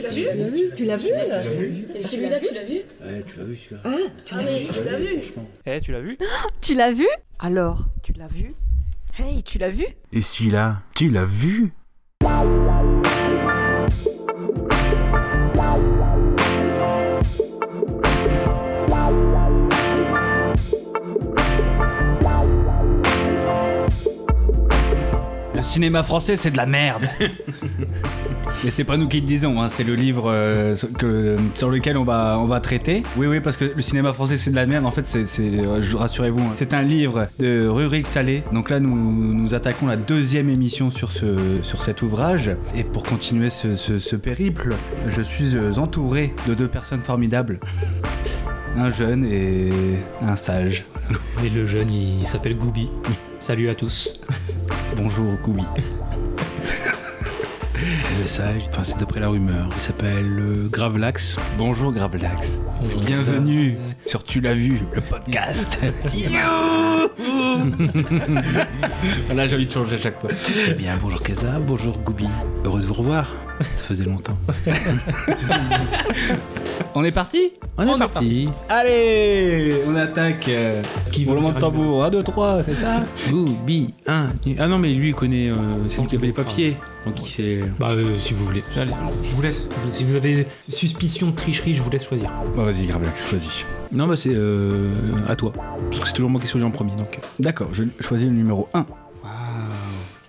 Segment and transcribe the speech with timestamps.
[0.00, 1.10] Tu l'as vu Tu l'as vu
[1.94, 3.82] Et celui-là, tu l'as vu Ouais, tu l'as vu celui-là.
[3.84, 3.90] Ah,
[4.30, 5.22] ah mais tu l'as vu
[5.66, 6.18] Eh, tu l'as vu
[6.62, 8.54] Tu l'as vu Alors, tu l'as vu
[9.18, 11.72] Hey, tu l'as vu Et celui-là, tu l'as vu
[25.54, 27.06] Le cinéma français, c'est de la merde.
[28.62, 31.96] Mais c'est pas nous qui le disons, hein, c'est le livre euh, que, sur lequel
[31.96, 33.02] on va, on va traiter.
[33.16, 34.84] Oui, oui, parce que le cinéma français c'est de la merde.
[34.84, 38.42] En fait, c'est, euh, rassurez-vous, hein, c'est un livre de Rurik Salé.
[38.52, 38.94] Donc là, nous,
[39.34, 42.50] nous attaquons la deuxième émission sur, ce, sur cet ouvrage.
[42.76, 44.74] Et pour continuer ce, ce- ce périple,
[45.08, 47.60] je suis euh, entouré de deux personnes formidables.
[48.76, 49.70] Un jeune et
[50.20, 50.84] un sage.
[51.42, 52.90] Et le jeune, il s'appelle Goubi.
[53.40, 54.20] Salut à tous.
[54.96, 55.62] Bonjour, Koubi.
[58.20, 61.38] Le sage, enfin c'est d'après la rumeur, il s'appelle euh, Gravelax.
[61.56, 62.60] Bonjour, Gravelax.
[62.82, 64.08] Bonjour, Bienvenue Gravelax.
[64.08, 65.78] sur Tu l'as vu, le podcast.
[69.34, 70.30] Là, j'ai envie de changer à chaque fois.
[70.68, 72.26] Eh bien bonjour Kaza, bonjour Goubi,
[72.64, 73.30] heureux de vous revoir,
[73.74, 74.36] ça faisait longtemps.
[76.94, 77.52] On est parti?
[77.76, 80.48] On est parti Allez On attaque.
[80.48, 80.82] Euh,
[81.12, 82.04] Qui veut de tambour.
[82.04, 83.02] 1, 2, 3, c'est ça?
[83.30, 84.28] Goubi, un,
[84.58, 85.54] ah non mais lui il connaît, euh,
[85.88, 86.76] c'est lui qui avait les papiers,
[87.06, 87.60] donc il sait...
[87.78, 88.62] Bah, euh, si vous voulez.
[88.76, 89.68] Allez, je vous laisse.
[89.84, 92.30] Je- si vous avez suspicion de tricherie, je vous laisse choisir.
[92.54, 93.64] Bon, vas-y, Gravelax, choisis.
[93.92, 94.92] Non bah c'est euh,
[95.26, 95.52] à toi,
[95.90, 97.18] parce que c'est toujours moi qui suis en premier donc...
[97.40, 98.78] D'accord, je choisis le numéro 1.
[98.80, 98.86] Waouh.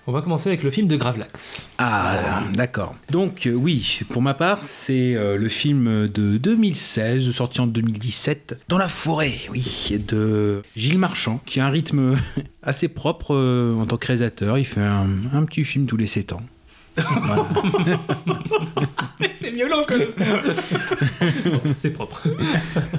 [0.07, 1.69] On va commencer avec le film de Gravelax.
[1.77, 2.95] Ah, d'accord.
[3.11, 8.57] Donc, euh, oui, pour ma part, c'est euh, le film de 2016, sorti en 2017,
[8.67, 12.15] Dans la forêt, oui, de Gilles Marchand, qui a un rythme
[12.63, 14.57] assez propre euh, en tant que réalisateur.
[14.57, 16.41] Il fait un, un petit film tous les 7 ans.
[16.95, 17.45] Voilà.
[19.33, 20.13] C'est violent quand même.
[21.75, 22.21] C'est propre.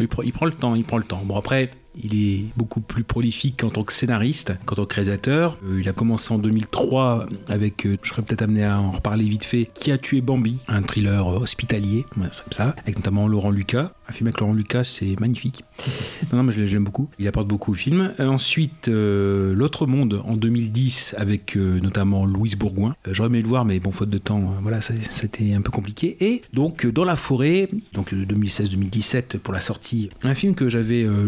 [0.00, 1.22] il prend le temps, il prend le temps.
[1.24, 1.70] Bon, après,
[2.00, 5.58] il est beaucoup plus prolifique en tant que scénariste qu'en tant que réalisateur.
[5.64, 9.24] Euh, il a commencé en 2003 avec, euh, je serais peut-être amené à en reparler
[9.28, 13.50] vite fait, Qui a tué Bambi, un thriller euh, hospitalier, comme ça, avec notamment Laurent
[13.50, 13.92] Lucas.
[14.08, 15.64] Un film avec Laurent Lucas, c'est magnifique.
[16.32, 17.08] non, non, mais je l'ai- j'aime beaucoup.
[17.18, 18.12] Il apporte beaucoup au film.
[18.20, 22.94] Euh, ensuite, L'autre monde en 2010 avec notamment Louise Bourgoin.
[23.10, 26.16] J'aurais aimé le voir, mais bon, faute de temps, voilà, c'était un peu compliqué.
[26.20, 31.02] Et donc, Dans la forêt, donc euh, 2016-2017 pour la sortie, un film que j'avais
[31.04, 31.26] euh,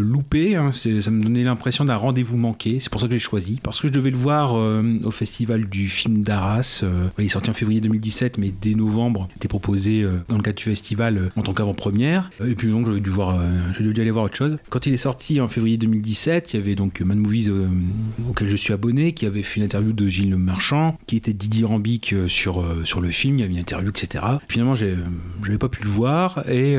[0.55, 2.79] hein, ça me donnait l'impression d'un rendez-vous manqué.
[2.79, 3.59] C'est pour ça que j'ai choisi.
[3.63, 6.81] Parce que je devais le voir euh, au festival du film d'Arras.
[6.83, 10.37] Euh, il est sorti en février 2017, mais dès novembre, il était proposé euh, dans
[10.37, 12.29] le cadre du festival en tant qu'avant-première.
[12.45, 14.57] Et puis donc, j'avais dû, aller voir autre chose.
[14.69, 17.51] Quand il est sorti en février 2017, il y avait donc Mad Movies
[18.29, 21.33] auquel je suis abonné, qui avait fait une interview de Gilles Le Marchand, qui était
[21.33, 23.37] Didier Rambic sur, le film.
[23.37, 24.23] Il y avait une interview, etc.
[24.47, 24.95] Finalement, j'ai,
[25.43, 26.75] j'avais pas pu le voir et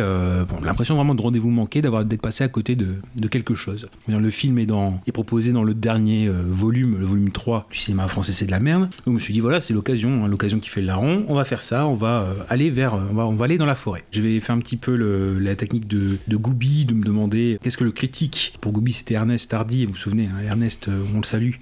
[0.63, 3.66] l'impression vraiment de rendez-vous manqué, d'avoir d'être passé à côté de quelque chose.
[4.09, 8.33] Le film est, proposé dans le dernier euh, volume, le volume 3 du cinéma français,
[8.33, 8.83] c'est de la merde.
[8.83, 11.25] Donc je me suis dit, voilà, c'est l'occasion, hein, l'occasion qui fait le larron.
[11.29, 13.75] On va faire ça, on va euh, aller vers, euh, on va, aller dans la
[13.75, 14.05] forêt.
[14.11, 17.79] Je vais faire un petit peu la technique de, de Goubi, de me demander qu'est-ce
[17.79, 18.55] que le critique?
[18.61, 21.55] Pour Goubi, c'était Ernest Hardy, vous vous souvenez, hein, Ernest, on le salue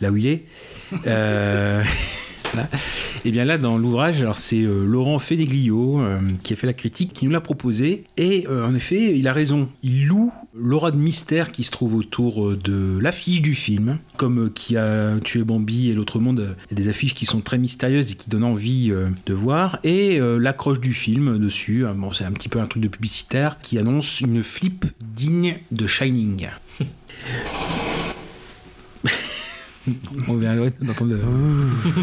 [0.00, 0.44] là où il est.
[3.24, 7.12] Et bien là, dans l'ouvrage, c'est euh, Laurent Fénéglio euh, qui a fait la critique,
[7.12, 8.04] qui nous l'a proposé.
[8.16, 9.68] Et euh, en effet, il a raison.
[9.82, 13.98] Il loue l'aura de mystère qui se trouve autour euh, de l'affiche du film.
[14.16, 17.40] Comme qui a tué Bambi et l'autre monde, il y a des affiches qui sont
[17.40, 19.78] très mystérieuses et qui donnent envie de voir.
[19.84, 23.58] Et l'accroche du film dessus, euh, bon, c'est un petit peu un truc de publicitaire
[23.60, 26.48] qui annonce une flip digne de Shining.
[30.28, 31.14] On vient ouais, d'entendre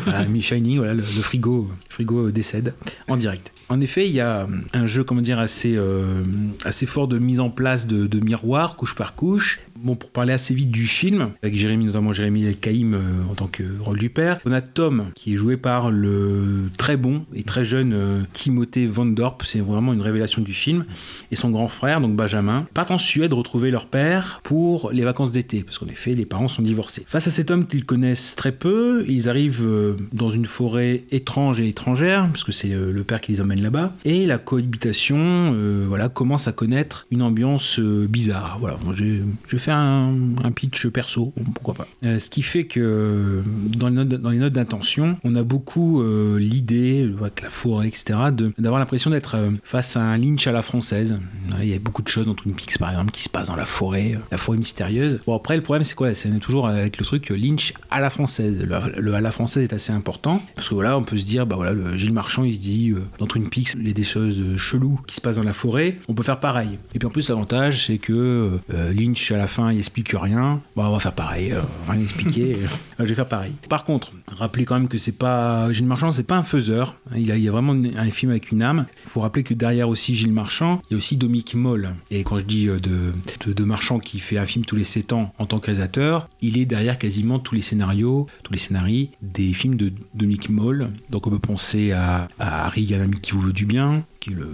[0.06, 2.74] voilà, Mi Shining, voilà, le, le frigo, le frigo décède
[3.08, 3.52] en direct.
[3.70, 6.24] En effet, il y a un jeu, comment dire, assez, euh,
[6.64, 9.60] assez fort de mise en place de, de miroirs, couche par couche.
[9.84, 13.00] Bon, pour parler assez vite du film, avec Jérémy, notamment Jérémy El Kaïm euh,
[13.30, 16.96] en tant que rôle du père, on a Tom qui est joué par le très
[16.96, 20.86] bon et très jeune euh, Timothée Van Dorp, c'est vraiment une révélation du film,
[21.32, 25.32] et son grand frère, donc Benjamin, partent en Suède retrouver leur père pour les vacances
[25.32, 27.04] d'été, parce qu'en effet, les parents sont divorcés.
[27.06, 31.60] Face à cet homme qu'ils connaissent très peu, ils arrivent euh, dans une forêt étrange
[31.60, 35.54] et étrangère, parce que c'est le père qui les emmène là-bas, et la cohabitation
[35.90, 38.60] voilà, commence à connaître une ambiance bizarre.
[38.62, 41.88] Voilà, moi, j'ai j'ai fait un, pitch perso, pourquoi pas.
[42.04, 43.42] Euh, ce qui fait que
[43.78, 47.88] dans les notes, dans les notes d'intention, on a beaucoup euh, l'idée, avec la forêt,
[47.88, 48.20] etc.,
[48.58, 51.18] d'avoir l'impression d'être euh, face à un Lynch à la française.
[51.60, 53.56] Il y a beaucoup de choses dans Twin Peaks, par exemple, qui se passent dans
[53.56, 55.20] la forêt, la forêt mystérieuse.
[55.26, 56.14] Bon, après, le problème, c'est quoi?
[56.14, 58.60] C'est toujours avec le truc Lynch à la française.
[58.60, 61.56] Le, à la française est assez important, parce que voilà, on peut se dire, bah
[61.56, 64.58] voilà, le Gilles Marchand, il se dit, dans Twin Peaks, il y a des choses
[64.58, 66.80] cheloues qui se passent dans la forêt, on peut faire pareil.
[66.94, 70.62] Et puis en plus, l'avantage, c'est que Lynch, à la fin, il explique rien.
[70.76, 72.54] Bon, on va faire pareil, euh, rien expliquer.
[72.64, 72.68] euh,
[73.00, 73.54] je vais faire pareil.
[73.70, 76.96] Par contre, rappelez quand même que c'est pas Gilles Marchand, c'est pas un faiseur.
[77.16, 78.86] Il, a, il y a vraiment un film avec une âme.
[79.06, 81.96] Il faut rappeler que derrière aussi Gilles Marchand, il y a aussi Dominique Moll.
[82.12, 83.14] Et quand je dis euh, de,
[83.46, 86.30] de, de Marchand qui fait un film tous les 7 ans en tant que réalisateur,
[86.42, 90.90] il est derrière quasiment tous les scénarios, tous les scénarii des films de Dominique Moll.
[91.10, 94.30] Donc on peut penser à, à Harry, un ami qui vous veut du bien, qui
[94.32, 94.48] est le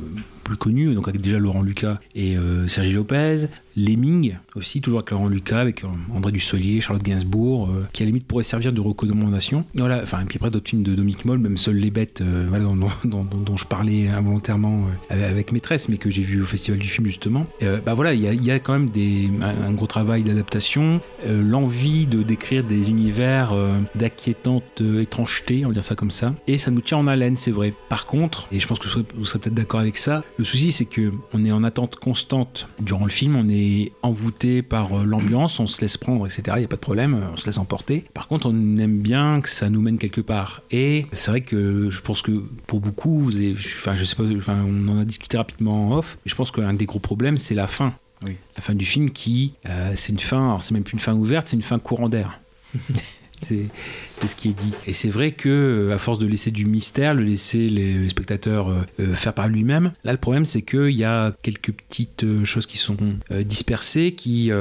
[0.44, 3.46] plus connu, donc avec déjà Laurent Lucas et euh, Sergi Lopez.
[3.78, 8.06] Lemming aussi, toujours avec Laurent Lucas, avec euh, André Dussolier, Charlotte Gainsbourg, euh, qui à
[8.06, 9.64] la limite pourrait servir de recommandation.
[9.76, 12.46] Voilà, enfin, et puis après d'autres films de Dominique Moll, même Seuls les bêtes, euh,
[12.50, 16.46] voilà, dont, dont- dont- dont je parlais involontairement avec, Maîtresse, mais que j'ai vu au
[16.46, 17.46] Festival du film justement.
[17.86, 22.64] Bah voilà, il y a, quand même des, un, gros travail d'adaptation, l'envie de décrire
[22.64, 23.54] des univers
[23.96, 27.52] d'inquiétante étrangeté, on va dire ça comme ça, et ça nous tient en haleine, c'est
[27.52, 27.74] vrai.
[27.90, 30.72] Par contre, et je pense que vous serez, serez peut-être d'accord avec ça, le souci
[30.72, 35.04] c'est que on est en attente constante durant le film, on est envoûté par euh,
[35.06, 36.44] l'ambiance, on se laisse prendre, etc.
[36.56, 38.06] Il n'y a pas de problème, on se laisse emporter.
[38.14, 40.62] Par contre, on aime bien que ça nous mène quelque part.
[40.72, 44.24] Et c'est vrai que je pense que pour beaucoup, vous avez- enfin, je sais pas,
[44.38, 47.38] enfin, on en a discuté rapidement en off, mais je pense qu'un des gros problèmes,
[47.38, 47.94] c'est la fin.
[48.26, 48.36] Oui.
[48.56, 51.14] La fin du film qui, euh, c'est une fin, alors c'est même plus une fin
[51.14, 52.40] ouverte, c'est une fin courant d'air.
[53.42, 54.72] C'est ce qui est dit.
[54.86, 58.10] Et c'est vrai que, euh, à force de laisser du mystère, le laisser les, les
[58.10, 62.26] spectateurs euh, euh, faire par lui-même, là le problème c'est qu'il y a quelques petites
[62.44, 62.98] choses qui sont
[63.46, 64.52] dispersées, qui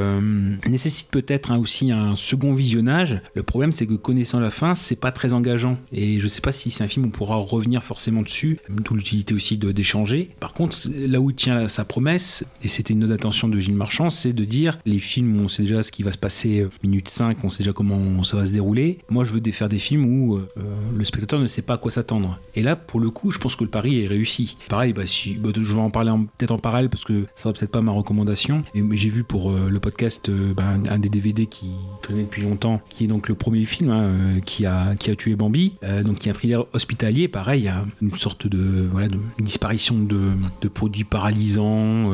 [0.69, 3.19] nécessitent peut-être hein, aussi un second visionnage.
[3.35, 5.79] Le problème c'est que connaissant la fin, c'est pas très engageant.
[5.93, 8.95] Et je sais pas si c'est un film où on pourra revenir forcément dessus, d'où
[8.95, 10.31] l'utilité aussi de- d'échanger.
[10.41, 13.75] Par contre, là où il tient sa promesse, et c'était une note d'attention de Gilles
[13.75, 17.09] Marchand, c'est de dire les films on sait déjà ce qui va se passer minute
[17.09, 18.68] 5, on sait déjà comment ça va se dérouler.
[19.11, 20.49] Moi, je veux faire des films où euh,
[20.95, 22.39] le spectateur ne sait pas à quoi s'attendre.
[22.55, 24.57] Et là, pour le coup, je pense que le pari est réussi.
[24.69, 27.53] Pareil, bah, si, bah, je vais en parler peut-être en parallèle parce que ça sera
[27.53, 28.59] peut-être pas ma recommandation.
[28.75, 31.71] Et, j'ai vu pour euh, le podcast euh, bah, un, des DVD qui
[32.03, 35.37] traînait depuis longtemps, qui est donc le premier film hein, qui, a, qui a tué
[35.37, 35.75] Bambi,
[36.05, 37.29] donc qui est un thriller hospitalier.
[37.29, 40.33] Pareil, il une sorte de, voilà, de disparition de,
[40.69, 42.13] produits paralysants,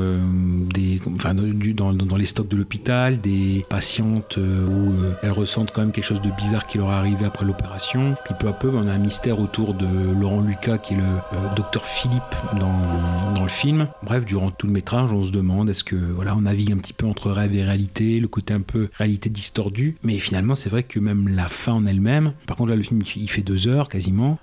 [0.72, 4.92] des, enfin, du- dans, les stocks de l'hôpital, des patientes où
[5.22, 8.16] elles ressentent quand même quelque chose de bizarre qui leur est arrivé après l'opération.
[8.24, 11.02] Puis peu à peu, on a un mystère autour de Laurent Lucas, qui est le
[11.02, 12.22] euh, docteur Philippe
[12.60, 13.88] dans, dans le film.
[14.02, 16.92] Bref, durant tout le métrage, on se demande est-ce que voilà, on navigue un petit
[16.92, 19.96] peu entre rêve et réalité, le côté un peu réalité distordue.
[20.02, 23.00] Mais finalement, c'est vrai que même la fin en elle-même, par contre là, le film
[23.16, 24.38] il fait deux heures quasiment.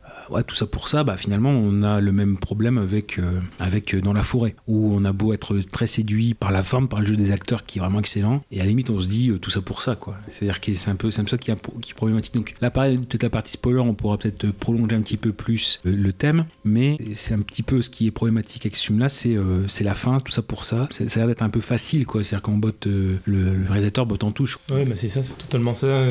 [0.48, 4.14] Tout ça pour ça, bah finalement, on a le même problème avec euh, euh, dans
[4.14, 7.16] la forêt, où on a beau être très séduit par la forme, par le jeu
[7.16, 9.52] des acteurs qui est vraiment excellent, et à la limite, on se dit euh, tout
[9.52, 9.98] ça pour ça.
[10.30, 12.34] C'est-à-dire que c'est un peu, c'est un peu ça qui, est- problématique.
[12.34, 16.14] Donc là, peut-être la partie spoiler, on pourra peut-être prolonger un petit peu plus le
[16.14, 19.96] thème, mais c'est un petit peu ce qui est problématique avec ce film-là, c'est la
[19.96, 20.88] fin, tout ça pour ça.
[20.92, 22.06] Ça a l'air d'être un peu facile.
[22.12, 24.58] C'est-à-dire qu'on botte, le, réalisateur botte en touche.
[24.72, 26.04] Ouais, bah c'est ça, c'est totalement ça.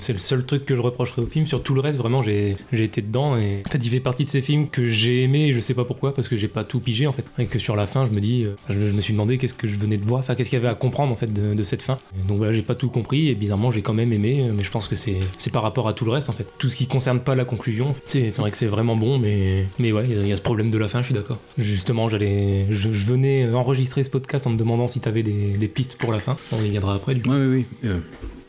[0.00, 1.46] c'est le seul truc que je reprocherais au film.
[1.46, 3.36] Sur tout le reste, vraiment, j'ai été dedans.
[3.66, 5.84] En fait, il fait partie de ces films que j'ai aimé et je sais pas
[5.84, 7.24] pourquoi, parce que j'ai pas tout pigé en fait.
[7.38, 9.68] Et que sur la fin, je me dis, euh, je, me suis demandé qu'est-ce que
[9.68, 11.82] je venais de voir, enfin, qu'est-ce qu'il y avait à comprendre en fait de, cette
[11.82, 11.98] fin.
[12.26, 14.70] Donc voilà, j'ai pas tout compris et bizarrement, j'ai quand même aimé, euh, mais je
[14.70, 15.18] pense que c'est
[15.52, 16.46] par rapport à tout le reste en fait.
[16.58, 19.92] Tout ce qui concerne pas la conclusion, c'est vrai que c'est vraiment bon, mais, mais
[19.92, 21.38] ouais, il y a- ce problème de la fin, je suis d'accord.
[21.56, 25.96] Justement, j'allais, je, venais enregistrer ce podcast en me demandant si t'avais des, des pistes
[25.96, 26.36] pour la fin.
[26.52, 27.30] On y viendra après du coup.
[27.30, 27.66] Oui, oui.
[27.84, 27.98] Euh,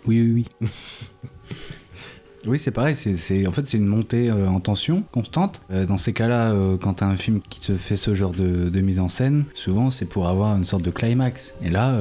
[0.06, 0.68] oui, oui, oui.
[2.46, 2.96] Oui, c'est pareil.
[2.96, 5.62] C'est, en fait, c'est une montée euh, en tension constante.
[5.72, 8.70] Euh, dans ces cas-là, euh, quand t'as un film qui te fait ce genre de,
[8.70, 11.54] de mise en scène, souvent c'est pour avoir une sorte de climax.
[11.64, 11.98] Et là,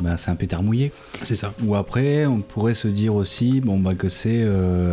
[0.00, 0.92] bah, c'est un pétard mouillé.
[1.24, 1.54] C'est ça.
[1.64, 4.46] Ou après, on pourrait se dire aussi, bon bah que c'est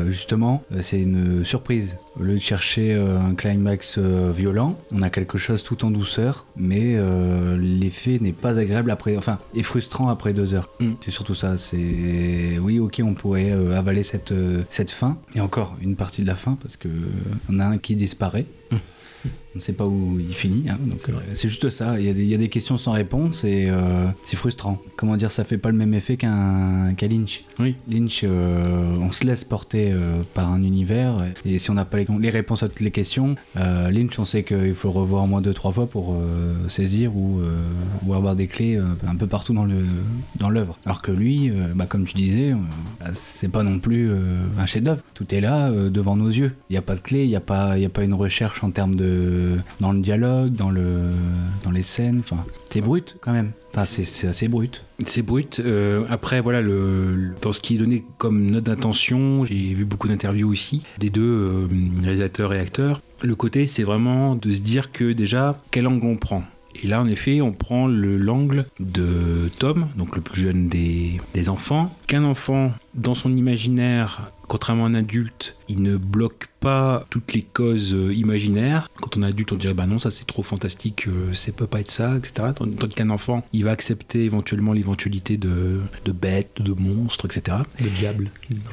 [0.09, 1.97] justement, c'est une surprise.
[2.20, 5.91] Au lieu de chercher euh, un climax euh, violent, on a quelque chose tout en
[5.91, 10.70] douceur, mais euh, l'effet n'est pas agréable après, enfin, est frustrant après deux heures.
[10.82, 10.91] Mm.
[11.00, 11.58] C'est surtout ça.
[11.58, 14.34] C'est oui, ok, on pourrait avaler cette
[14.70, 16.89] cette fin et encore une partie de la fin parce que
[17.50, 18.46] on a un qui disparaît.
[18.72, 18.75] Mm.
[19.53, 21.24] On ne sait pas où il finit, hein, donc C'est vrai.
[21.27, 22.00] euh, c'est juste ça.
[22.00, 24.81] Il y, a des, il y a des questions sans réponse et euh, c'est frustrant.
[24.96, 27.43] Comment dire, ça fait pas le même effet qu'un qu'un Lynch.
[27.60, 27.75] Oui.
[27.89, 29.93] Lynch, euh, on se laisse porter
[30.34, 33.36] par un univers et si on n'a pas les, les réponses à toutes les questions,
[33.55, 36.15] Lynch, on sait qu'il faut le revoir au moins deux trois fois pour
[36.70, 37.41] saisir ou,
[38.05, 39.84] ou avoir des clés un peu partout dans le
[40.39, 40.77] dans l'œuvre.
[40.86, 42.53] Alors que lui, bah, comme tu disais,
[43.01, 44.12] bah, c'est pas non plus
[44.58, 45.01] un chef-d'œuvre.
[45.13, 46.53] Tout est là devant nos yeux.
[46.70, 48.13] Il n'y a pas de clé, il n'y a pas il y a pas une
[48.13, 49.40] recherche en termes de
[49.79, 51.10] dans le dialogue, dans le
[51.63, 52.19] dans les scènes.
[52.19, 53.51] Enfin, c'est brut quand même.
[53.74, 54.83] Enfin, c'est assez brut.
[55.05, 55.62] C'est brut.
[55.63, 60.10] Euh, après, voilà, le, dans ce qui est donné comme note d'intention, j'ai vu beaucoup
[60.10, 61.67] d'interviews aussi des deux euh,
[62.01, 63.01] réalisateurs et acteurs.
[63.21, 66.43] Le côté, c'est vraiment de se dire que déjà, quel angle on prend
[66.74, 71.19] et là, en effet, on prend le- l'angle de Tom, donc le plus jeune des,
[71.33, 71.93] des enfants.
[72.07, 77.41] Qu'un enfant, dans son imaginaire, contrairement à un adulte, il ne bloque pas toutes les
[77.41, 78.89] causes euh, imaginaires.
[79.01, 81.67] Quand on est adulte, on dirait bah non, ça c'est trop fantastique, euh, ça peut
[81.67, 82.50] pas être ça, etc.
[82.53, 87.60] Tandis tandis qu'un enfant, il va accepter éventuellement l'éventualité de, de bêtes, de monstres, etc
[87.79, 88.29] Le diable.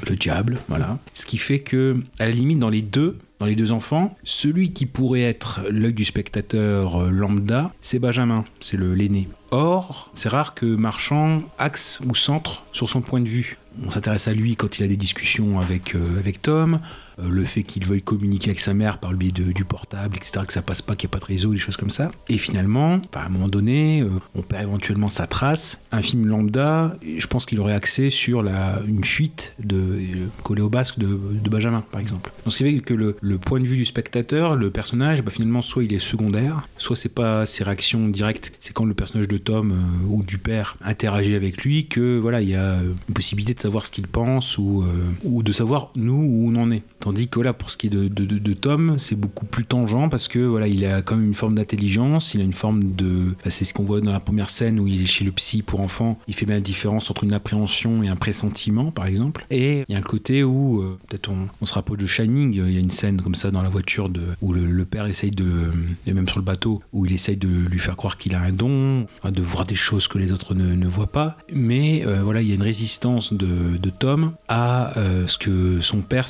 [0.08, 0.98] le diable, voilà.
[1.14, 4.72] Ce qui fait que, à la limite, dans les deux, dans les deux enfants, celui
[4.72, 9.28] qui pourrait être l'œil du spectateur euh, lambda, c'est Benjamin, c'est l'aîné.
[9.50, 13.56] Or, c'est rare que Marchand axe ou centre sur son point de vue.
[13.84, 16.80] On s'intéresse à lui quand il a des discussions avec, euh, avec Tom,
[17.22, 20.40] le fait qu'il veuille communiquer avec sa mère par le biais de- du portable, etc.,
[20.46, 22.10] que ça passe pas, qu'il n'y a pas de réseau, des choses comme ça.
[22.28, 25.78] Et finalement, à un moment donné, euh, on perd éventuellement sa trace.
[25.92, 30.62] Un film lambda, je pense qu'il aurait axé sur la, une fuite de, euh, collée
[30.62, 31.08] au basque de,
[31.48, 32.30] Benjamin, par exemple.
[32.44, 35.84] Donc c'est vrai que le, point de vue du spectateur, le personnage, bah, finalement, soit
[35.84, 39.72] il est secondaire, soit c'est pas ses réactions directes, c'est quand le personnage de Tom
[39.72, 43.54] euh, ou du père interagit avec lui que voilà, il y a euh, une possibilité
[43.54, 44.92] de savoir ce qu'il pense ou, euh,
[45.24, 46.82] ou de savoir nous où on en est.
[47.08, 50.40] Tandis que voilà, pour ce qui est de, Tom, c'est beaucoup plus tangent parce que
[50.40, 53.34] voilà, il a quand même une forme d'intelligence, il a une forme de.
[53.42, 55.62] bah, c'est ce qu'on voit dans la première scène où il est chez le psy
[55.62, 56.18] pour enfants.
[56.28, 59.46] Il fait bien la différence entre une appréhension et un pressentiment, par exemple.
[59.50, 62.52] Et il y a un côté où, euh, peut-être on, on se rapproche de Shining,
[62.52, 65.30] il y a une scène comme ça dans la voiture de, où le, père essaye
[65.30, 65.72] de.
[66.06, 68.52] Et même sur le bateau, où il essaye de lui faire croire qu'il a un
[68.52, 71.38] don, de voir des choses que les autres ne, voient pas.
[71.54, 76.02] Mais euh, voilà, il y a une résistance de, Tom à euh, ce que son
[76.02, 76.26] père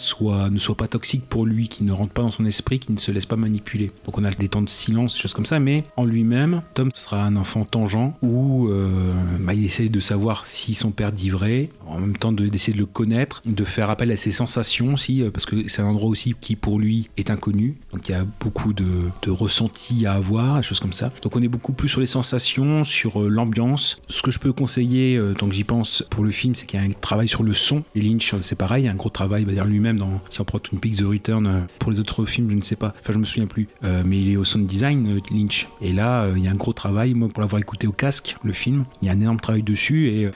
[0.50, 3.01] ne soit pas toxique pour lui, qu'il ne rentre pas dans son esprit, qu'il ne
[3.01, 3.91] se laisse pas manipuler.
[4.05, 6.91] Donc on a des temps de silence, des choses comme ça, mais en lui-même, Tom
[6.95, 11.31] sera un enfant tangent où euh, bah, il essaye de savoir si son père dit
[11.31, 14.95] vrai, en même temps de- d'essayer de le connaître, de faire appel à ses sensations
[14.95, 17.77] aussi, euh, parce que c'est un endroit aussi qui pour lui est inconnu.
[17.93, 18.87] Donc il y a beaucoup de,
[19.29, 21.13] ressentis à avoir, des choses comme ça.
[21.23, 24.01] Donc on est beaucoup plus sur les sensations, sur euh, l'ambiance.
[24.09, 26.83] Ce que je peux conseiller, tant que j'y pense, pour le film, c'est qu'il y
[26.83, 27.85] a un travail sur le son.
[27.95, 30.45] Lynch, c'est pareil, il y a un gros travail, va dire lui-même, dans, si on
[30.49, 33.19] prend Twin The Return, euh, pour les autres films, je ne sais pas, enfin je
[33.19, 35.69] me souviens plus, Euh, mais il est au sound design, euh, Lynch.
[35.81, 38.52] Et là, il y a un gros travail, moi pour l'avoir écouté au casque, le
[38.52, 40.31] film, il y a un énorme travail dessus, et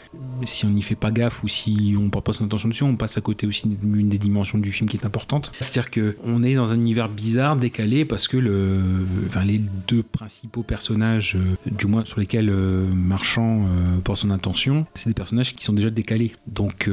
[0.44, 2.84] si on n'y fait pas gaffe ou si on ne porte pas son attention dessus,
[2.84, 5.50] on passe à côté aussi d'une des dimensions du film qui est importante.
[5.60, 11.36] C'est-à-dire qu'on est dans un univers bizarre, décalé, parce que les deux principaux personnages,
[11.70, 13.66] du moins sur lesquels Marchand
[14.04, 16.32] porte son attention, c'est des personnages qui sont déjà décalés.
[16.46, 16.88] Donc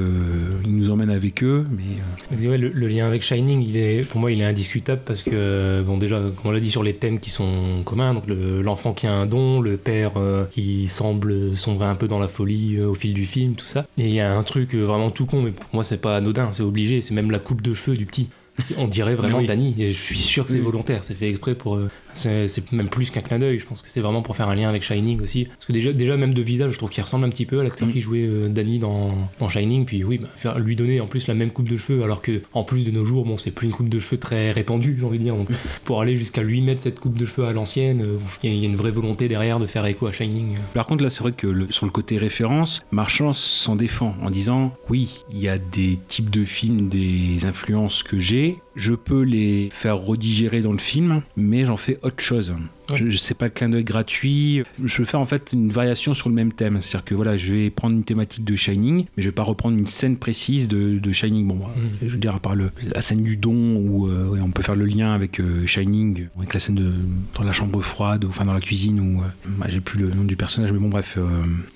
[0.65, 1.83] il nous emmène avec eux, mais
[2.31, 5.21] Mais ouais, le, le lien avec Shining, il est, pour moi, il est indiscutable parce
[5.23, 8.61] que, bon, déjà, comme on l'a dit sur les thèmes qui sont communs, donc le-
[8.61, 12.27] l'enfant qui a un don, le père euh, qui semble sombrer un peu dans la
[12.27, 13.85] folie euh, au fil du film, tout ça.
[13.97, 16.15] Et il y a un truc euh, vraiment tout con, mais pour moi, c'est pas
[16.17, 18.29] anodin, c'est obligé, c'est même la coupe de cheveux du petit.
[18.77, 19.45] On dirait vraiment Oui.
[19.47, 20.63] Danny, et je suis sûr que c'est Oui.
[20.63, 21.79] volontaire, c'est fait exprès pour.
[22.13, 24.69] C'est même plus qu'un clin d'œil, je pense que c'est vraiment pour faire un lien
[24.69, 25.45] avec Shining aussi.
[25.45, 27.63] Parce que déjà, déjà même de visage, je trouve qu'il ressemble un petit peu à
[27.63, 27.91] l'acteur Mm.
[27.91, 29.85] qui jouait euh, Danny dans, dans Shining.
[29.85, 32.41] Puis oui, bah, faire, lui donner en plus la même coupe de cheveux, alors que
[32.53, 35.05] en plus de nos jours, bon, c'est plus une coupe de cheveux très répandue, j'ai
[35.05, 35.35] envie de dire.
[35.35, 35.49] Donc
[35.85, 38.55] pour aller jusqu'à lui mettre cette coupe de cheveux à l'ancienne, euh, il y, a-
[38.55, 40.55] il y a une vraie volonté derrière de faire écho à Shining.
[40.73, 44.29] Par contre, là, c'est vrai que le- sur le côté référence, Marchand s'en défend en
[44.29, 48.57] disant oui, il y a des types de films, des influences que j'ai.
[48.79, 52.55] Je peux les faire redigérer dans le film, mais j'en fais autre chose.
[52.96, 54.63] Je, je sais pas le clin d'œil gratuit.
[54.84, 56.81] Je veux faire en fait une variation sur le même thème.
[56.81, 59.77] C'est-à-dire que voilà, je vais prendre une thématique de Shining, mais je vais pas reprendre
[59.77, 61.48] une scène précise de, de Shining.
[61.48, 64.39] Bon, moi, je veux dire, à part le, la scène du don où euh, ouais,
[64.41, 66.91] on peut faire le lien avec euh, Shining, avec la scène de,
[67.36, 69.25] dans la chambre froide, ou enfin dans la cuisine où euh,
[69.58, 71.15] bah, j'ai plus le nom du personnage, mais bon, bref.
[71.17, 71.27] euh,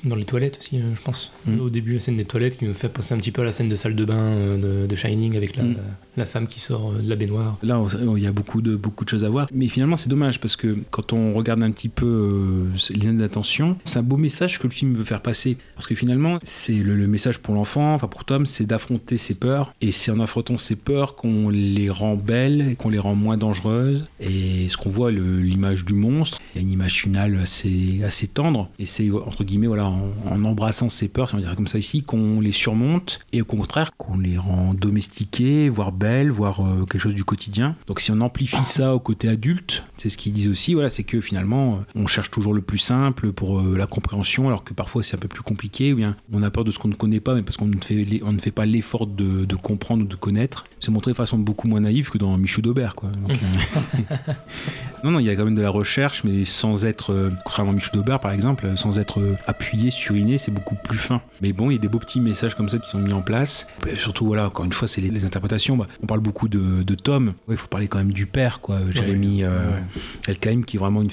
[0.04, 1.32] Dans les toilettes aussi, euh, je pense.
[1.46, 1.60] Mm.
[1.60, 3.52] Au début, la scène des toilettes qui me fait penser un petit peu à la
[3.52, 5.74] scène de salle de bain euh, de, de Shining avec la, Mm.
[6.18, 7.58] la, la femme qui sort euh, de la baignoire.
[7.64, 7.82] Là,
[8.18, 9.48] il y a beaucoup de, beaucoup de choses à voir.
[9.54, 13.18] Mais finalement, c'est dommage parce que quand on regarde un petit peu euh, les notes
[13.18, 15.58] d'attention, c'est un beau message que le film veut faire passer.
[15.76, 19.74] Parce que finalement, c'est le, message pour l'enfant, enfin pour Tom, c'est d'affronter ses peurs.
[19.82, 23.38] Et c'est en affrontant ses peurs qu'on les rend belles et qu'on les rend moins
[23.38, 24.06] dangereuses.
[24.20, 28.70] Et ce qu'on voit, l'image du monstre, il y a une image finale assez, tendre.
[28.80, 32.40] Et c'est, entre guillemets, voilà, en, embrassant ses peurs, on dirait comme ça ici, qu'on
[32.40, 37.16] les surmonte et au contraire, qu'on les rend domestiquées, voire belles, voire euh, quelque chose
[37.16, 37.76] du quotidien.
[37.88, 41.04] Donc si on amplifie ça au côté adulte, c'est ce qu'ils disent aussi, voilà, c'est
[41.04, 44.74] que finalement, euh, on cherche toujours le plus simple pour euh, la compréhension, alors que
[44.74, 46.96] parfois c'est un peu plus compliqué, ou bien on a peur de ce qu'on ne
[46.96, 50.04] connaît pas, mais parce qu'on ne fait, on ne fait pas l'effort de, de comprendre
[50.04, 50.64] ou de connaître.
[50.80, 53.10] C'est montré de façon beaucoup moins naïve que dans Michou d'Aubert, quoi.
[53.10, 54.16] Donc, euh,
[55.04, 57.76] non, non, il y a quand même de la recherche, mais sans être, contrairement à
[57.76, 61.22] Michel Daubert par exemple, sans être appuyé, suriné, c'est beaucoup plus fin.
[61.42, 63.22] Mais bon, il y a des beaux petits messages comme ça qui sont mis en
[63.22, 63.68] place.
[63.88, 65.78] Et surtout, voilà, encore une fois, c'est les, les interprétations.
[65.78, 67.34] Bah, on parle beaucoup de, de Tom.
[67.50, 68.80] Il faut parler quand même du père, quoi.
[68.90, 69.80] Jérémy euh,
[70.28, 71.10] Elkheim, qui est vraiment une,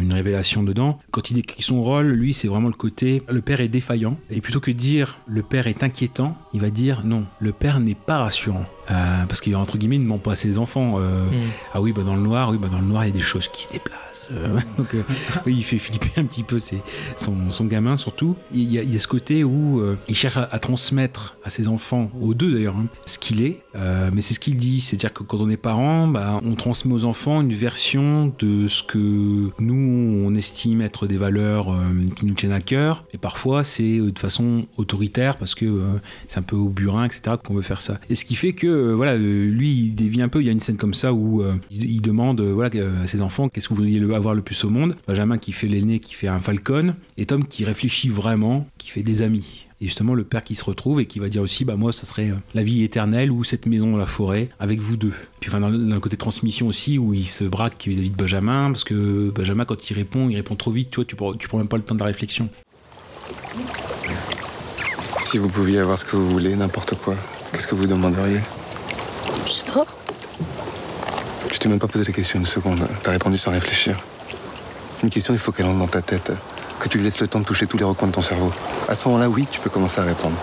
[0.00, 0.98] une révélation dedans.
[1.10, 4.16] Quand il décrit son rôle, lui, c'est vraiment le côté le père est défaillant.
[4.30, 7.94] Et plutôt que dire le père est inquiétant, il va dire non, le père n'est
[7.94, 8.64] pas rassurant.
[8.90, 10.96] Euh, parce qu'il entre guillemets, il ne ment pas à ses enfants.
[10.98, 11.34] Euh, Mm.
[11.74, 13.20] ah oui, bah dans le noir, oui, bah dans le noir, il y a des
[13.20, 14.28] choses qui se déplacent.
[14.32, 15.02] Euh, donc, euh,
[15.46, 16.82] oui, il fait flipper un petit peu ses-
[17.16, 18.34] son, son gamin, surtout.
[18.52, 21.50] Il y, a, il y a ce côté où il cherche à, à transmettre à
[21.50, 23.62] ses enfants, aux deux d'ailleurs, hein, ce qu'il est.
[23.74, 26.92] Euh, mais c'est ce qu'il dit, c'est-à-dire que quand on est parent, bah, on transmet
[26.92, 31.82] aux enfants une version de ce que nous, on estime être des valeurs euh,
[32.16, 33.04] qui nous tiennent à cœur.
[33.12, 35.82] Et parfois, c'est euh, de façon autoritaire parce que
[36.28, 37.98] c'est un peu au burin, etc., qu'on veut faire ça.
[38.08, 40.40] Et ce qui fait que, voilà, lui, il dévie un peu.
[40.40, 42.70] Il y a une scène comme ça où il, demande voilà,
[43.02, 44.94] à ses enfants qu'est-ce que vous voudriez avoir le plus au monde?
[45.06, 49.02] Benjamin qui fait l'aîné, qui fait un falcon, et Tom qui réfléchit vraiment, qui fait
[49.02, 49.66] des amis.
[49.82, 52.06] Et justement, le père qui se retrouve et qui va dire aussi, bah moi, ça
[52.06, 55.12] serait euh, la vie éternelle ou cette maison dans la forêt avec vous deux.
[55.40, 58.14] Puis enfin, dans le, dans le côté transmission aussi, où il se braque vis-à-vis de
[58.14, 61.34] Benjamin, parce que Benjamin, quand il répond, il répond trop vite, tu vois, tu prends,
[61.34, 62.48] tu prends même pas le temps de la réflexion.
[65.20, 67.16] Si vous pouviez avoir ce que vous voulez, n'importe quoi,
[67.52, 68.38] qu'est-ce que vous demanderiez?
[69.44, 69.84] Je sais pas.
[71.50, 72.86] Tu t'es même pas posé la question une seconde.
[73.02, 73.98] T'as répondu sans réfléchir.
[75.02, 76.30] Une question, il faut qu'elle entre dans ta tête.
[76.82, 78.50] Que tu lui laisses le temps de toucher tous les recoins de ton cerveau.
[78.88, 80.34] À ce moment-là, oui, tu peux commencer à répondre.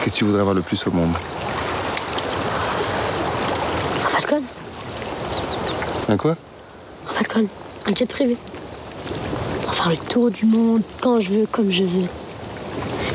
[0.00, 1.12] Qu'est-ce que tu voudrais avoir le plus au monde?
[4.06, 4.42] Un Falcon
[6.08, 6.34] Un quoi?
[7.10, 7.46] Un Falcon.
[7.86, 8.38] Un jet privé.
[9.64, 12.08] Pour faire le tour du monde quand je veux, comme je veux.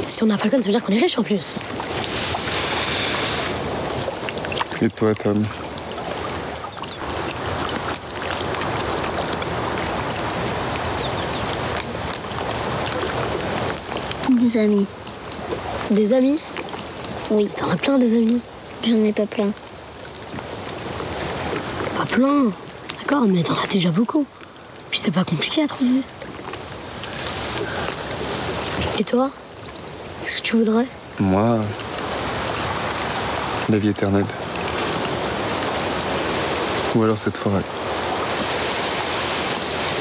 [0.10, 1.56] Si on a un Falcon, ça veut dire qu'on est riche en plus.
[4.84, 5.42] Et toi, Tom?
[14.54, 14.86] Des amis.
[15.90, 16.40] Des amis?
[17.32, 18.40] Oui, T'en as plein des amis.
[18.84, 19.50] j'en ai pas plein.
[21.98, 22.52] Pas plein?
[23.00, 24.28] D'accord, mais t'en as déjà beaucoup.
[24.92, 26.02] Puis c'est pas compliqué à trouver.
[29.00, 29.32] Et toi?
[30.22, 30.86] Qu'est-ce que tu voudrais?
[31.20, 31.58] Moi?
[33.70, 34.26] La vie éternelle.
[36.94, 37.64] Ou alors cette forêt.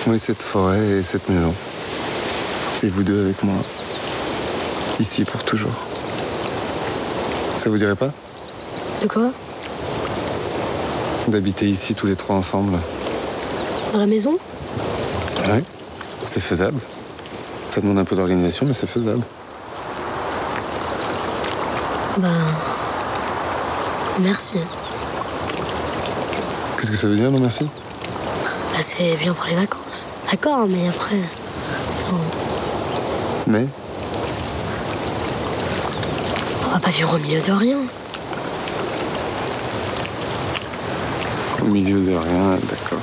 [0.08, 1.54] Oui, cette forêt et cette maison.
[2.82, 3.54] Et vous deux avec moi.
[5.02, 5.72] Ici pour toujours.
[7.58, 8.10] Ça vous dirait pas
[9.02, 9.32] De quoi
[11.26, 12.78] D'habiter ici tous les trois ensemble?
[13.92, 14.38] Dans la maison?
[15.48, 15.64] Oui.
[16.24, 16.78] C'est faisable.
[17.68, 19.22] Ça demande un peu d'organisation, mais c'est faisable.
[22.18, 22.30] Ben.
[24.20, 24.58] Merci.
[26.78, 27.64] Qu'est-ce que ça veut dire, non merci?
[27.64, 30.06] Bah, c'est bien pour les vacances.
[30.30, 31.18] D'accord, mais après.
[33.48, 33.66] Mais?
[37.00, 37.78] Au milieu de rien.
[41.62, 43.00] au milieu de rien, d'accord.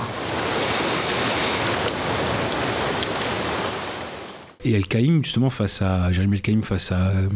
[4.63, 7.29] Et El Kaïm, justement, face à Jérémy El Kaïm, face à, euh,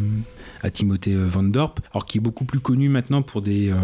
[0.64, 3.76] à Timothée Van Dorp, alors qui est beaucoup plus connu maintenant pour des, euh,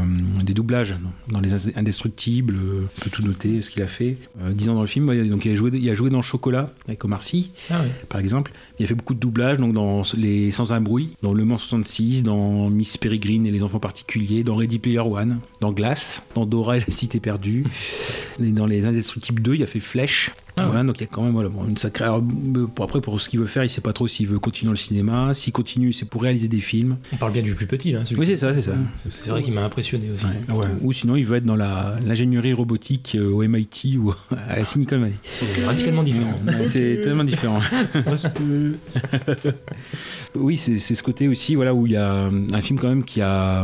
[0.43, 0.97] des doublages
[1.29, 4.17] dans, Les Indestructibles, euh, on peut tout noter ce qu'il a fait.
[4.41, 6.23] Euh, 10 ans dans le film, ouais, donc il a, joué, il a joué dans
[6.23, 7.91] Chocolat avec Omar Sy, Ah ouais.
[8.09, 8.53] par exemple.
[8.79, 11.59] Il a fait beaucoup de doublages, donc dans Les Sans un bruit, dans Le Mans
[11.59, 16.47] 66, dans Miss Peregrine et les enfants particuliers, dans Ready Player One, dans Glace, dans
[16.47, 17.65] Dora et la cité perdue,
[18.43, 20.31] et dans Les Indestructibles 2, il a fait Flèche.
[20.61, 22.05] Ah Voilà, donc il y a quand même voilà, bon, une sacrée.
[22.05, 22.23] alors,
[22.57, 24.67] euh, pour après, pour ce qu'il veut faire, il sait pas trop s'il veut continuer
[24.69, 25.33] dans le cinéma.
[25.35, 26.97] S'il continue, c'est pour réaliser des films.
[27.13, 28.05] On parle bien du plus petit là.
[28.05, 28.73] celui Oui, c'est ça, c'est ça.
[29.11, 30.25] C'est vrai qu'il m'a impressionné aussi.
[30.55, 30.67] Ouais.
[30.83, 34.13] Ou sinon, il veut être dans la- l'ingénierie robotique euh, au MIT ou
[34.49, 35.15] à la Silicon Valley.
[35.23, 36.39] C'est radicalement différent.
[36.47, 37.61] Ouais, C'est tellement différent.
[40.35, 43.05] oui, c'est ce côté aussi, voilà, où il y a euh, un film quand même
[43.05, 43.63] qui a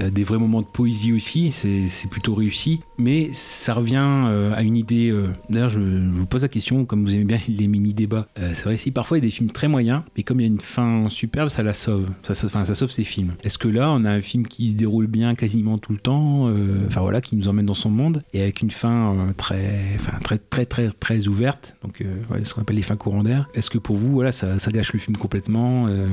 [0.00, 1.50] euh, des vrais moments de poésie aussi.
[1.52, 5.12] C'est c'est plutôt réussi, mais ça revient euh, à une idée.
[5.50, 8.26] D'ailleurs, je, je vous pose la question, comme vous aimez bien les mini débats.
[8.38, 10.44] euh, c'est vrai, si parfois il y a des films très moyens, mais comme il
[10.44, 12.08] y a une fin superbe, ça la sauve.
[12.22, 13.34] Ça, ça- enfin, ça sauve ces films.
[13.44, 16.48] Est-ce que là, on a un film qui se déroule bien quasiment tout le temps,
[16.48, 19.82] euh, enfin voilà, qui nous emmène dans son monde et avec une fin euh, très,
[20.24, 21.76] très, très, très, très ouverte.
[21.84, 22.14] Donc, euh,
[22.44, 23.46] ce qu'on appelle les fins courants d'air.
[23.54, 26.08] Est-ce que pour vous, voilà, ça, ça gâche le film complètement euh,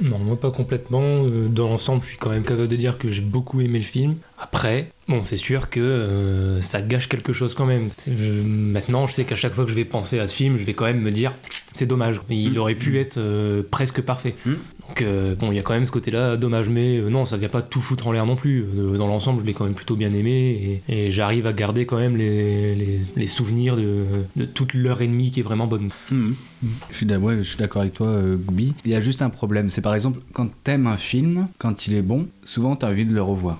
[0.00, 1.00] Non, moi pas complètement.
[1.02, 3.84] Euh, Dans l'ensemble, je suis quand même capable de dire que j'ai beaucoup aimé le
[3.84, 4.16] film.
[4.38, 7.88] Après, bon, c'est sûr que euh, ça gâche quelque chose quand même.
[8.06, 10.64] Je- maintenant, je sais qu'à chaque fois que je vais penser à ce film, je
[10.64, 11.32] vais quand même me dire,
[11.74, 12.20] c'est dommage.
[12.30, 14.34] Il aurait pu être euh, presque parfait.
[14.46, 14.52] Mm.
[14.86, 17.36] Donc euh, bon, il y a quand même ce côté-là, dommage, mais euh, non, ça
[17.38, 18.64] vient pas tout foutre en l'air non plus.
[18.76, 21.86] Euh, dans l'ensemble, je l'ai quand même plutôt bien aimé et, et j'arrive à garder
[21.86, 24.04] quand même les, les- les souvenirs de,
[24.36, 25.88] de toute l'heure et demie qui est vraiment bonne.
[26.10, 28.74] Je suis d'a- ouais, je suis d'accord avec toi, euh, Goubi.
[28.84, 29.70] Il y a juste un problème.
[29.70, 33.14] C'est par exemple, quand t'aimes un film, quand il est bon, souvent t'as envie de
[33.14, 33.58] le revoir.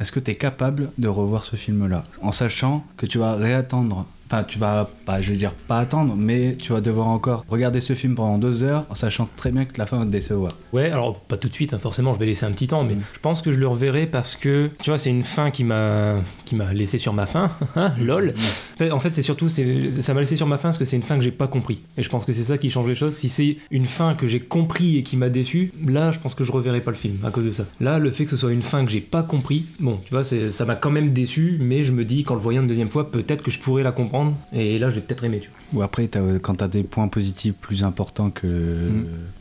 [0.00, 2.04] Est-ce que t'es capable de revoir ce film-là?
[2.22, 4.06] En sachant que tu vas réattendre.
[4.30, 7.80] Enfin, tu vas, pas, je vais dire pas attendre, mais tu vas devoir encore regarder
[7.80, 10.52] ce film pendant deux heures en sachant très bien que la fin va te décevoir.
[10.72, 12.94] Ouais, alors pas tout de suite, hein, forcément, je vais laisser un petit temps, mais
[12.96, 13.02] Mm.
[13.14, 16.14] je pense que je le reverrai parce que, tu vois, c'est une fin qui m'a
[16.44, 18.34] qui m'a laissé sur ma faim, hein, lol.
[18.74, 20.96] En fait, en fait, c'est surtout, ça m'a laissé sur ma faim parce que c'est
[20.96, 21.80] une fin que j'ai pas compris.
[21.96, 23.14] Et je pense que c'est ça qui change les choses.
[23.16, 26.44] Si c'est une fin que j'ai compris et qui m'a déçu, là, je pense que
[26.44, 27.64] je reverrai pas le film à cause de ça.
[27.80, 30.24] Là, le fait que ce soit une fin que j'ai pas compris, bon, tu vois,
[30.24, 33.10] ça m'a quand même déçu, mais je me dis, qu'en le voyant une deuxième fois,
[33.10, 34.15] peut-être que je pourrais la comprendre,
[34.52, 35.58] et là, j'ai peut-être aimé, tu vois.
[35.72, 38.46] Ou après, t'as- quand t'as des points positifs plus importants que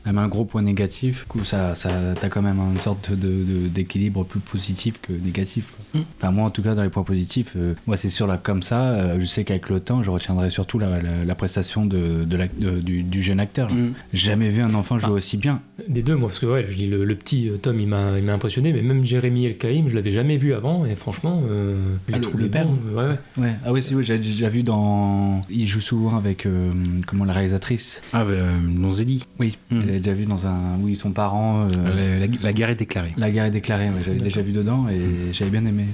[0.06, 3.68] même un gros point négatif, coup, ça, ça, t'as quand même une sorte de, de-
[3.68, 5.72] d'équilibre plus positif que négatif.
[5.92, 6.02] quoi.
[6.02, 6.06] Mm.
[6.18, 8.64] Enfin, moi, en tout cas, dans les points positifs, euh, moi, c'est sûr, là, comme
[8.64, 12.24] ça, euh, je sais qu'avec le temps, je retiendrai surtout la, la- la prestation de,
[12.26, 13.72] de de- du, du jeune acteur.
[13.72, 13.94] Mm.
[14.14, 15.18] J'ai jamais vu un enfant jouer Ah.
[15.18, 15.62] aussi bien.
[15.88, 18.14] Des deux, moi, parce que ouais, je dis le, le petit euh, Tom, il m'a,
[18.34, 21.76] impressionné, mais même Jérémy El Kaïm, je l'avais jamais vu avant, et franchement, euh,
[22.12, 23.18] Ah, le- trouvé le père bon, ouais, ouais.
[23.38, 23.54] Ouais.
[23.66, 25.42] Ah oui, c'est oui, j'ai déjà vu dans.
[25.50, 26.72] Il joue souvent avec euh,
[27.08, 28.02] comment la réalisatrice.
[28.14, 29.26] Ah, euh, non, Zélie.
[29.40, 29.58] Oui.
[29.72, 29.82] Mm.
[29.84, 30.78] Elle a déjà vu dans un.
[30.82, 31.68] Oui, son parent.
[31.68, 33.14] euh, La, la- la guerre est déclarée.
[33.18, 33.86] La guerre est déclarée.
[33.86, 35.86] ouais, j'avais déjà vu dedans et j'avais bien aimé.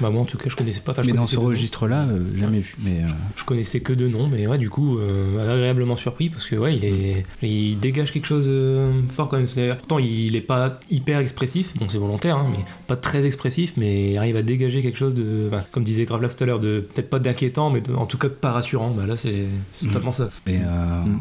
[0.00, 0.92] Bah, moi, en tout cas, je connaissais pas.
[0.92, 2.74] enfin, je mais dans ce registre-là, euh, jamais vu.
[2.82, 6.46] Mais euh, Je connaissais que deux noms, mais ouais, du coup, euh, agréablement surpris parce
[6.46, 9.46] que ouais, il est, il dégage quelque chose euh, fort quand même.
[9.46, 13.74] C'est- Pourtant, il est pas hyper expressif, donc c'est volontaire, hein, mais pas très expressif,
[13.76, 16.60] mais il arrive à dégager quelque chose de, enfin, comme disait Gravelax tout à l'heure,
[16.60, 18.90] de peut-être pas d'inquiétant, mais de- en tout cas pas rassurant.
[18.90, 20.28] Bah là, c'est c'est totalement ça.
[20.46, 20.60] et, euh,
[21.04, 21.20] Mm.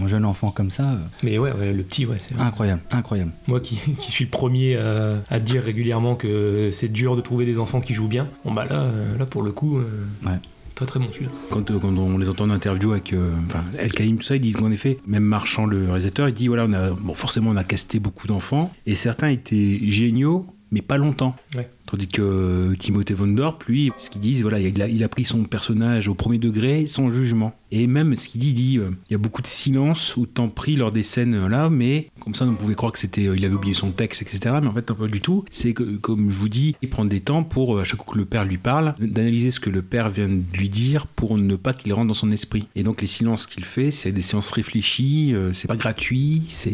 [0.00, 2.80] en, en jeune enfant comme ça, euh, Mais ouais, ouais, le petit, ouais, c'est incroyable,
[2.90, 3.32] incroyable.
[3.46, 7.44] Moi qui, qui suis le premier à, à dire régulièrement que c'est dur de trouver
[7.46, 9.86] des enfants qui jouent bien, bon bah là, euh, là pour le coup, euh,
[10.24, 10.38] Ouais.
[10.74, 11.30] très très bon celui-là.
[11.50, 14.36] Quand, euh, quand on les entend en interview avec euh, enfin, El Kaïm, tout ça,
[14.36, 17.50] ils disent qu'en effet, même Marchand, le réalisateur, il dit voilà, on a, bon, forcément,
[17.50, 21.36] on a casté beaucoup d'enfants, et certains étaient géniaux, mais pas longtemps.
[21.56, 21.68] Ouais.
[21.92, 25.08] Tandis que euh, Timothée Von Dorp, lui, ce qu'il dit, voilà, il a, il a
[25.10, 27.54] pris son personnage au premier degré, sans jugement.
[27.70, 30.22] Et même ce qu'il dit, il dit, euh, il y a beaucoup de silence ou
[30.22, 32.98] de temps pris lors des scènes euh, là, mais comme ça, on pouvait croire que
[32.98, 34.56] c'était, il avait oublié son texte, etc.
[34.62, 35.44] Mais en fait, pas du tout.
[35.50, 38.18] C'est que, comme je vous dis, il prend des temps pour, à chaque fois que
[38.18, 41.56] le père lui parle, d'analyser ce que le père vient de lui dire pour ne
[41.56, 42.68] pas qu'il rentre dans son esprit.
[42.74, 46.72] Et donc, les silences qu'il fait, c'est des séances réfléchies, euh, c'est pas gratuit, c'est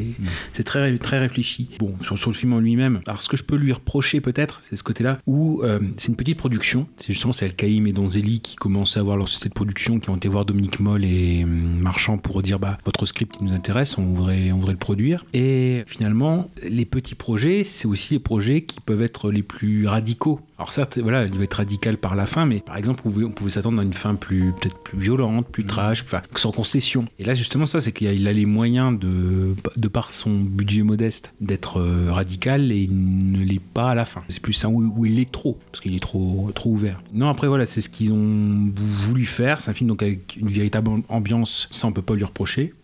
[0.52, 1.68] c'est très, très réfléchi.
[1.80, 4.60] Bon, sur, sur le film en lui-même, alors ce que je peux lui reprocher peut-être,
[4.62, 6.86] c'est ce côté-là où euh, c'est une petite production.
[6.98, 10.10] C'est justement c'est Al-Kaïm et Donzelli qui commençaient à voir leur société de production, qui
[10.10, 13.52] ont été voir Dominique Moll et hum, Marchand pour dire bah votre script qui nous
[13.52, 15.24] intéresse, on voudrait, on voudrait le produire.
[15.34, 20.40] Et finalement, les petits projets, c'est aussi les projets qui peuvent être les plus radicaux.
[20.58, 23.50] Alors certes, voilà, il va être radical par la fin, mais par exemple, on pouvait,
[23.50, 27.04] s'attendre à une fin plus peut-être plus violente, plus trash, enfin, sans concession.
[27.20, 30.40] Et là, justement, ça, c'est qu'il a, il a les moyens de, de par son
[30.40, 34.22] budget modeste, d'être euh, radical et il ne l'est pas à la fin.
[34.28, 37.00] C'est plus ça où, où il est trop, parce qu'il est trop, trop ouvert.
[37.14, 39.60] Non, après, voilà, c'est ce qu'ils ont voulu faire.
[39.60, 42.74] C'est un film donc avec une véritable ambiance, ça, on peut pas lui reprocher.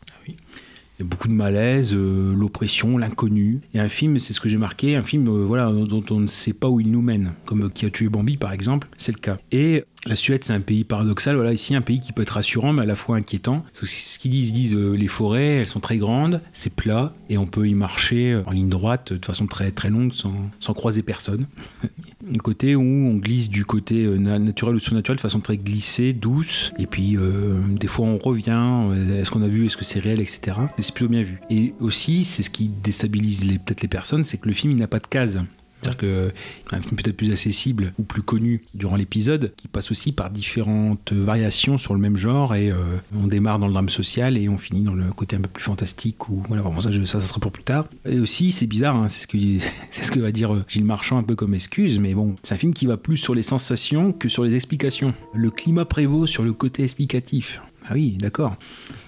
[0.99, 3.61] Il y a beaucoup de malaise, euh, l'oppression, l'inconnu.
[3.75, 6.29] Et un film, c'est ce que j'ai marqué, un film euh, voilà, dont on ne
[6.29, 9.21] sait pas où il nous mène, comme Qui a tué Bambi par exemple, c'est le
[9.21, 9.39] cas.
[9.51, 11.35] Et la Suède, c'est un pays paradoxal.
[11.35, 13.65] Voilà, ici, un pays qui peut être rassurant, mais à la fois inquiétant.
[13.73, 14.51] Ce qu'ils disent.
[14.51, 17.75] Ils disent euh, les forêts, elles sont très grandes, c'est plat, et on peut y
[17.75, 21.47] marcher en ligne droite de façon très très longue sans, sans croiser personne.
[22.33, 25.57] un côté où on glisse du côté euh, na- naturel ou surnaturel de façon très
[25.57, 28.51] glissée, douce, et puis euh, des fois on revient,
[28.91, 30.59] euh, est-ce qu'on a vu, est-ce que c'est réel, etc.
[30.79, 31.41] Et c'est plutôt bien vu.
[31.51, 34.87] Et aussi, c'est ce qui déstabilise peut-être les personnes, c'est que le film il n'a
[34.89, 35.41] pas de case.
[35.85, 36.33] C'est-à-dire que
[36.73, 41.13] un film peut-être plus accessible ou plus connu durant l'épisode, qui passe aussi par différentes
[41.13, 42.77] variations sur le même genre, et euh,
[43.15, 45.65] on démarre dans le drame social et on finit dans le côté un peu plus
[45.65, 46.29] fantastique.
[46.29, 47.87] Ou voilà, bon, ça, ça, ça sera pour plus tard.
[48.07, 49.39] Et aussi, c'est bizarre, hein, c'est ce que
[49.91, 52.55] c'est ce que va dire euh, Gilles Marchand un peu comme excuse, mais bon, c'est
[52.55, 55.15] un film qui va plus sur les sensations que sur les explications.
[55.35, 57.61] Le climat prévaut sur le côté explicatif.
[57.87, 58.57] Ah oui, d'accord.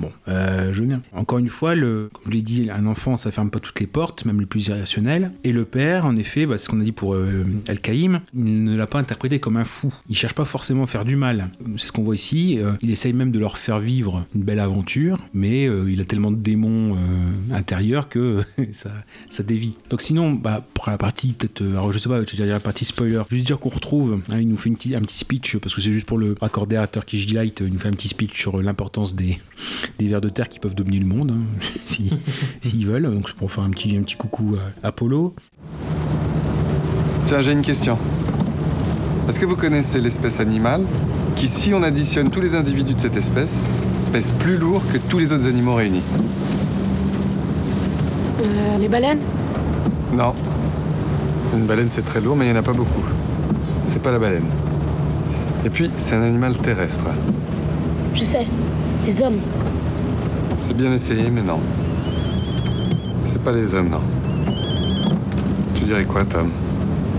[0.01, 1.01] Bon, euh, je veux bien.
[1.13, 4.27] Encore une fois, comme je l'ai dit, un enfant, ça ferme pas toutes les portes,
[4.27, 5.33] même les plus irrationnelles.
[5.45, 8.77] Et le père, en effet, bah, ce qu'on a dit pour euh, Al-Qaïm, il ne
[8.77, 9.95] l'a pas interprété comme un fou.
[10.11, 11.49] Il cherche pas forcément à faire du mal.
[11.79, 12.59] C'est ce qu'on voit ici.
[12.59, 16.31] Euh, il essaye même de leur faire vivre une belle aventure, mais il a tellement
[16.31, 16.97] de démons
[17.53, 19.77] intérieurs que ça, dévie.
[19.89, 23.47] Donc sinon, bah, pour la partie peut-être, je sais pas, je la partie spoiler, juste
[23.47, 26.19] dire qu'on retrouve, hein, il nous fait un petit speech, parce que c'est juste pour
[26.19, 29.39] le raccorder à Turkish Delight, il nous fait un petit speech sur l'importance des,
[29.99, 32.11] des vers de terre qui peuvent dominer le monde, hein, si-
[32.61, 33.11] s'ils veulent.
[33.11, 35.35] Donc c'est pour faire un petit, un petit coucou à Apollo.
[37.27, 37.99] Tiens, j'ai une question.
[39.29, 40.83] Est-ce que vous connaissez l'espèce animale
[41.35, 43.65] qui, si on additionne tous les individus de cette espèce,
[44.13, 46.03] pèse plus lourd que tous les autres animaux réunis?
[48.43, 49.21] Euh, les baleines?
[50.15, 50.35] Non.
[51.55, 53.03] Une baleine, c'est très lourd, mais il n'y en a pas beaucoup.
[53.87, 54.45] C'est pas la baleine.
[55.65, 57.05] Et puis, c'est un animal terrestre.
[58.17, 58.47] Je sais.
[59.07, 59.41] Les hommes.
[60.59, 61.61] C'est bien essayé, mais non.
[63.27, 64.01] C'est pas les hommes, non.
[65.75, 66.51] Tu dirais quoi, Tom?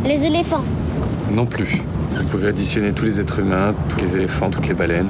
[0.04, 0.64] Les éléphants.
[1.32, 1.84] Non plus.
[2.16, 5.10] Vous pouvez additionner tous les êtres humains, tous les éléphants, toutes les baleines,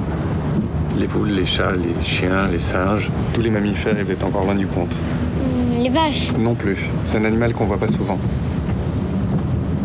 [0.98, 4.44] les poules, les chats, les chiens, les singes, tous les mammifères, et vous êtes encore
[4.44, 4.94] loin du compte.
[4.94, 6.32] Hmm, les vaches.
[6.38, 6.90] Non plus.
[7.04, 8.18] C'est un animal qu'on voit pas souvent.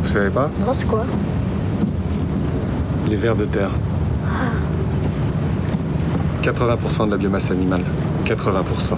[0.02, 0.52] Vous savez pas?
[0.60, 1.06] Non, c'est quoi?
[3.10, 3.72] Les vers de terre.
[6.44, 7.84] 80% de la biomasse animale.
[8.26, 8.98] 80%.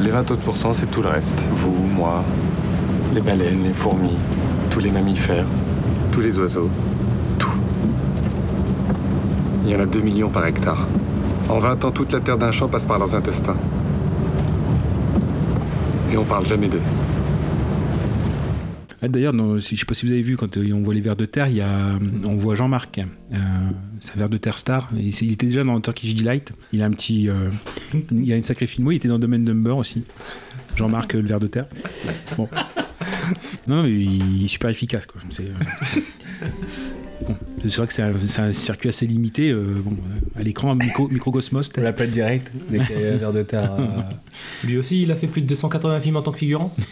[0.00, 1.38] Les 20 autres pourcents, c'est tout le reste.
[1.52, 2.24] Vous, moi,
[3.14, 4.16] les baleines, les fourmis,
[4.70, 5.44] tous les mammifères,
[6.10, 6.70] tous les oiseaux,
[7.38, 7.52] tout.
[9.66, 10.86] Il y en a 2 millions par hectare.
[11.50, 13.56] En 20 ans, toute la terre d'un champ passe par leurs intestins.
[16.10, 16.80] Et on parle jamais d'eux.
[19.00, 21.14] Ah, D'ailleurs, je sais pas si vous avez vu, quand euh, on voit les vers
[21.16, 24.90] de terre, il y a, on voit Jean-Marc, euh, un vers de terre star.
[24.94, 26.52] Il était déjà dans Turkish Delight.
[26.72, 27.50] Il a un petit, euh,
[28.10, 28.90] il a une sacrée filmo.
[28.90, 30.02] Il était dans Domaine Number aussi.
[30.76, 31.66] Jean-Marc, euh, le vers de terre.
[32.36, 32.48] Bon.
[33.66, 35.06] Non, mais il est super efficace.
[37.26, 39.50] Bon, c'est vrai que c'est un, c'est un circuit assez limité.
[39.50, 41.70] euh, bon, euh, à l'écran, micro, microcosmos.
[41.76, 43.72] On l'appelle direct dès qu'il y a un verre de terre.
[43.78, 43.86] euh,
[44.64, 46.74] Lui aussi, il a fait plus de 280 films en tant que figurant.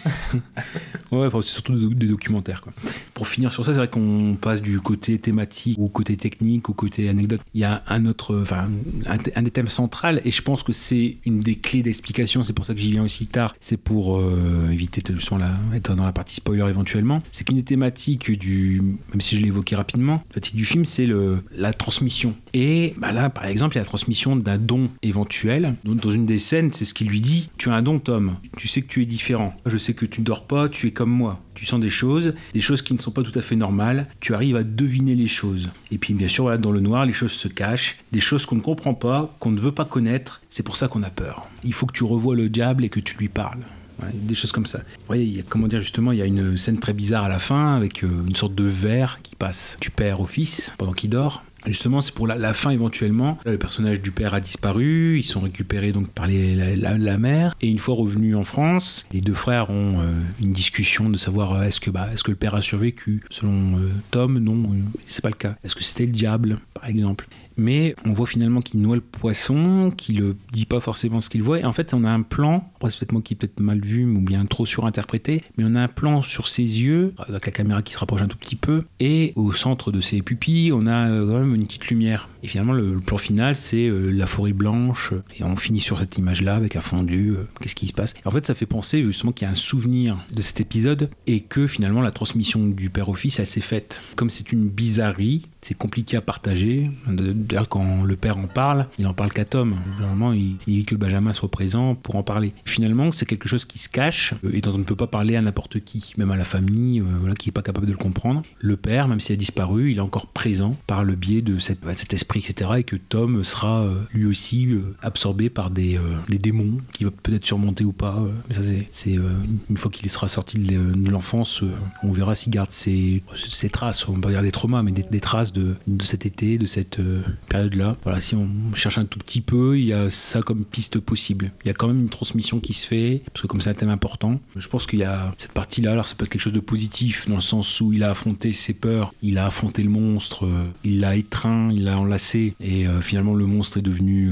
[1.12, 2.60] Ouais, enfin, c'est surtout des, des documentaires.
[2.60, 2.72] Quoi.
[3.14, 6.72] Pour finir sur ça, c'est vrai qu'on passe du côté thématique au côté technique, au
[6.74, 7.40] côté anecdote.
[7.54, 8.68] Il y a un autre, enfin,
[9.06, 12.42] un, un des thèmes centrales, et je pense que c'est une des clés d'explication.
[12.42, 13.54] C'est pour ça que j'y viens aussi tard.
[13.60, 17.22] C'est pour euh, éviter de justement la, être dans la partie spoiler éventuellement.
[17.30, 20.84] C'est qu'une des thématiques du, même si je l'ai évoqué rapidement, la thématique du film,
[20.84, 21.06] c'est
[21.54, 22.34] la transmission.
[22.54, 25.74] Et bah là, par exemple, il y a la transmission d'un don éventuel.
[25.84, 28.36] Dans une des scènes, c'est ce qu'il lui dit Tu as un don, Tom.
[28.56, 29.54] Tu sais que tu es différent.
[29.66, 31.40] Je sais que tu ne dors pas, tu es comme moi.
[31.54, 34.08] Tu sens des choses, des choses qui ne sont pas tout à fait normales.
[34.20, 35.68] Tu arrives à deviner les choses.
[35.92, 37.98] Et puis, bien sûr, dans le noir, les choses se cachent.
[38.12, 40.40] Des choses qu'on ne comprend pas, qu'on ne veut pas connaître.
[40.48, 41.46] C'est pour ça qu'on a peur.
[41.64, 43.64] Il faut que tu revoies le diable et que tu lui parles.
[44.02, 44.80] Ouais, des choses comme ça.
[45.10, 45.14] A,
[45.48, 48.08] comment dire justement, il y a une scène très bizarre à la fin avec euh,
[48.26, 51.42] une sorte de verre qui passe du père au fils pendant qu'il dort.
[51.66, 53.38] Justement, c'est pour la, fin éventuellement.
[53.44, 57.56] Le personnage du père a disparu, ils sont récupérés donc par les- la, mère.
[57.60, 61.54] Et une fois revenus en France, les deux frères ont euh, une discussion de savoir
[61.54, 63.20] euh, est-ce que, bah, que le père a survécu?
[63.30, 63.80] Selon
[64.12, 64.62] Tom, non,
[65.08, 65.56] c'est pas le cas.
[65.64, 67.26] Est-ce que c'était le diable, par exemple?
[67.56, 71.42] Mais on voit finalement qu'il noie le poisson, qu'il ne dit pas forcément ce qu'il
[71.42, 71.60] voit.
[71.60, 74.20] Et en fait, on a un plan, c'est peut-être moi qui peut-être mal vu ou
[74.20, 77.92] bien trop surinterprété, mais on a un plan sur ses yeux, avec la caméra qui
[77.92, 81.26] se rapproche un tout petit peu, et au centre de ses pupilles, on a euh,
[81.26, 82.28] quand même une petite lumière.
[82.42, 86.18] Et finalement, le, plan final, c'est euh, la forêt blanche, et on finit sur cette
[86.18, 87.30] image-là avec un fondu.
[87.30, 89.50] euh, Qu'est-ce qui se passe Et En fait, ça fait penser justement qu'il y a
[89.50, 93.46] un souvenir de cet épisode, et que finalement, la transmission du père au fils, elle
[93.46, 94.02] s'est faite.
[94.16, 96.88] Comme c'est une bizarrerie, c'est compliqué à partager.
[97.08, 99.74] D'ailleurs, quand le père en parle, il en parle qu'à Tom.
[99.96, 102.52] Généralement, il, il dit que Benjamin soit présent pour en parler.
[102.64, 105.34] Finalement, c'est quelque chose qui se cache euh, et dont on ne peut pas parler
[105.34, 108.44] à n'importe qui, même à la famille, euh, qui n'est pas capable de le comprendre.
[108.60, 111.94] Le père, même s'il a disparu, il est encore présent par le biais de ouais,
[111.94, 112.70] cet esprit, etc.
[112.78, 114.68] Et que Tom sera euh, lui aussi
[115.02, 115.98] absorbé par des,
[116.28, 118.22] des démons qu'il va peut-être surmonter ou pas.
[118.48, 121.62] mais ça, c'est, une fois qu'il sera sorti de l'e- de l'enfance,
[122.04, 125.20] on verra s'il garde ses, ses traces, on va dire des traumas, mais des, des
[125.20, 127.96] traces de, cet été, de cette euh, période-là.
[128.02, 131.52] Voilà, si on cherche un tout petit peu, il y a ça comme piste possible.
[131.64, 133.74] Il y a quand même une transmission qui se fait, parce que comme c'est un
[133.74, 136.52] thème important, je pense qu'il y a cette partie-là, alors ça peut être quelque chose
[136.52, 139.90] de positif, dans le sens où il a affronté ses peurs, il a affronté le
[139.90, 144.30] monstre, euh, il l'a étreint, il l'a enlacé, et euh, finalement le monstre est devenu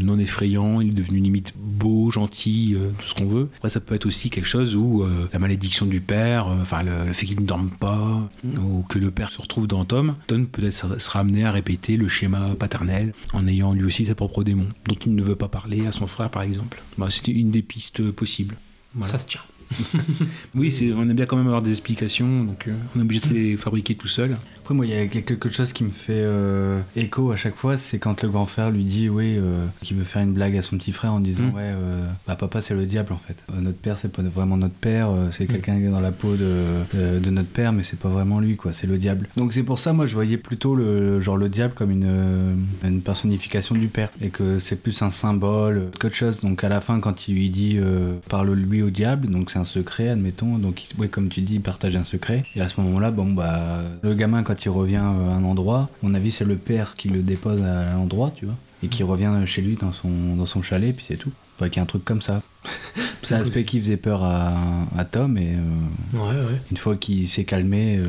[0.00, 3.48] non effrayant, il est devenu limite beau, gentil, tout ce qu'on veut.
[3.56, 7.26] Après ça peut être aussi quelque chose où la malédiction du père, enfin le, fait
[7.26, 11.20] qu'il ne dorme pas, ou que le père se retrouve dans Tom, Tom peut-être sera
[11.20, 15.14] amené à répéter le schéma paternel en ayant lui aussi ses propres démons, dont il
[15.14, 16.82] ne veut pas parler à son frère par exemple.
[16.98, 18.56] Bah, C'était une des pistes possibles.
[18.94, 19.12] Voilà.
[19.12, 19.40] Ça se tient.
[20.54, 23.28] Oui, c'est, on aime bien quand même avoir des explications, donc euh, on est obligé
[23.28, 24.36] de les fabriquer tout seul.
[24.66, 27.76] Après, moi, il y a quelque chose qui me fait euh, écho à chaque fois,
[27.76, 30.62] c'est quand le grand frère lui dit, oui, euh, qu'il veut faire une blague à
[30.62, 31.54] son petit frère en disant, Mm.
[31.54, 33.36] ouais, euh, bah, papa, c'est le diable en fait.
[33.54, 36.34] Euh, notre père, c'est pas vraiment notre père, c'est quelqu'un qui est dans la peau
[36.34, 39.28] de, de, de notre père, mais c'est pas vraiment lui, quoi, c'est le diable.
[39.36, 43.02] Donc, c'est pour ça, moi, je voyais plutôt le genre le diable comme une, une
[43.02, 46.40] personnification du père, et que c'est plus un symbole qu'autre chose.
[46.40, 47.78] Donc, à la fin, quand il lui dit,
[48.28, 51.60] parle-lui au diable, donc c'est un secret, admettons, donc, il- ouais, comme tu dis, il
[51.60, 55.30] partage un secret, et à ce moment-là, bon, bah, le gamin, quand il revient euh,
[55.30, 58.46] à un endroit, à mon avis, c'est le père qui le dépose à l'endroit, tu
[58.46, 61.30] vois, et qui revient chez lui dans son, dans son chalet, puis c'est tout.
[61.56, 62.42] Enfin, qu'il y a un truc comme ça.
[63.22, 64.52] C'est un aspect qui faisait peur à,
[64.96, 66.60] à Tom, et euh, Ouais, ouais.
[66.70, 68.04] une fois qu'il s'est calmé, euh,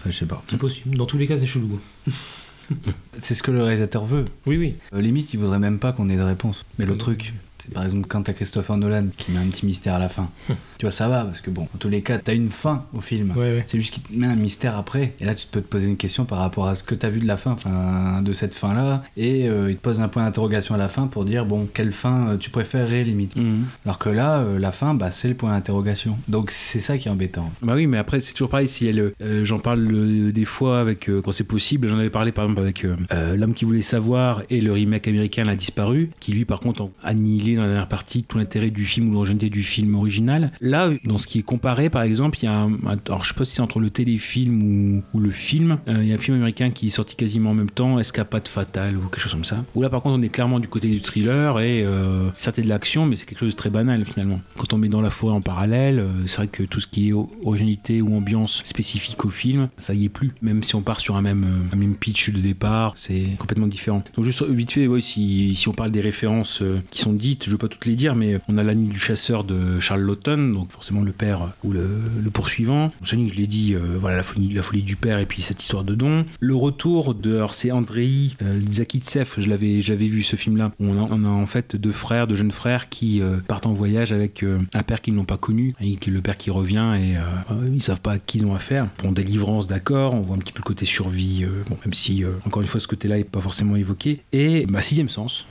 [0.00, 0.42] enfin, je sais pas.
[0.50, 0.94] C'est possible.
[0.94, 1.80] Dans tous les cas, c'est chelou.
[3.16, 4.26] C'est ce que le réalisateur veut.
[4.46, 4.74] Oui, oui.
[4.92, 6.64] Euh, limite, il voudrait même pas qu'on ait de réponse.
[6.78, 7.32] Mais le truc,
[7.72, 10.28] par exemple quand t'as Christopher Nolan qui met un petit mystère à la fin.
[10.78, 13.00] tu vois, ça va, parce que bon, en tous les cas, t'as une fin au
[13.00, 13.32] film.
[13.36, 13.64] Ouais, ouais.
[13.66, 15.14] C'est juste qu'il te met un mystère après.
[15.20, 17.20] Et là, tu peux te poser une question par rapport à ce que t'as vu
[17.20, 19.02] de la fin, enfin, de cette fin-là.
[19.16, 21.92] Et euh, il te pose un point d'interrogation à la fin pour dire, bon, quelle
[21.92, 23.34] fin euh, tu préférerais limite.
[23.84, 26.16] Alors que là, euh, la fin, bah, c'est le point d'interrogation.
[26.28, 27.50] Donc c'est ça qui est embêtant.
[27.62, 28.68] Bah oui, mais après, c'est toujours pareil.
[28.68, 29.12] Si elle,
[29.44, 31.88] j'en parle des fois avec, quand c'est possible.
[31.88, 32.86] J'en avais parlé par exemple avec
[33.36, 36.90] L'homme qui voulait savoir et le remake américain L'a disparu, qui lui, par contre, ont
[37.02, 40.52] annihilé dans la dernière partie tout l'intérêt du film ou l'originalité du film original.
[40.60, 42.72] Là, dans ce qui est comparé, par exemple, il y a un.
[43.06, 45.78] Alors, je sais pas si c'est entre le téléfilm ou, le film.
[45.88, 48.46] Euh, il y a un film américain qui est sorti quasiment en même temps, Escapade
[48.46, 49.64] fatale ou quelque chose comme ça.
[49.74, 52.68] Où là, par contre, on est clairement du côté du thriller et euh, certes, de
[52.68, 54.40] l'action, mais c'est quelque chose de très banal finalement.
[54.56, 57.08] Quand on met dans la forêt en parallèle, euh, c'est vrai que tout ce qui
[57.08, 60.32] est originalité ou ambiance spécifique au film, ça y est plus.
[60.42, 61.46] Même si on part sur un même,
[61.98, 64.02] pitch de départ, c'est complètement différent.
[64.14, 67.68] Donc juste vite fait, si, on parle des références qui sont dites, je veux pas
[67.68, 71.02] toutes les dire, mais on a la nuit du chasseur de Charles Lawton, donc forcément
[71.02, 71.88] le père ou le,
[72.22, 72.92] le poursuivant.
[73.02, 75.94] Shining, je l'ai dit, euh, voilà la folie, du père et puis cette histoire de
[75.94, 76.24] don.
[76.40, 80.72] Le retour de, c'est Andrei euh, Zakitsev, je l'avais, j'avais vu ce film-là.
[80.78, 83.72] On a, on a en fait deux frères, deux jeunes frères qui euh, partent en
[83.72, 87.16] voyage avec euh, un père qu'ils n'ont pas connu, et le père qui revient et
[87.72, 88.88] ils savent pas à qui ils ont affaire.
[89.02, 91.44] Bon, délivrance, d'accord, on voit un petit peu le côté survie,
[91.84, 94.20] même si encore une fois ce côté-là est pas forcément évoqué.
[94.32, 95.46] Et bah, sixième sens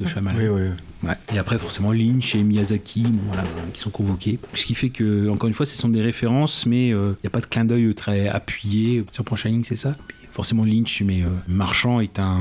[0.00, 0.38] de Shyamalan.
[0.38, 1.08] Oui, oui.
[1.08, 1.14] Ouais.
[1.34, 4.38] Et après, forcément, Lynch et Miyazaki, voilà, qui sont convoqués.
[4.54, 7.30] Ce qui fait que, encore une fois, ce sont des références, mais il n'y a
[7.30, 9.04] pas de clin d'œil très appuyé.
[9.12, 9.96] Si on prend Shining, c'est ça?
[10.40, 12.40] Forcément, Lynch, mais euh, Marchand est un,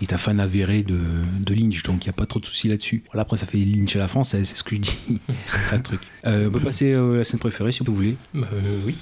[0.00, 1.00] est un fan avéré de,
[1.40, 3.02] de Lynch, donc il n'y a pas trop de soucis là-dessus.
[3.10, 4.96] Voilà, après, ça fait Lynch à la française, c'est ce que je dis.
[5.70, 6.02] Pas de truc.
[6.24, 8.14] Euh, on peut passer euh, à la scène préférée, si vous voulez.
[8.32, 8.46] Bah,
[8.86, 8.94] oui.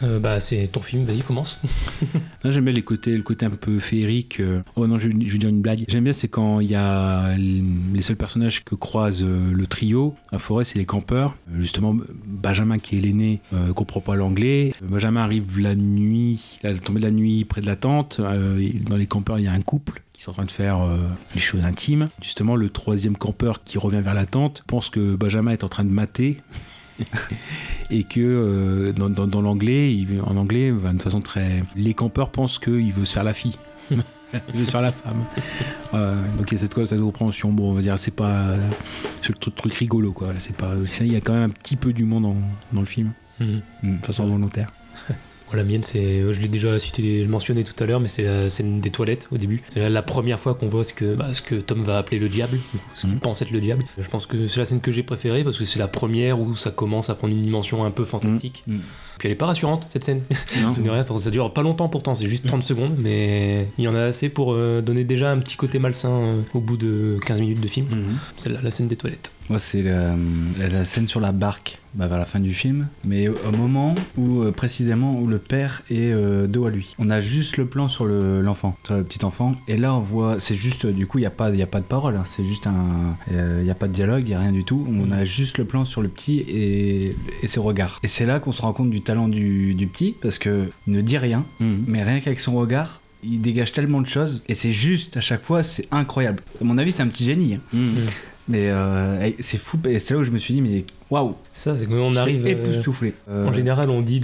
[0.00, 1.60] Bah, c'est ton film, vas-y, commence.
[2.46, 4.40] J'aime bien les côtés, le côté un peu féerique.
[4.76, 5.84] Oh non, je, je vais dire une blague.
[5.86, 10.14] J'aime bien, c'est quand il y a les seuls personnages que croise le trio.
[10.32, 11.36] La forêt, c'est les campeurs.
[11.58, 11.94] Justement,
[12.24, 14.74] Benjamin, qui est l'aîné, euh, comprend pas l'anglais.
[14.82, 18.18] Benjamin arrive la nuit, la tombée de la nuit près de la tente.
[18.20, 20.80] Euh, dans les campeurs, il y a un couple qui sont en train de faire
[20.82, 20.96] euh,
[21.34, 22.06] des choses intimes.
[22.22, 25.84] Justement, le troisième campeur qui revient vers la tente pense que Benjamin est en train
[25.84, 26.40] de mater
[27.90, 32.30] et que euh, dans, dans- dans l'anglais, en anglais, va de façon très, les campeurs
[32.30, 33.56] pensent qu'il veut se faire la fille.
[33.90, 33.98] il
[34.54, 35.24] veut se faire la femme.
[35.92, 37.52] Ouais, donc il y a cette, cette compréhension.
[37.52, 38.70] Bon, on va dire, c'est pas euh,
[39.22, 40.32] c'est le truc, truc rigolo, quoi.
[40.38, 42.36] C'est pas, il y a quand même un petit peu d'humour dans,
[42.72, 43.10] dans le film,
[43.40, 43.60] Mhm.
[43.82, 44.70] de façon volontaire.
[45.54, 48.50] Bon, la mienne, c'est, je l'ai déjà cité, mentionné tout à l'heure, mais c'est la
[48.50, 49.62] scène des toilettes au début.
[49.72, 52.18] C'est la, la première fois qu'on voit ce que, bah, ce que Tom va appeler
[52.18, 52.58] le diable,
[52.94, 53.20] ce qu'il Mhm.
[53.20, 53.84] pense être le diable.
[53.98, 56.56] Je pense que c'est la scène que j'ai préférée parce que c'est la première où
[56.56, 58.64] ça commence à prendre une dimension un peu fantastique.
[58.66, 58.80] Mhm.
[59.18, 60.22] Puis elle est pas rassurante cette scène.
[60.28, 64.02] Que ça dure pas longtemps pourtant, c'est juste 30 secondes, mais il y en a
[64.02, 67.60] assez pour euh, donner déjà un petit côté malsain euh, au bout de 15 minutes
[67.60, 67.86] de film.
[67.90, 68.16] Mhm.
[68.38, 69.32] Celle-là, la scène des toilettes.
[69.50, 73.50] Moi, c'est la, scène sur la barque bah, vers la fin du film, mais au
[73.54, 76.94] moment où, euh, précisément, où le père est euh, dos à lui.
[76.98, 79.98] On a juste le plan sur le- l'enfant, sur le petit enfant, et là, on
[80.00, 82.22] voit, c'est juste, du coup, il n'y a, pas- y a pas de parole, hein,
[82.24, 83.16] c'est juste un.
[83.32, 84.86] euh, Il n'y a pas de dialogue, il n'y a rien du tout.
[84.88, 88.00] On a juste le plan sur le petit et, et ses regards.
[88.02, 90.92] Et c'est là qu'on se rend compte du talent du, du petit, parce que il
[90.94, 91.84] ne dit rien, Mhm.
[91.86, 95.42] mais rien qu'avec son regard, il dégage tellement de choses, et c'est juste, à chaque
[95.44, 96.42] fois, c'est incroyable.
[96.60, 97.54] À mon avis, c'est un petit génie.
[97.54, 97.60] hein.
[97.72, 97.94] Mhm.
[98.48, 101.76] Mais euh, c'est fou, et c'est là où je me suis dit, mais waouh, Ça,
[101.76, 102.44] c'est quand on arrive.
[102.44, 103.14] euh, époustouflé.
[103.28, 104.20] Euh, En général, on dit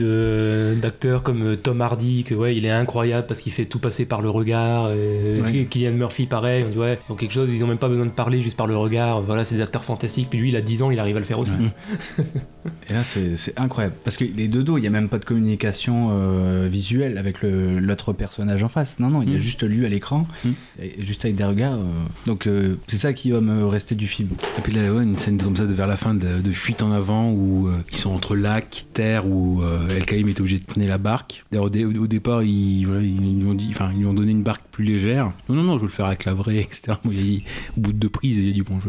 [0.80, 4.04] d'acteurs comme euh, Tom Hardy que ouais, il est incroyable parce qu'il fait tout passer
[4.06, 4.90] par le regard.
[4.90, 5.64] Et, Ouais.
[5.68, 8.06] Kylian Murphy, pareil, on dit ouais, ils ont quelque chose, ils ont même pas besoin
[8.06, 9.20] de parler juste par le regard.
[9.22, 10.28] Voilà, c'est des acteurs fantastiques.
[10.30, 11.52] Puis lui, il a 10 ans, il arrive à le faire aussi.
[11.52, 12.24] Ouais.
[12.90, 13.94] Et là, c'est incroyable.
[14.04, 17.38] Parce que les deux dos, il n'y a même pas de communication euh, visuelle avec
[17.42, 18.98] l'autre personnage en face.
[19.00, 19.40] Non, non, il y a Mm.
[19.40, 20.50] juste lui à l'écran, Mm.
[20.98, 21.74] juste avec des regards.
[21.78, 21.84] euh.
[22.26, 24.28] Donc, euh, c'est ça qui va me rester du film.
[24.58, 26.82] Et puis là, ouais, une scène comme ça de vers la fin de, de fuite
[26.84, 30.60] en avant où euh, ils sont entre lac, terre, où euh, El Kaïm est obligé
[30.60, 31.44] de tenir la barque.
[31.50, 34.14] D'ailleurs, au, dé- au départ, ils, voilà, ils, lui ont dit, enfin, ils lui ont
[34.14, 35.32] donné une barque plus légère.
[35.48, 36.92] Non, non, non, je veux le faire avec la vraie, etc.
[37.04, 37.42] Bon, il
[37.76, 38.88] au bout de deux prises, il a dit bon, je,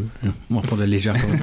[0.51, 1.39] on va prendre la légère quand même.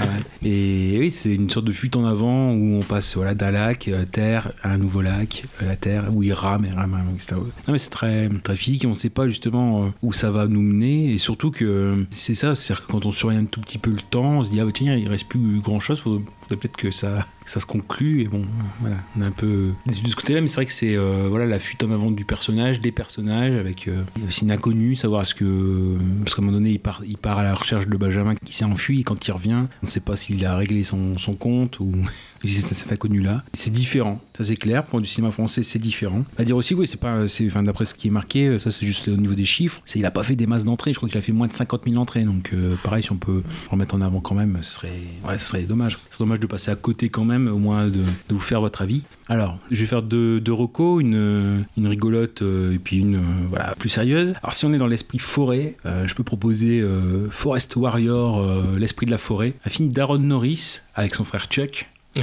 [0.00, 0.48] Ouais.
[0.48, 3.86] Et oui, c'est une sorte de fuite en avant où on passe voilà, d'un lac,
[3.88, 7.36] euh, terre, à un nouveau lac, la terre, où il rame et rame, etc.
[7.36, 10.46] Non, mais c'est très, très physique et on ne sait pas justement où ça va
[10.46, 11.12] nous mener.
[11.12, 14.00] Et surtout que c'est ça, c'est-à-dire que quand on surveille un tout petit peu le
[14.10, 16.22] temps, on se dit, ah bah tiens, il reste plus grand-chose, il faudrait,
[16.56, 18.22] peut-être que ça, ça se conclue.
[18.22, 18.44] Et bon,
[18.80, 21.46] voilà, on est un peu de ce côté-là, mais c'est vrai que c'est euh, voilà,
[21.46, 25.34] la fuite en avant du personnage, des personnages, avec euh, aussi une inconnue, savoir est-ce
[25.34, 25.96] que.
[26.24, 28.54] Parce qu'à un moment donné, il part, il part à la recherche de Benjamin qui
[28.54, 31.80] s'est enfui, quand il revient, on ne sait pas s'il a réglé son, son compte
[31.80, 31.92] ou.
[32.42, 33.44] Cet inconnu-là.
[33.52, 34.84] C'est différent, ça c'est clair.
[34.84, 36.24] Pour du cinéma français, c'est différent.
[36.38, 39.08] À dire aussi, oui, c'est pas, enfin, d'après ce qui est marqué, ça c'est juste
[39.08, 39.82] au niveau des chiffres.
[39.84, 40.94] C'est, il a pas fait des masses d'entrées.
[40.94, 42.24] Je crois qu'il a fait moins de 50 000 entrées.
[42.24, 45.64] Donc, euh, pareil, si on peut remettre en avant quand même, ce serait, ouais, serait
[45.64, 45.98] dommage
[46.40, 49.02] de passer à côté quand même, au moins de, vous faire votre avis.
[49.28, 50.52] Alors, je vais faire deux, deux
[51.00, 54.34] une, rigolote euh, et puis une euh, voilà, plus sérieuse.
[54.42, 56.84] Alors, si on est dans l'esprit forêt, euh, je peux proposer
[57.30, 58.44] Forest Warrior,
[58.76, 61.88] l'esprit de la forêt, un film d'Aaron Norris avec son frère Chuck.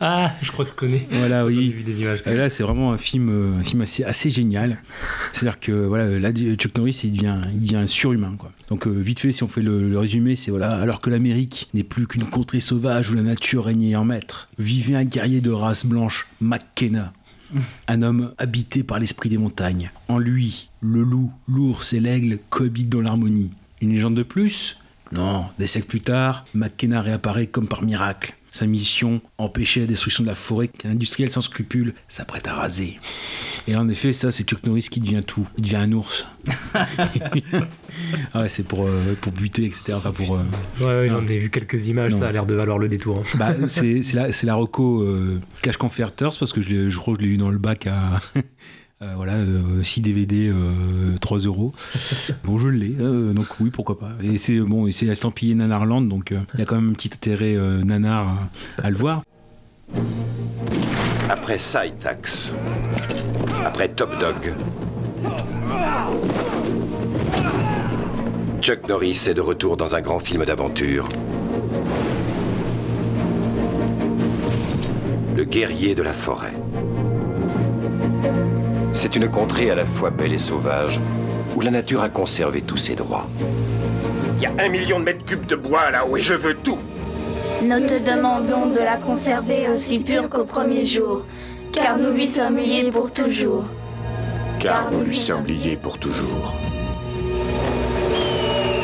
[0.00, 1.06] Ah, je crois que je connais.
[1.10, 1.70] Voilà, oui.
[1.70, 2.22] vu des images.
[2.26, 4.78] Et là, c'est vraiment un film, euh, un film assez, assez génial.
[5.32, 8.34] C'est-à-dire que voilà, là, Chuck Norris, il devient, il devient un surhumain.
[8.38, 8.52] Quoi.
[8.68, 11.68] Donc, euh, vite fait, si on fait le, le résumé, c'est voilà, alors que l'Amérique
[11.74, 15.50] n'est plus qu'une contrée sauvage où la nature régnait en maître, vivait un guerrier de
[15.50, 17.12] race blanche, McKenna.
[17.86, 19.90] Un homme habité par l'esprit des montagnes.
[20.08, 23.50] En lui, le loup, l'ours et l'aigle cohabitent dans l'harmonie.
[23.80, 24.78] Une légende de plus?
[25.12, 28.34] Non, des siècles plus tard, McKenna réapparaît comme par miracle.
[28.56, 32.98] Sa mission, empêcher la destruction de la forêt qu'un industriel sans scrupules s'apprête à raser.
[33.68, 35.46] Et en effet, ça, c'est Chuck Norris qui devient tout.
[35.58, 36.26] Il devient un ours.
[38.34, 39.92] ah ouais, c'est pour, euh, pour buter, etc.
[39.92, 40.40] Enfin, pour, euh,
[40.80, 42.20] Ouais, ouais, j'en ai vu quelques images, Non.
[42.20, 43.18] ça a l'air de valoir le détour.
[43.18, 43.36] hein.
[43.38, 47.26] bah, c'est la, la reco euh, Cash Converters parce que je, je crois que je
[47.26, 48.22] l'ai eu dans le bac à
[49.00, 49.34] voilà,
[49.82, 51.72] 6 DVD, euh, 3 euros.
[52.44, 54.10] Bon, je l'ai, euh, donc oui, pourquoi pas.
[54.22, 56.92] Et c'est bon, et c'est estampillé Nanarland, donc euh, il y a quand même un
[56.92, 58.28] petit intérêt euh, nanar
[58.78, 59.22] à, à le voir.
[61.28, 62.52] Après Side Tax.
[63.64, 64.54] Après Top Dog.
[68.60, 71.08] Chuck Norris est de retour dans un grand film d'aventure.
[75.36, 76.52] Le guerrier de la forêt.
[78.96, 80.98] C'est une contrée à la fois belle et sauvage,
[81.54, 83.26] où la nature a conservé tous ses droits.
[84.38, 86.78] Il y a un million de mètres cubes de bois là-haut et je veux tout.
[87.62, 91.26] Nous te demandons de la conserver aussi pure qu'au premier jour,
[91.72, 93.64] car nous lui sommes liés pour toujours.
[94.58, 96.54] car nous lui sommes liés pour toujours.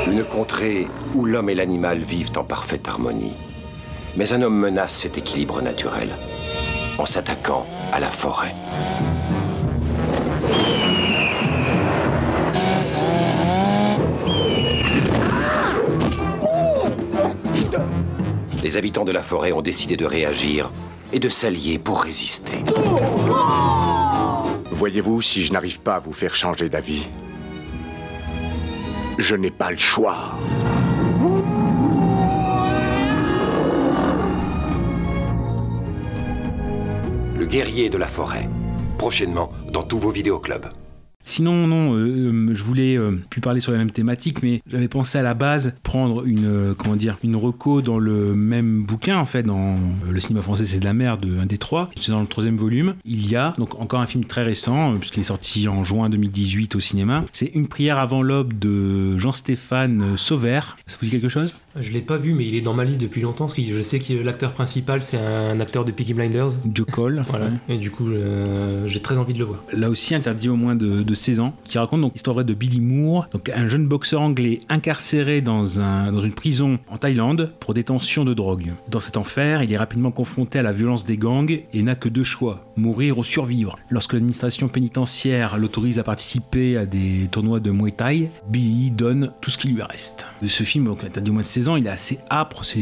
[0.07, 3.33] Une contrée où l'homme et l'animal vivent en parfaite harmonie.
[4.19, 6.11] Mais un homme menace cet équilibre naturel
[6.99, 8.53] en s'attaquant à la forêt.
[18.63, 20.71] Les habitants de la forêt ont décidé de réagir
[21.13, 22.53] et de s'allier pour résister.
[24.71, 27.09] Voyez-vous, si je n'arrive pas à vous faire changer d'avis,
[29.19, 30.39] je n'ai pas le choix.
[37.37, 38.49] Le guerrier de la forêt.
[38.97, 40.67] Prochainement dans tous vos vidéoclubs.
[41.25, 45.19] Sinon, non, euh, je voulais euh, plus parler sur la même thématique, mais j'avais pensé
[45.19, 49.25] à la base prendre une, euh, comment dire, une reco dans le même bouquin, en
[49.25, 51.91] fait, dans euh, Le cinéma français, c'est de la merde, un des trois.
[52.01, 52.95] C'est dans le troisième volume.
[53.05, 56.11] Il y a, donc encore un film très récent, euh, puisqu'il est sorti en juin
[56.11, 57.25] 2018 au cinéma.
[57.33, 60.77] C'est Une prière avant l'aube de Jean-Stéphane euh, Sauvert.
[60.87, 61.55] Ça vous dit quelque chose?
[61.79, 63.81] Je l'ai pas vu, mais il est dans ma liste depuis longtemps, parce que je
[63.81, 66.51] sais que l'acteur principal, c'est un acteur de Peaky Blinders.
[66.73, 67.23] Joe Cole.
[67.29, 67.47] Voilà.
[67.69, 69.65] Et du coup, euh, j'ai très envie de le voir.
[69.73, 72.53] là aussi interdit au moins de, de 16 ans, qui raconte donc l'histoire vraie de
[72.53, 77.53] Billy Moore, donc un jeune boxeur anglais incarcéré dans, un, dans une prison en Thaïlande
[77.59, 78.73] pour détention de drogue.
[78.91, 82.09] Dans cet enfer, il est rapidement confronté à la violence des gangs et n'a que
[82.09, 83.79] deux choix, mourir ou survivre.
[83.89, 89.51] Lorsque l'administration pénitentiaire l'autorise à participer à des tournois de Muay Thai, Billy donne tout
[89.51, 90.27] ce qui lui reste.
[90.47, 92.81] Ce film, donc interdit au moins de 16 il est assez âpre, c'est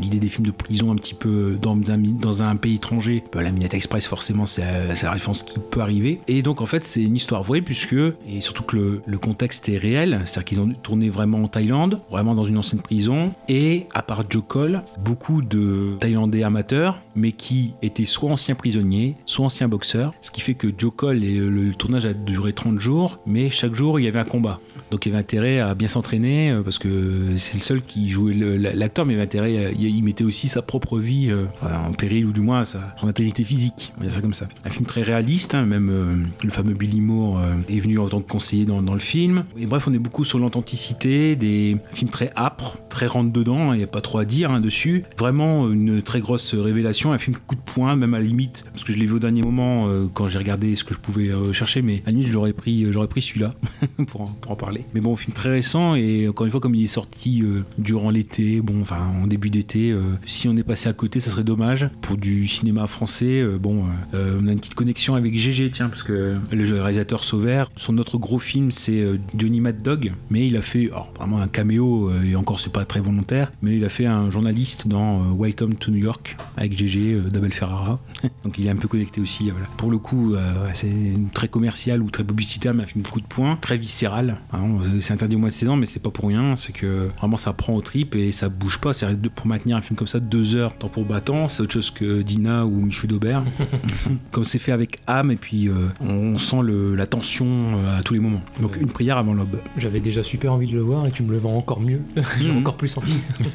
[0.00, 3.22] l'idée des films de prison un petit peu dans un, pays étranger.
[3.32, 4.62] Bah, la Minette Express, forcément, c'est
[5.02, 6.20] la référence qui peut arriver.
[6.28, 9.76] Et donc, en fait, c'est une histoire vraie, puisque, et surtout que le, contexte est
[9.76, 14.02] réel, c'est-à-dire qu'ils ont tourné vraiment en Thaïlande, vraiment dans une ancienne prison, et à
[14.02, 19.68] part Joe Cole, beaucoup de Thaïlandais amateurs, mais qui étaient soit anciens prisonniers, soit anciens
[19.68, 23.18] boxeurs, ce qui fait que Joe Cole, et le, le tournage a duré 30 jours,
[23.26, 24.60] mais chaque jour, il y avait un combat.
[24.90, 28.08] Donc, il y avait intérêt à bien s'entraîner, euh, parce que c'est le seul qui
[28.18, 32.32] jouait l'acteur, mais à- il il mettait aussi sa propre vie euh, en péril, ou
[32.32, 34.48] du moins son intégrité physique, on va dire ça comme ça.
[34.64, 38.08] Un film très réaliste, hein, même euh, le fameux Billy Moore euh, est venu en
[38.08, 39.44] tant que conseiller dans, le film.
[39.58, 43.84] Et bref, on est beaucoup sur l'authenticité, des films très âpres, très rentre-dedans, il n'y
[43.84, 45.04] a pas trop à dire hein, dessus.
[45.18, 48.84] Vraiment une très grosse révélation, un film coup de poing, même à la limite, parce
[48.84, 51.28] que je l'ai vu au dernier moment euh, quand j'ai regardé ce que je pouvais
[51.28, 53.50] euh, chercher, mais à la j'aurais pris, pris celui-là
[54.08, 54.84] pour, en, pour en parler.
[54.94, 57.64] Mais bon, film très récent, et encore une fois, comme il est sorti euh,
[58.10, 61.44] l'été, bon, enfin en début d'été, euh, si on est passé à côté, ça serait
[61.44, 61.88] dommage.
[62.00, 63.84] Pour du cinéma français, euh, bon,
[64.14, 67.98] euh, on a une petite connexion avec GG, tiens, parce que le réalisateur Sauvert, son
[67.98, 69.04] autre gros film, c'est
[69.36, 72.84] Johnny Mad Dog, mais il a fait alors, vraiment un caméo, et encore, c'est pas
[72.84, 77.22] très volontaire, mais il a fait un journaliste dans Welcome to New York avec GG,
[77.30, 78.00] d'Abel Ferrara.
[78.44, 79.50] Donc il est un peu connecté aussi.
[79.50, 79.66] Voilà.
[79.76, 80.34] Pour le coup,
[80.72, 84.38] c'est très commercial ou très publicitaire, mais un film coup de poing, très viscéral.
[84.52, 84.66] Hein,
[85.00, 86.56] c'est interdit au moins de 16 ans, mais c'est pas pour rien.
[86.56, 87.82] C'est que vraiment ça prend au
[88.14, 88.92] et ça bouge pas.
[88.92, 91.72] C'est pour maintenir un film comme ça de deux heures, temps pour battant, c'est autre
[91.72, 93.42] chose que Dina ou Michou d'Aubert.
[94.30, 97.46] comme c'est fait avec âme et puis euh, on sent le- la tension
[97.78, 98.42] euh, à tous les moments.
[98.60, 99.58] Donc une prière avant l'aube.
[99.76, 102.00] J'avais déjà super envie de le voir et tu me le vends encore mieux.
[102.40, 102.58] J'ai Mhm.
[102.58, 103.18] encore plus envie.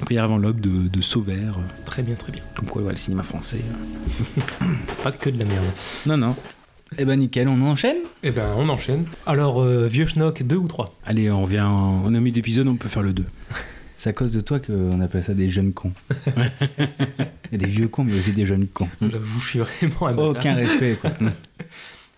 [0.00, 1.56] Une prière avant l'aube de, de Sauvert.
[1.84, 2.40] très bien, très bien.
[2.54, 3.60] Comme quoi, ouais, le cinéma français.
[3.60, 4.72] euh.
[5.02, 5.64] Pas que de la merde.
[6.06, 6.34] Non, non.
[6.98, 7.98] Eh ben nickel, on enchaîne?
[8.22, 9.04] Eh ben, on enchaîne.
[9.26, 11.60] Alors, euh, Vieux Schnock, 2 ou 3 Allez, on revient.
[11.60, 13.24] en- On a mis d'épisodes, on peut faire le 2.
[14.00, 15.92] C'est à cause de toi qu'on appelle ça des jeunes cons.
[16.26, 18.88] Il y a des vieux cons, mais aussi des jeunes cons.
[19.02, 20.16] J'avoue, je suis vraiment un.
[20.16, 21.10] Aucun respect, quoi.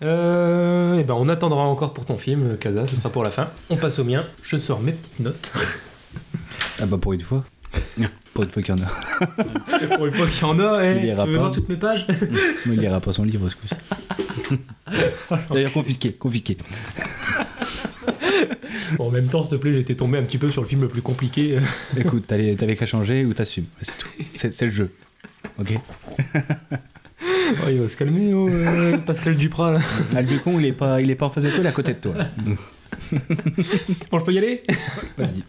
[0.01, 3.51] Euh, eh ben, on attendra encore pour ton film, Casa, ce sera pour la fin.
[3.69, 4.25] On passe au mien.
[4.45, 5.53] Je sors mes petites notes.
[6.81, 7.45] Ah bah pour une fois.
[8.33, 9.97] Pour une fois qu'il y en a.
[9.97, 11.27] pour une fois qu'il y en a, eh, Il tu veux pas.
[11.27, 12.07] voir toutes mes pages
[12.67, 13.75] Mais il lira pas son livre, ce coup-ci.
[15.51, 16.57] D'ailleurs, confisqué, confisqué.
[18.97, 20.83] Bon, en même temps, s'il te plaît, j'étais tombé un petit peu sur le film
[20.83, 21.59] le plus compliqué.
[21.97, 23.67] Écoute, t'avais qu'à changer ou t'assumes.
[23.81, 24.09] C'est tout.
[24.35, 24.91] C'est le jeu.
[25.59, 25.79] Ok
[27.65, 29.81] Oh, il va se calmer, oh, euh, Pascal Duprat, là.
[30.15, 31.93] Ah, il est, pas, il est pas en face de toi, il est à côté
[31.95, 32.15] de toi.
[34.11, 34.63] Bon, je peux y aller?
[35.19, 35.43] Vas-y.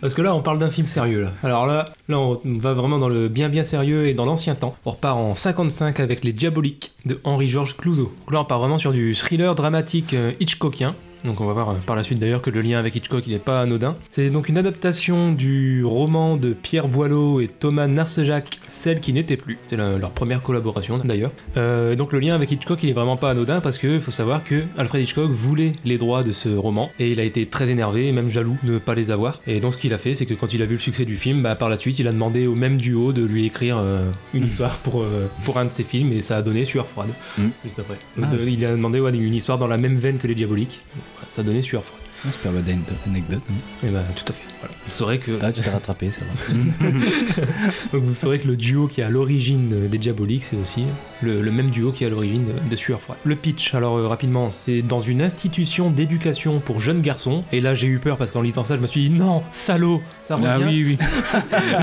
[0.00, 1.22] Parce que là, on parle d'un film sérieux.
[1.22, 1.32] Là.
[1.42, 4.74] Alors là, là, on va vraiment dans le bien bien sérieux et dans l'ancien temps.
[4.84, 8.12] On repart en 55 avec Les Diaboliques de Henri-Georges Clouzot.
[8.20, 10.94] Donc là, on part vraiment sur du thriller dramatique euh, Hitchcockien.
[11.24, 13.32] Donc on va voir euh, par la suite d'ailleurs que le lien avec Hitchcock il
[13.32, 13.96] n'est pas anodin.
[14.10, 19.36] C'est donc une adaptation du roman de Pierre Boileau et Thomas Narcejac, Celle qui n'était
[19.36, 19.58] plus.
[19.62, 21.30] C'était leur première collaboration d'ailleurs.
[21.56, 24.44] Euh, donc le lien avec Hitchcock il est vraiment pas anodin parce que faut savoir
[24.44, 28.06] que Alfred Hitchcock voulait les droits de ce roman et il a été très énervé
[28.08, 29.40] et même jaloux de ne pas les avoir.
[29.46, 31.16] Et donc ce qu'il a fait c'est que quand il a vu le succès du
[31.16, 34.10] film, bah, par la suite il a demandé au même duo de lui écrire euh,
[34.34, 37.08] une histoire pour, euh, pour un de ses films et ça a donné Sueur froide
[37.38, 37.42] Mm.
[37.64, 37.96] juste après.
[38.22, 38.26] Ah.
[38.26, 40.82] De- il a demandé ouais, une histoire dans la même veine que les Diaboliques.
[41.28, 42.00] Ça donné Sueur froide.
[42.32, 43.42] Super bonne anecdote.
[43.50, 43.86] hein.
[43.86, 44.53] Et bah tout à fait.
[44.64, 44.74] Voilà.
[44.86, 46.88] Vous saurez que Ah, tu t'es rattrapé, ça va.
[47.92, 50.84] donc vous saurez que le duo qui est à l'origine des Diaboliques, c'est aussi
[51.22, 53.18] le, le même duo qui est à l'origine de, de Sueur froide.
[53.24, 57.44] Le pitch, alors euh, rapidement, c'est dans une institution d'éducation pour jeunes garçons.
[57.52, 60.02] Et là j'ai eu peur parce qu'en lisant ça, je me suis dit non, salaud,
[60.26, 60.46] ça revient.
[60.50, 60.98] Ah oui, oui.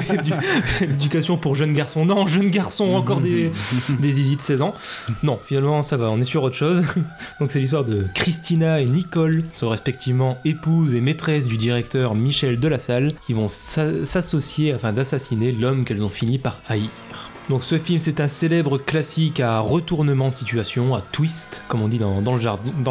[0.13, 0.33] Édu-
[0.93, 2.05] Éducation pour jeunes garçons.
[2.05, 3.51] Non, jeunes garçons, encore des,
[3.99, 4.73] des zizi de 16 ans.
[5.23, 6.83] Non, finalement, ça va, on est sur autre chose.
[7.39, 12.59] Donc, c'est l'histoire de Christina et Nicole, sont respectivement épouses et maîtresses du directeur Michel
[13.25, 16.89] Qui vont s'a- s'associer afin d'assassiner l'homme qu'elles ont fini par haïr.
[17.51, 21.89] Donc ce film, c'est un célèbre classique à retournement de situation, à twist, comme on
[21.89, 22.31] dit dans, le,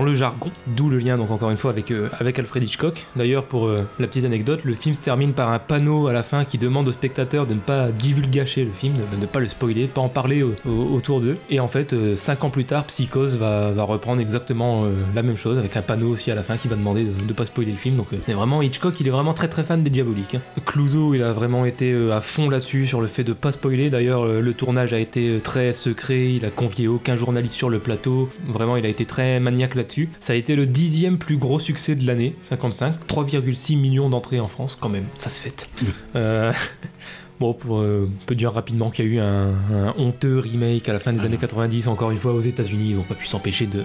[0.04, 0.50] le jargon.
[0.66, 3.06] D'où le lien, donc encore une fois, avec, euh, avec Alfred Hitchcock.
[3.16, 6.22] D'ailleurs, pour euh, la petite anecdote, le film se termine par un panneau à la
[6.22, 9.48] fin qui demande aux spectateurs de ne pas divulgacher le film, de ne pas le
[9.48, 11.38] spoiler, de ne pas en parler au- au- autour d'eux.
[11.48, 15.56] Et en fait, euh, ans plus tard, Psychose va, reprendre exactement euh, la même chose,
[15.56, 17.78] avec un panneau aussi à la fin qui va demander de ne pas spoiler le
[17.78, 17.96] film.
[17.96, 20.34] Donc c'est vraiment Hitchcock, il est vraiment très très fan des diaboliques.
[20.34, 20.60] hein.
[20.66, 23.88] Clouseau, il a vraiment été à fond là-dessus, sur le fait de pas spoiler.
[23.88, 27.70] D'ailleurs, euh, le tournage a été euh, très secret, il a convié aucun journaliste sur
[27.70, 28.28] le plateau.
[28.48, 30.08] Vraiment, il a été très maniaque là-dessus.
[30.18, 32.94] Ça a été le dixième plus gros succès de l'année, 55.
[33.06, 35.70] 3,6 millions d'entrées en France, quand même, ça se fête.
[36.16, 36.52] Euh,
[37.40, 40.86] Bon, pour, euh, on peut dire rapidement qu'il y a eu un, un honteux remake
[40.90, 42.90] à la fin des années 90, encore une fois aux États-Unis.
[42.90, 43.82] Ils n'ont pas pu s'empêcher de,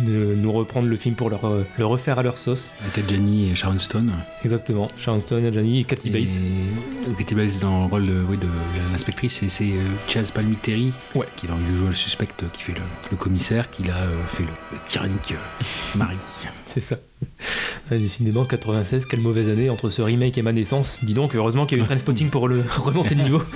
[0.00, 2.74] de- de nous reprendre le film pour leur, euh, le refaire à leur sauce.
[2.82, 4.10] Avec Adjani et Sharon Stone.
[4.44, 4.90] Exactement.
[4.98, 6.28] Sharon Stone, Adjani et Kathy Bates.
[7.16, 8.48] Katy Bates dans le rôle de, oui, de
[8.90, 11.26] l'inspectrice, et c'est euh, Chaz Palminteri, Ouais.
[11.36, 12.80] qui est dans Usual Suspect, qui fait le,
[13.12, 15.34] le commissaire, qui a euh, fait le, le tyrannique
[15.94, 16.16] mari.
[16.66, 16.96] C'est ça.
[17.90, 21.00] Décidément, 96, quelle mauvaise année entre ce remake et ma naissance.
[21.02, 23.42] Dis donc, heureusement qu'il y a eu Trainspotting pour le remonter le niveau.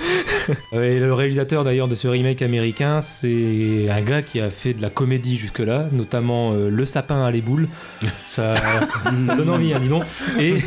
[0.73, 4.81] Et le réalisateur d'ailleurs de ce remake américain, c'est un gars qui a fait de
[4.81, 7.69] la comédie jusque-là, notamment euh, Le sapin à les boules.
[8.27, 8.55] Ça,
[9.25, 10.03] ça donne envie, hein, dis donc.
[10.37, 10.57] Et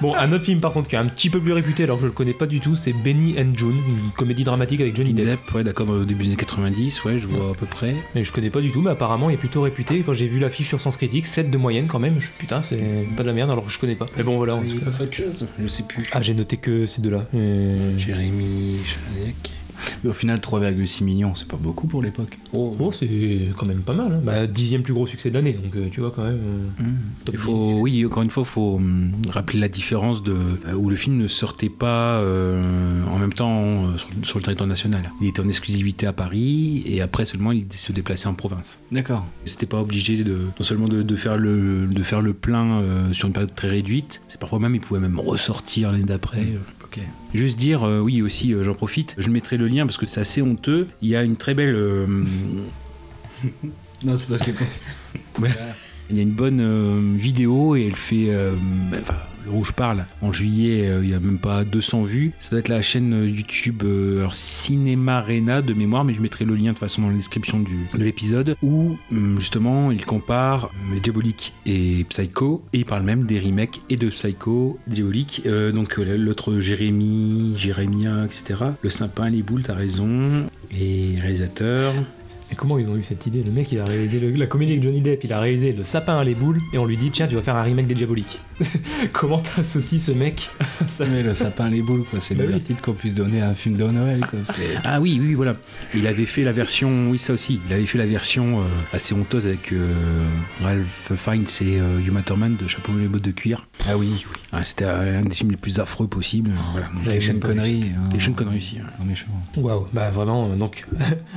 [0.00, 2.02] bon, un autre film par contre qui est un petit peu plus réputé, alors que
[2.02, 5.12] je le connais pas du tout, c'est Benny and June, une comédie dramatique avec Johnny
[5.12, 5.26] Depp.
[5.26, 7.94] Depp, ouais, d'accord, au début des années 90, ouais, je vois à peu près.
[8.14, 10.02] Mais je connais pas du tout, mais apparemment il est plutôt réputé.
[10.04, 12.16] Quand j'ai vu l'affiche sur Sens Critique, 7 de moyenne quand même.
[12.18, 14.06] Je, putain, c'est pas de la merde alors que je connais pas.
[14.16, 14.54] Mais bon, voilà.
[14.54, 15.02] en tout cas.
[15.02, 16.02] autre chose, je sais plus.
[16.12, 17.26] Ah, j'ai noté que ces deux-là.
[17.34, 19.52] Euh, Jérémy Chanek.
[20.04, 22.38] Mais au final, 3,6 millions, c'est pas beaucoup pour l'époque.
[22.52, 23.08] Oh, oh, c'est
[23.56, 24.12] quand même pas mal.
[24.14, 24.20] Hein.
[24.22, 26.40] Bah, dixième plus gros succès de l'année, donc euh, tu vois quand même.
[26.80, 26.84] euh,
[27.24, 27.44] top Il 10.
[27.44, 30.32] faut, oui, encore une fois, il faut hum, rappeler la différence de
[30.66, 34.68] euh, où le film ne sortait pas euh, en même temps sur, sur le territoire
[34.68, 35.10] national.
[35.20, 38.78] Il était en exclusivité à Paris et après seulement il se déplaçait en province.
[38.92, 39.26] D'accord.
[39.44, 43.12] C'était pas obligé de non seulement de, de faire le de faire le plein euh,
[43.12, 44.20] sur une période très réduite.
[44.28, 46.40] C'est parfois même il pouvait même ressortir l'année d'après.
[46.42, 46.58] euh.
[46.92, 47.00] Ok.
[47.34, 50.20] Juste dire, euh, oui aussi, euh, j'en profite, je mettrai le lien parce que c'est
[50.20, 50.88] assez honteux.
[51.02, 52.06] Il y a une très belle euh,
[54.02, 54.50] Non, c'est parce que.
[55.40, 55.50] Ouais.
[56.08, 58.30] Il y a une bonne euh, vidéo et elle fait.
[58.30, 58.54] euh,
[59.00, 59.14] enfin,
[59.44, 60.04] le rouge parle.
[60.22, 62.32] En juillet, euh, il n'y a même pas 200 vues.
[62.40, 66.44] Ça doit être la chaîne euh, YouTube euh, Cinéma Arena de mémoire, mais je mettrai
[66.44, 70.70] le lien de toute façon dans la description de l'épisode où hum, justement il compare
[71.02, 75.42] Diabolique et Psycho et il parle même des remakes et de Psycho, Diabolique.
[75.46, 78.64] Donc l'autre Jérémy, Jérémia, etc.
[78.82, 80.46] Le Sapin, les t'as raison.
[80.72, 81.92] Et réalisateur.
[82.52, 83.42] Et comment ils ont eu cette idée?
[83.44, 85.82] Le mec, il a réalisé le- la comédie avec Johnny Depp, il a réalisé Le
[85.84, 87.94] sapin à les boules, et on lui dit Tiens, tu vas faire un remake des
[87.94, 88.40] Diaboliques.
[89.12, 90.50] comment t'associes ce mec?
[90.60, 92.20] À ça Mais le sapin, les boules, quoi.
[92.20, 92.60] C'est Bah le oui.
[92.60, 94.38] titre qu'on puisse donner à un film de Noël, quoi.
[94.84, 95.56] Ah oui, oui, voilà.
[95.94, 97.60] Il avait fait la version, oui, ça aussi.
[97.66, 99.92] Il avait fait la version euh, assez honteuse avec euh,
[100.62, 103.66] Ralph Fiennes et euh, Uma Thurman de Chapeau et les bottes de cuir.
[103.88, 104.40] Ah oui, oui.
[104.52, 106.50] Ah, C'était euh, un des films les plus affreux possibles.
[106.72, 106.88] Voilà.
[107.04, 107.84] J'avais Les vu conneries.
[108.14, 108.78] Et Sean Connery aussi.
[108.78, 108.86] hein.
[109.56, 110.84] Waouh, bah vraiment, euh, donc,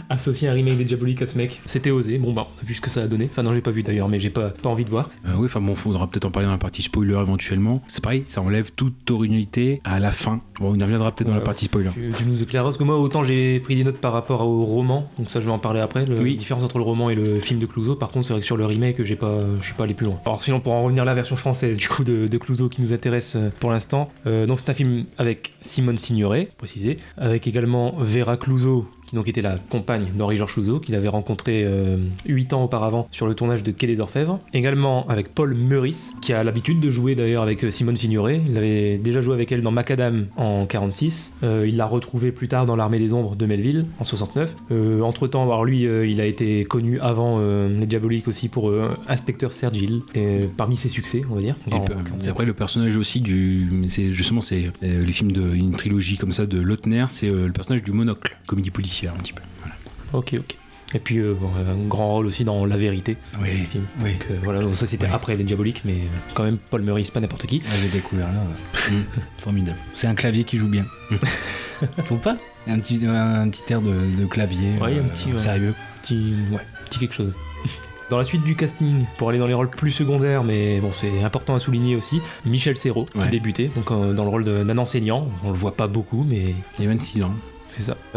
[0.09, 2.18] associer un remake des Diaboliques à ce mec, c'était osé.
[2.18, 3.28] Bon, bah, on a vu ce que ça a donné.
[3.32, 5.10] Enfin, non, j'ai pas vu d'ailleurs, mais j'ai pas, pas envie de voir.
[5.28, 7.82] Euh, oui, enfin bon, faudra peut-être en parler dans la partie spoiler éventuellement.
[7.88, 10.41] C'est pareil, ça enlève toute originalité à la fin.
[10.60, 11.89] Bon, on y reviendra peut-être dans la Ouais, partie spoiler.
[11.93, 14.64] Tu, tu nous éclairas, parce que moi, autant j'ai pris des notes par rapport au
[14.66, 16.06] roman, donc ça, je vais en parler après.
[16.06, 16.32] Le, Oui.
[16.34, 17.95] La différence entre le roman et le film de Clouseau.
[17.95, 20.06] Par contre, c'est vrai que sur le remake, j'ai pas, je suis pas allé plus
[20.06, 20.20] loin.
[20.26, 22.82] Alors, sinon, pour en revenir à la version française, du coup, de, de Clouseau qui
[22.82, 24.10] nous intéresse euh, pour l'instant.
[24.26, 29.28] Euh, donc, c'est un film avec Simone Signoret, précisé, avec également Vera Clouseau, qui donc
[29.28, 31.66] était la compagne d'Henri-Georges Clouseau, qu'il avait rencontré
[32.26, 34.39] 8 ans auparavant sur le tournage de Quai des Orfèvres.
[34.53, 38.41] Également avec Paul Meurice, qui a l'habitude de jouer d'ailleurs avec euh, Simone Signoret.
[38.47, 41.36] Il avait déjà joué avec elle dans Macadam en 46.
[41.43, 44.55] Euh, il l'a retrouvé plus tard dans l'Armée des Ombres de Melville en 69.
[45.03, 48.70] entre temps, alors lui, euh, il a été connu avant euh, les Diaboliques aussi pour
[48.70, 51.55] euh, Inspecteur Sergil, et parmi ses succès, on va dire.
[51.70, 52.30] Et En pe- 47.
[52.32, 53.68] après, le personnage aussi du.
[54.11, 57.51] Justement, c'est euh, les films de une trilogie comme ça de Lautner, c'est euh, le
[57.53, 59.41] personnage du monocle, comédie policière un petit peu.
[59.62, 59.76] Voilà.
[60.14, 60.58] Ok, ok.
[60.95, 61.34] Et puis euh,
[61.68, 63.18] un grand rôle aussi dans La Vérité.
[63.41, 63.86] Oui, film.
[64.04, 64.12] oui.
[64.14, 65.12] Donc, euh, voilà, donc ça c'était Oui.
[65.14, 67.62] après les Diaboliques, mais euh, quand même Paul Meurice, pas n'importe qui.
[67.66, 68.34] Ah, J'ai découvert là.
[68.91, 68.97] ouais.
[69.38, 69.78] Formidable.
[69.95, 70.86] C'est un clavier qui joue bien.
[72.06, 72.38] Trouve pas
[72.68, 74.70] un petit, un petit air de, de clavier.
[74.80, 75.38] Ouais, un euh, petit, ouais.
[75.39, 75.74] Sérieux.
[76.04, 77.34] Petit, ouais, petit quelque chose.
[78.12, 81.24] Dans la suite du casting, pour aller dans les rôles plus secondaires, mais bon, c'est
[81.24, 83.24] important à souligner aussi, Michel Serrault, Ouais.
[83.24, 85.30] qui débutait, donc euh, dans le rôle d'un enseignant.
[85.43, 87.34] On le voit pas beaucoup, mais Il a 26 ans.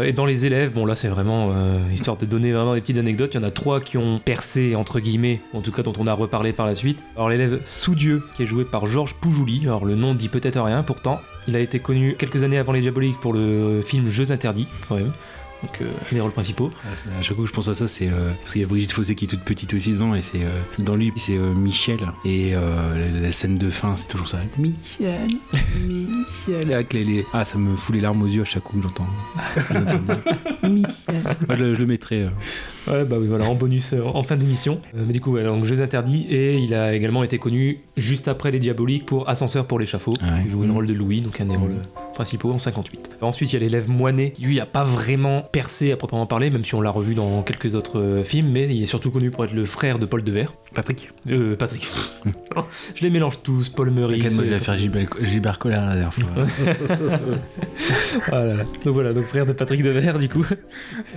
[0.03, 2.97] Et dans les élèves, bon là c'est vraiment euh, histoire de donner vraiment des petites
[2.97, 3.33] anecdotes.
[3.33, 6.07] Il y en a trois qui ont percé entre guillemets, en tout cas dont on
[6.07, 7.03] a reparlé par la suite.
[7.15, 9.61] Alors l'élève Soudieu, qui est joué par Georges Poujouli.
[9.63, 12.81] Alors le nom dit peut-être rien, pourtant il a été connu quelques années avant les
[12.81, 15.11] Diaboliques pour le film Jeux interdits quand même.
[15.63, 16.69] Donc euh, les rôles principaux.
[17.19, 18.91] À chaque fois que je pense à ça, c'est euh, parce qu'il y a Brigitte
[18.91, 20.49] Fossé qui est toute petite aussi dedans, et c'est euh,
[20.79, 24.37] dans lui, c'est euh, Michel, et euh, la, la scène de fin, c'est toujours ça.
[24.59, 25.29] Michel,
[25.87, 28.77] Michel, avec les, les- ah, ça me fout les larmes aux yeux à chaque coup
[28.77, 29.07] que j'entends.
[30.63, 31.21] Michel.
[31.47, 32.23] Moi, je, le- je le mettrai.
[32.23, 32.29] euh.
[32.87, 34.79] Ouais, bah oui, voilà, en bonus euh, en fin d'émission.
[34.95, 38.27] Euh, mais du coup, ouais, donc Jeux interdits, et il a également été connu juste
[38.27, 40.13] après Les Diaboliques pour Ascenseur pour l'échafaud.
[40.21, 40.43] Ah ouais.
[40.45, 40.75] Il jouait le Mhm.
[40.75, 41.61] rôle de Louis, donc un des Mhm.
[41.61, 41.75] rôles
[42.17, 43.11] principaux en 58.
[43.21, 44.33] Ensuite, il y a l'élève Moinet.
[44.41, 47.43] Lui, il a pas vraiment percé à proprement parler, même si on l'a revu dans
[47.43, 50.23] quelques autres euh, films, mais il est surtout connu pour être le frère de Paul
[50.23, 50.51] Devers.
[50.77, 51.87] Patrick Euh, Patrick.
[52.95, 54.35] Je les mélange tous, Paul Meurice.
[54.35, 56.27] Moi euh, j'ai faire Gilbert, Gilbert Collin la dernière fois.
[58.31, 58.63] Ah là là.
[58.85, 60.45] Donc voilà, donc frère de Patrick Devers du coup.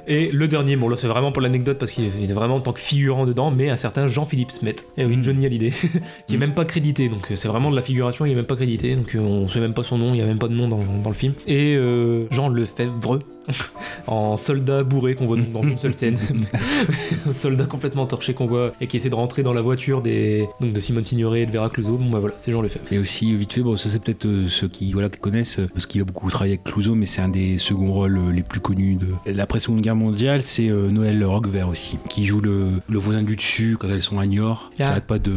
[0.09, 2.73] Et le dernier, bon là c'est vraiment pour l'anecdote parce qu'il est vraiment en tant
[2.73, 5.73] que figurant dedans, mais un certain Jean-Philippe Smet, et oui, Johnny Hallyday,
[6.27, 8.47] qui est même pas crédité, donc euh, c'est vraiment de la figuration, il est même
[8.47, 10.49] pas crédité, donc euh, on sait même pas son nom, il y a même pas
[10.49, 11.35] de nom dans, dans le film.
[11.47, 13.19] Et euh, Jean Lefebvre,
[14.07, 16.17] en soldat bourré qu'on voit donc dans une seule scène.
[17.29, 20.49] un soldat complètement torché qu'on voit et qui essaie de rentrer dans la voiture des,
[20.61, 21.97] donc de Simone Signoret et de Vera Clouseau.
[21.97, 22.85] Bon bah voilà, c'est Jean Lefebvre.
[22.93, 25.69] Et aussi, vite fait, bon, ça c'est peut-être euh, ceux qui, voilà, qui connaissent, euh,
[25.73, 28.43] parce qu'il a beaucoup travaillé avec Clouseau, mais c'est un des seconds rôles euh, les
[28.43, 30.41] plus connus de l'après-seconde guerre mondiale.
[30.41, 34.19] C'est euh, Noël Roquevert aussi, qui joue le, le voisin du dessus quand elles sont
[34.19, 34.91] à Niort, qui Ah.
[34.91, 35.33] arrête pas de,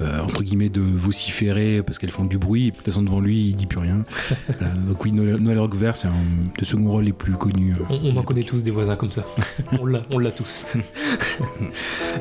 [0.00, 3.02] euh, entre guillemets, de vociférer parce qu'elles font du bruit, et puis de toute façon
[3.02, 4.04] devant lui, il dit plus rien.
[4.58, 4.74] Voilà.
[4.74, 6.12] Donc oui, Noël, Noël Roquevert, c'est un
[6.58, 7.43] des seconds rôles les plus connus.
[7.50, 7.84] Euh.
[7.90, 9.24] On, on en connaît tous des voisins comme ça.
[9.80, 10.66] on l'a, tous.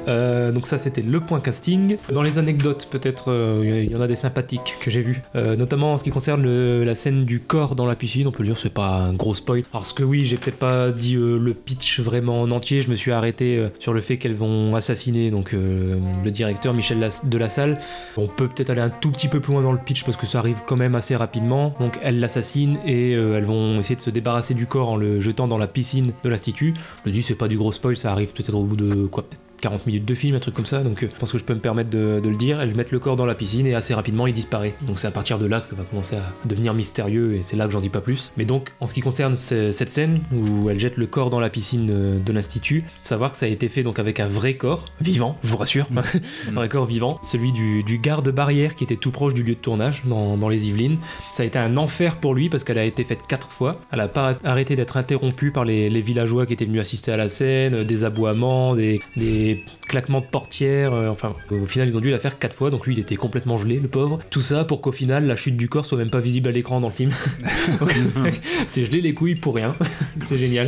[0.08, 1.98] Euh, donc ça, c'était le point casting.
[2.12, 5.22] Dans les anecdotes, peut-être, euh, il y en a des sympathiques que j'ai vues.
[5.36, 8.28] Euh, notamment en ce qui concerne le- la scène du corps dans la piscine.
[8.28, 9.64] On peut le dire, c'est pas un gros spoil.
[9.72, 12.82] Parce que oui, j'ai peut-être pas dit le pitch vraiment en entier.
[12.82, 17.38] Je me suis arrêté sur le fait qu'elles vont assassiner donc le directeur Michel de
[17.38, 17.78] la Salle.
[18.18, 20.26] On peut peut-être aller un tout petit peu plus loin dans le pitch parce que
[20.26, 21.76] ça arrive quand même assez rapidement.
[21.80, 25.48] Donc elles l'assassinent et elles vont essayer de se débarrasser du corps en le jetant
[25.48, 26.74] dans la piscine de l'institut.
[27.04, 29.24] Je me dis c'est pas du gros spoil, ça arrive peut-être au bout de quoi
[29.24, 31.44] peut-être 40 minutes de film, un truc comme ça, donc euh, je pense que je
[31.46, 32.60] peux me permettre de, de le dire.
[32.60, 34.76] Elles mettent le corps dans la piscine et assez rapidement il disparaît.
[34.82, 37.56] Donc c'est à partir de là que ça va commencer à devenir mystérieux et c'est
[37.56, 38.32] là que j'en dis pas plus.
[38.38, 41.40] Mais donc en ce qui concerne ce- cette scène où elle jette le corps dans
[41.40, 44.28] la piscine euh, de l'institut, faut savoir que ça a été fait donc avec un
[44.28, 45.88] vrai corps vivant, je vous rassure,
[46.50, 49.60] un vrai corps vivant, celui du, du garde-barrière qui était tout proche du lieu de
[49.60, 50.98] tournage dans, dans les Yvelines.
[51.32, 53.80] Ça a été un enfer pour lui parce qu'elle a été faite quatre fois.
[53.94, 57.18] Elle a pas arrêté d'être interrompue par les, les villageois qui étaient venus assister à
[57.18, 59.53] la scène, euh, des aboiements, des, des
[59.88, 60.94] claquements de portières.
[60.94, 62.70] euh, enfin, au final, ils ont dû la faire quatre fois.
[62.70, 64.20] Donc lui, il était complètement gelé, le pauvre.
[64.30, 66.80] Tout ça pour qu'au final, la chute du corps soit même pas visible à l'écran
[66.80, 67.12] dans le film.
[68.68, 69.74] C'est gelé les couilles pour rien.
[70.28, 70.68] C'est génial.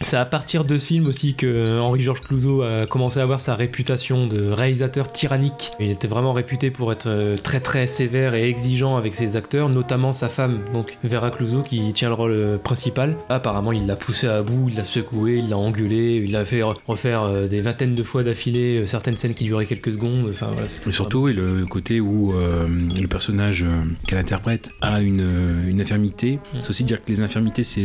[0.00, 3.54] C'est à partir de ce film aussi que Henri-Georges Clouzot a commencé à avoir sa
[3.54, 5.72] réputation de réalisateur tyrannique.
[5.80, 9.68] Il était vraiment réputé pour être euh, très très sévère et exigeant avec ses acteurs,
[9.68, 13.16] notamment sa femme, donc Vera Clouzot, qui tient le rôle euh, principal.
[13.28, 16.60] Apparemment, il l'a poussé à bout, il l'a secoué, il l'a engueulé, il l'a fait
[16.60, 20.26] re- refaire euh, des vingtaines de fois d'affilée certaines scènes qui duraient quelques secondes.
[20.30, 22.66] Enfin, voilà, Et surtout, le côté où euh,
[23.00, 23.66] le personnage
[24.06, 26.38] qu'elle interprète a une, une infirmité.
[26.62, 27.84] C'est aussi dire que les infirmités, c'est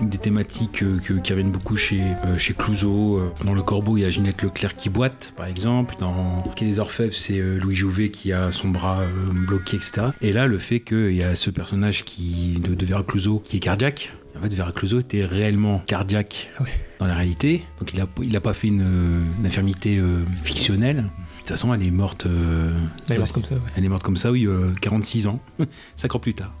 [0.00, 1.12] des thématiques euh, que-
[1.50, 3.18] beaucoup chez, euh, chez Clouseau.
[3.18, 5.94] Euh, Dans Le Corbeau, il y a Ginette Leclerc qui boite, par exemple.
[5.98, 10.08] Dans Quai des Orfèvres, c'est euh, Louis Jouvet qui a son bras bloqué, etc.
[10.20, 13.56] Et là, le fait qu'il y a ce personnage qui, de, de Vera Clouseau qui
[13.56, 14.12] est cardiaque.
[14.38, 16.50] En fait, Vera Clouseau était réellement cardiaque
[16.98, 17.64] dans la réalité.
[17.78, 20.96] Donc, il n'a il a pas fait une, une infirmité euh, fictionnelle.
[20.96, 21.02] De
[21.38, 22.24] toute façon, elle est morte.
[22.26, 22.72] euh,
[23.08, 23.60] Elle est morte comme ça, ouais.
[23.76, 25.40] Elle est morte comme ça, oui, euh, 46 ans.
[25.96, 26.52] 5 ans plus tard.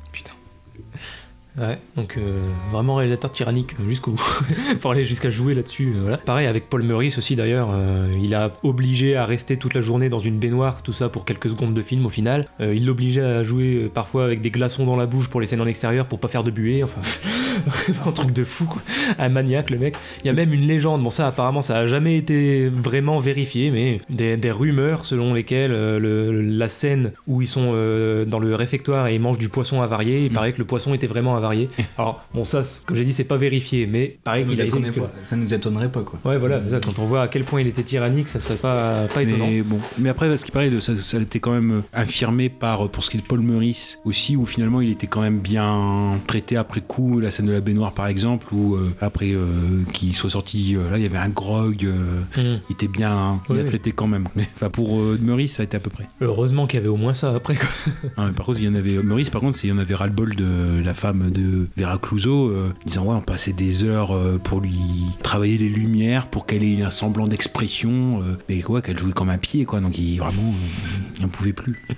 [1.58, 2.40] Ouais, donc euh,
[2.70, 4.42] vraiment réalisateur tyrannique euh, jusqu'au bout,
[4.80, 5.92] pour aller jusqu'à jouer là-dessus.
[5.94, 6.16] euh, voilà.
[6.16, 10.08] Pareil avec Paul Meurice aussi d'ailleurs, euh, il a obligé à rester toute la journée
[10.08, 12.48] dans une baignoire, tout ça pour quelques secondes de film au final.
[12.58, 15.66] Il l'obligeait à jouer parfois avec des glaçons dans la bouche pour les scènes en
[15.66, 17.02] extérieur pour pas faire de buée, enfin
[18.06, 18.82] un truc de fou quoi.
[19.18, 19.94] Un maniaque le mec.
[20.22, 23.70] Il y a même une légende, bon ça apparemment ça a jamais été vraiment vérifié,
[23.70, 28.38] mais des, des rumeurs selon lesquelles euh, le- la scène où ils sont euh, dans
[28.38, 31.36] le réfectoire et ils mangent du poisson avarié, il paraît que le poisson était vraiment
[31.36, 31.68] avarié.
[31.98, 34.64] Alors bon ça, comme j'ai dit, c'est pas vérifié, mais pareil Ça qu'il nous a
[34.64, 35.12] été étonnerait pas.
[35.24, 36.18] Ça nous étonnerait pas quoi.
[36.24, 36.80] Ouais voilà, c'est ça.
[36.80, 39.46] Quand on voit à quel point il était tyrannique, ça serait pas pas étonnant.
[39.48, 42.48] Mais bon, mais après, ce qui paraît, ça, ça a été quand même euh, infirmé
[42.48, 45.38] par, pour ce qui est de Paul Meurice aussi, où finalement il était quand même
[45.38, 49.46] bien traité après coup, la scène de la baignoire par exemple, où euh, après euh,
[49.92, 51.84] qu'il soit sorti, euh, là il y avait un grog,
[52.36, 52.60] Mhm.
[52.68, 53.64] il était bien, bien Oui.
[53.64, 54.28] traité quand même.
[54.56, 56.08] Enfin, pour Meurice, ça a été à peu près.
[56.20, 57.68] Heureusement qu'il y avait au moins ça après quoi.
[58.16, 59.94] Ah, mais par contre, il y en avait Meurice, par contre, il y en avait
[59.94, 62.52] ras-le-bol de la femme de Vera Clouseau,
[62.86, 64.14] disant ouais, on passait des heures
[64.44, 64.78] pour lui
[65.22, 69.38] travailler les lumières, pour qu'elle ait un semblant d'expression, mais quoi, qu'elle jouait comme un
[69.38, 69.80] pied, quoi.
[69.80, 70.54] Donc il vraiment,
[71.16, 71.80] il n'en pouvait plus.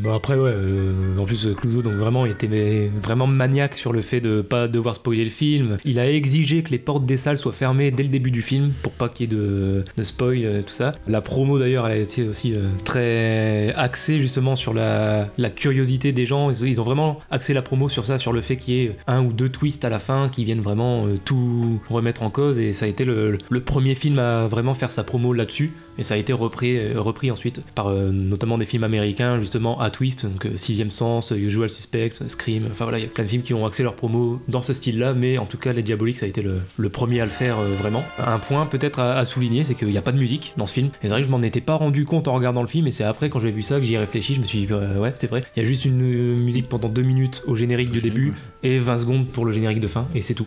[0.00, 4.20] Bon après ouais, euh, en plus Clouseau donc vraiment était vraiment maniaque sur le fait
[4.20, 5.78] de pas devoir spoiler le film.
[5.84, 8.72] Il a exigé que les portes des salles soient fermées dès le début du film
[8.82, 10.92] pour pas qu'il y ait de, de spoil euh, tout ça.
[11.08, 16.12] La promo d'ailleurs elle a été aussi euh, très axée justement sur la, la curiosité
[16.12, 16.50] des gens.
[16.50, 18.96] Ils, ils ont vraiment axé la promo sur ça, sur le fait qu'il y ait
[19.06, 22.58] un ou deux twists à la fin qui viennent vraiment euh, tout remettre en cause
[22.58, 26.02] et ça a été le, le premier film à vraiment faire sa promo là-dessus et
[26.02, 29.90] ça a été repris, euh, repris ensuite par euh, notamment des films américains justement à
[29.90, 33.28] twist, donc euh, Sixième Sens, Usual Suspects, Scream, enfin voilà, il y a plein de
[33.28, 36.18] films qui ont axé leur promo dans ce style-là, mais en tout cas Les Diaboliques
[36.18, 38.04] ça a été le, le premier à le faire euh, vraiment.
[38.18, 40.74] Un point peut-être à, à souligner, c'est qu'il n'y a pas de musique dans ce
[40.74, 40.88] film.
[40.88, 42.92] Et c'est vrai que je m'en étais pas rendu compte en regardant le film, et
[42.92, 45.12] c'est après quand j'ai vu ça que j'y ai réfléchi, je me suis dit ouais
[45.14, 48.34] c'est vrai, il y a juste une musique pendant deux minutes au générique du début
[48.64, 50.46] et 20 secondes pour le générique de fin, et c'est tout.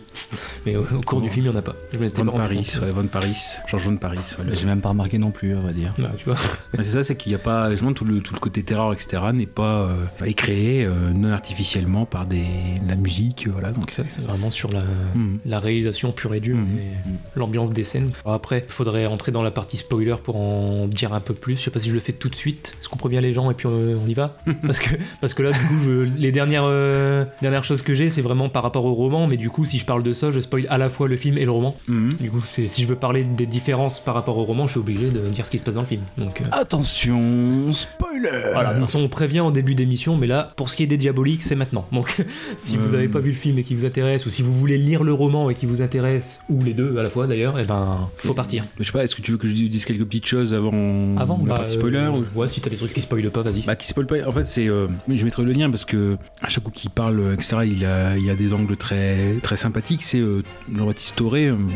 [0.66, 1.74] Mais au, au cours du film il n'y en a pas.
[1.92, 3.36] Je Von Paris, ouais, Von Paris,
[3.68, 4.18] Georges Von Paris.
[4.38, 4.44] ouais.
[4.54, 5.94] J'ai même pas remarqué non plus, on va dire.
[5.98, 6.34] Bah, tu vois.
[6.76, 8.92] Ouais, c'est ça, c'est qu'il n'y a pas, justement, tout le, tout le côté terreur,
[8.92, 9.94] etc., n'est pas euh,
[10.26, 12.44] est créé euh, non artificiellement par des,
[12.84, 13.70] de la musique, voilà.
[13.70, 14.82] Donc ça, C'est vraiment sur la,
[15.14, 15.38] Mhm.
[15.46, 18.10] la réalisation pure et dure et l'ambiance des scènes.
[18.24, 21.56] Alors après, il faudrait entrer dans la partie spoiler pour en dire un peu plus.
[21.56, 22.74] Je sais pas si je le fais tout de suite.
[22.80, 24.36] Est-ce qu'on prévient les gens et puis euh, on y va?
[24.66, 24.90] Parce, que,
[25.20, 28.48] parce que là, du coup, je- les dernières, euh, dernières choses que j'ai, c'est vraiment
[28.48, 29.26] par rapport au roman.
[29.26, 31.38] Mais du coup, si je parle de ça, je spoil à la fois le film
[31.38, 31.76] et le roman.
[31.88, 32.10] Mhm.
[32.20, 35.06] Du coup, si je veux parler des différences par rapport au roman, je suis obligé
[35.10, 36.02] de dire ce qui se passe dans le film.
[36.16, 40.52] Donc, euh, Attention, spoiler voilà, de toute façon, on prévient en début d'émission, mais là,
[40.56, 41.86] pour ce qui est des diaboliques, c'est maintenant.
[41.92, 42.16] Donc,
[42.58, 44.78] si vous n'avez pas vu le film et qui vous intéresse, ou si vous voulez
[44.78, 47.64] lire le roman et qui vous intéresse, ou les deux à la fois d'ailleurs, et
[47.64, 48.64] ben, faut partir.
[48.78, 51.16] Mais je sais pas, est-ce que tu veux que je dise quelques petites choses avant,
[51.16, 53.42] Avant, la bah, partie spoiler euh, ou- Ouais, si t'as des trucs qui spoilent pas,
[53.42, 53.62] vas-y.
[53.62, 54.26] Bah, qui spoil pas.
[54.26, 54.68] En fait, c'est.
[54.68, 57.97] euh, je mettrai le lien parce que à chaque coup qu'il parle, etc., il a,
[58.16, 60.02] il y a des angles très, très sympathiques.
[60.02, 60.42] C'est euh,
[60.74, 61.70] Jean-Baptiste Toré, euh, vous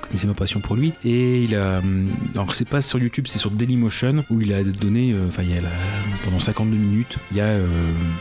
[0.00, 0.92] connaissez ma passion pour lui.
[1.04, 1.58] Et il a.
[1.78, 1.80] euh,
[2.34, 5.12] Alors, c'est pas sur YouTube, c'est sur Dailymotion où il a donné.
[5.12, 5.62] euh, Enfin, il y a
[6.24, 7.66] pendant 52 minutes, il y a euh,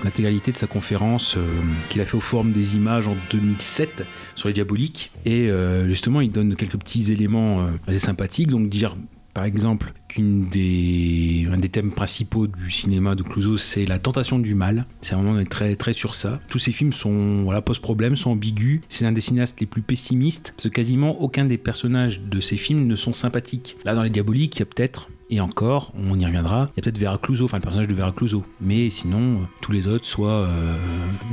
[0.04, 1.42] l'intégralité de sa conférence euh,
[1.90, 4.06] qu'il a fait au Forum des images en 2007
[4.36, 5.12] sur les diaboliques.
[5.26, 8.48] Et euh, justement, il donne quelques petits éléments euh, assez sympathiques.
[8.50, 8.96] Donc, dire
[9.38, 14.56] par exemple qu'une des des thèmes principaux du cinéma de Clouseau c'est la tentation du
[14.56, 14.88] mal.
[15.02, 16.42] C'est vraiment très très sur ça.
[16.48, 18.82] Tous ces films sont voilà pose problème sont ambigus.
[18.90, 22.88] C'est un des cinéastes les plus pessimistes parce quasiment aucun des personnages de ces films
[22.88, 23.78] ne sont sympathiques.
[23.86, 26.80] Là dans les diaboliques il y a peut-être et encore, on y reviendra, il y
[26.80, 28.44] a peut-être Vera Clouseau, enfin le personnage de Vera Clouseau.
[28.62, 30.76] Mais sinon, euh, tous les autres, soit euh,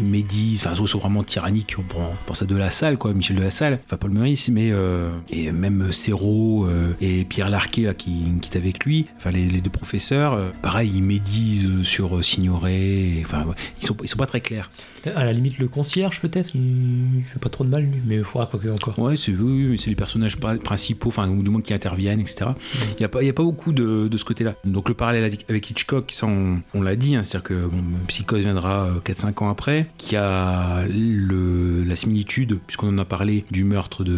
[0.00, 3.50] Médis, enfin soit vraiment tyranniques, bon, pour ça de la salle, quoi, Michel de la
[3.50, 8.24] salle, enfin Paul Meurice, mais euh, et même Serrault euh, et Pierre Larquet là, qui,
[8.42, 13.46] qui est avec lui, enfin les, deux professeurs, pareil, ils médisent sur Signoret, et, enfin
[13.80, 14.70] ils sont, ils sont pas très clairs.
[15.14, 18.24] À la limite, le concierge peut-être, il fait pas trop de mal, lui, mais il
[18.24, 18.98] faudra quoi que encore.
[18.98, 22.20] Ouais, c'est oui, mais c'est les personnages pri- principaux, enfin, ou du moins qui interviennent,
[22.20, 22.46] etc.
[22.92, 24.54] Il n'y a, pas- il y a pas beaucoup de, de ce côté-là.
[24.64, 28.42] Donc le parallèle avec- Hitchcock, ça on, on l'a dit, hein, c'est-à-dire que bon, Psychose
[28.44, 33.64] viendra euh, 4-5 ans après, qui a le, la similitude, puisqu'on en a parlé, du
[33.64, 34.12] meurtre de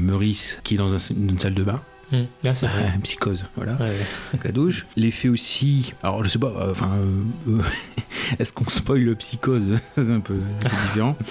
[0.00, 1.80] Meurice, qui est dans un- une salle de bain.
[2.44, 2.66] Là, c'est.
[2.66, 3.92] Ah, psychose, voilà, Ouais,
[4.44, 4.86] la douche.
[4.96, 6.90] L'effet aussi, alors je sais pas, euh, enfin,
[7.48, 7.60] euh, euh,
[8.38, 9.66] est-ce qu'on spoil le psychose?
[9.94, 11.16] C'est un peu, un peu différent.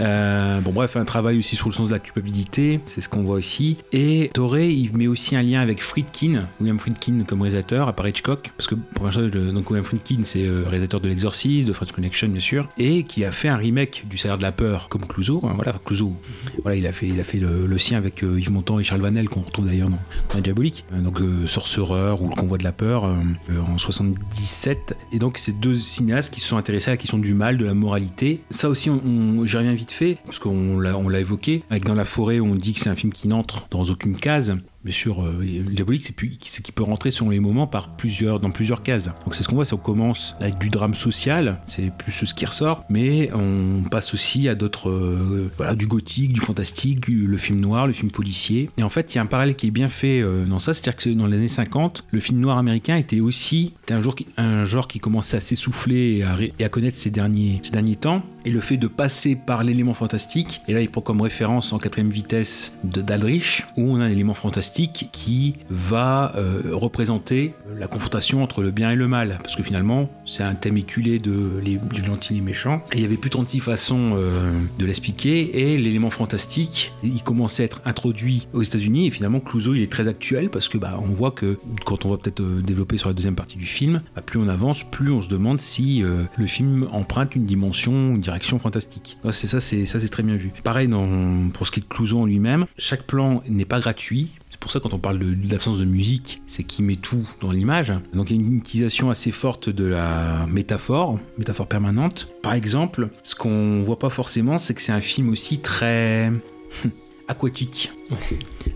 [0.00, 3.22] Euh, bon, bref, un travail aussi sur le sens de la culpabilité, c'est ce qu'on
[3.22, 3.76] voit ici.
[3.92, 8.08] Et Toré, il met aussi un lien avec Friedkin, William Friedkin comme réalisateur, à part
[8.08, 9.20] Hitchcock, parce que pour je-
[9.52, 13.32] donc William Friedkin, c'est réalisateur de L'Exorciste, de French Connection, bien sûr, et qui a
[13.32, 15.40] fait un remake du Salaire de la peur, comme Clouseau.
[15.44, 16.14] hein, voilà, Clouseau,
[16.62, 19.00] voilà, il a fait, il a fait le, le sien avec Yves Montand et Charles
[19.02, 20.84] Vanel, qu'on retrouve d'ailleurs dans, dans La Diabolique.
[20.92, 23.14] Euh, donc, euh, Sorcereur ou Le Convoi de la peur euh,
[23.60, 24.96] en 77.
[25.12, 27.64] Et donc, c'est deux cinéastes qui se sont intéressés à la question du mal, de
[27.64, 28.42] la moralité.
[28.50, 28.90] Ça aussi,
[29.44, 31.62] j'y reviens vite fait, parce qu'on l'a, on l'a évoqué.
[31.70, 34.56] Avec Dans la forêt, on dit que c'est un film qui n'entre dans aucune case.
[34.86, 36.12] Bien sûr, euh, diabolique,
[36.42, 39.06] c'est qu'il peut rentrer selon les moments par plusieurs, dans plusieurs cases.
[39.24, 42.32] Donc c'est ce qu'on voit, c'est qu'on commence avec du drame social, c'est plus ce
[42.34, 47.36] qui ressort, mais on passe aussi à d'autres, euh, voilà, du gothique, du fantastique, le
[47.36, 48.70] film noir, le film policier.
[48.78, 50.72] Et en fait, il y a un parallèle qui est bien fait euh, dans ça,
[50.72, 54.26] c'est-à-dire que dans les années 50, le film noir américain était aussi était un, qui-
[54.62, 58.22] genre qui commençait à s'essouffler et et à connaître ces derniers, ces derniers temps.
[58.46, 61.78] Et le fait de passer par l'élément fantastique, et là il prend comme référence en
[61.78, 67.88] quatrième vitesse de d'Aldrich, où on a un élément fantastique qui va euh, représenter la
[67.88, 69.38] confrontation entre le bien et le mal.
[69.42, 72.82] Parce que finalement, c'est un thème éculé de les, gentils et les méchants.
[72.92, 75.72] Et il y avait plus de 36 façons euh, de l'expliquer.
[75.72, 79.08] Et l'élément fantastique, il commençait à être introduit aux États-Unis.
[79.08, 82.10] Et finalement, Clouseau, il est très actuel parce que bah, on voit que quand on
[82.10, 85.10] va peut-être euh, développer sur la deuxième partie du film, bah, plus on avance, plus
[85.10, 89.18] on se demande si le film emprunte une dimension, une direction fantastique.
[89.24, 90.52] Ouais, C'est ça, c'est ça, c'est très bien vu.
[90.62, 94.30] Pareil dans, pour ce qui est de Clouseau en lui-même, chaque plan n'est pas gratuit.
[94.50, 97.28] C'est pour ça quand on parle de, de l'absence de musique, c'est qu'il met tout
[97.40, 97.92] dans l'image.
[98.14, 102.28] Donc il y a une utilisation assez forte de la métaphore, métaphore permanente.
[102.42, 106.32] Par exemple, ce qu'on voit pas forcément, c'est que c'est un film aussi très
[107.28, 107.92] aquatique.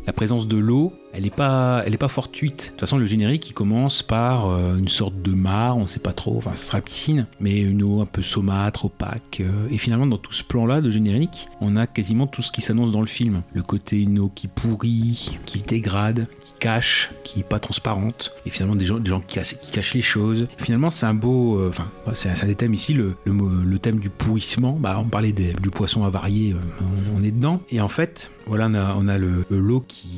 [0.07, 2.65] La présence de l'eau, elle n'est pas, elle est pas fortuite.
[2.67, 6.01] De toute façon, le générique, il commence par euh, une sorte de mare, on sait
[6.01, 9.41] pas trop, enfin, ce sera la piscine, mais une eau un peu saumâtre, opaque.
[9.41, 12.61] euh, et finalement, dans tout ce plan-là de générique, on a quasiment tout ce qui
[12.61, 13.43] s'annonce dans le film.
[13.53, 18.33] Le côté une eau qui pourrit, qui se dégrade, qui cache, qui est pas transparente.
[18.47, 19.39] Et finalement, des gens, des gens qui,
[19.73, 20.47] cachent, les choses.
[20.59, 21.59] Finalement, c'est un beau.
[21.59, 24.77] euh, Enfin, c'est un, des thèmes ici, le, le, thème du pourrissement.
[24.81, 26.55] Bah, on parlait des- du poisson avarié,
[27.17, 27.61] on, est dedans.
[27.71, 30.09] Et en fait, voilà, on a, on a le l'eau qui,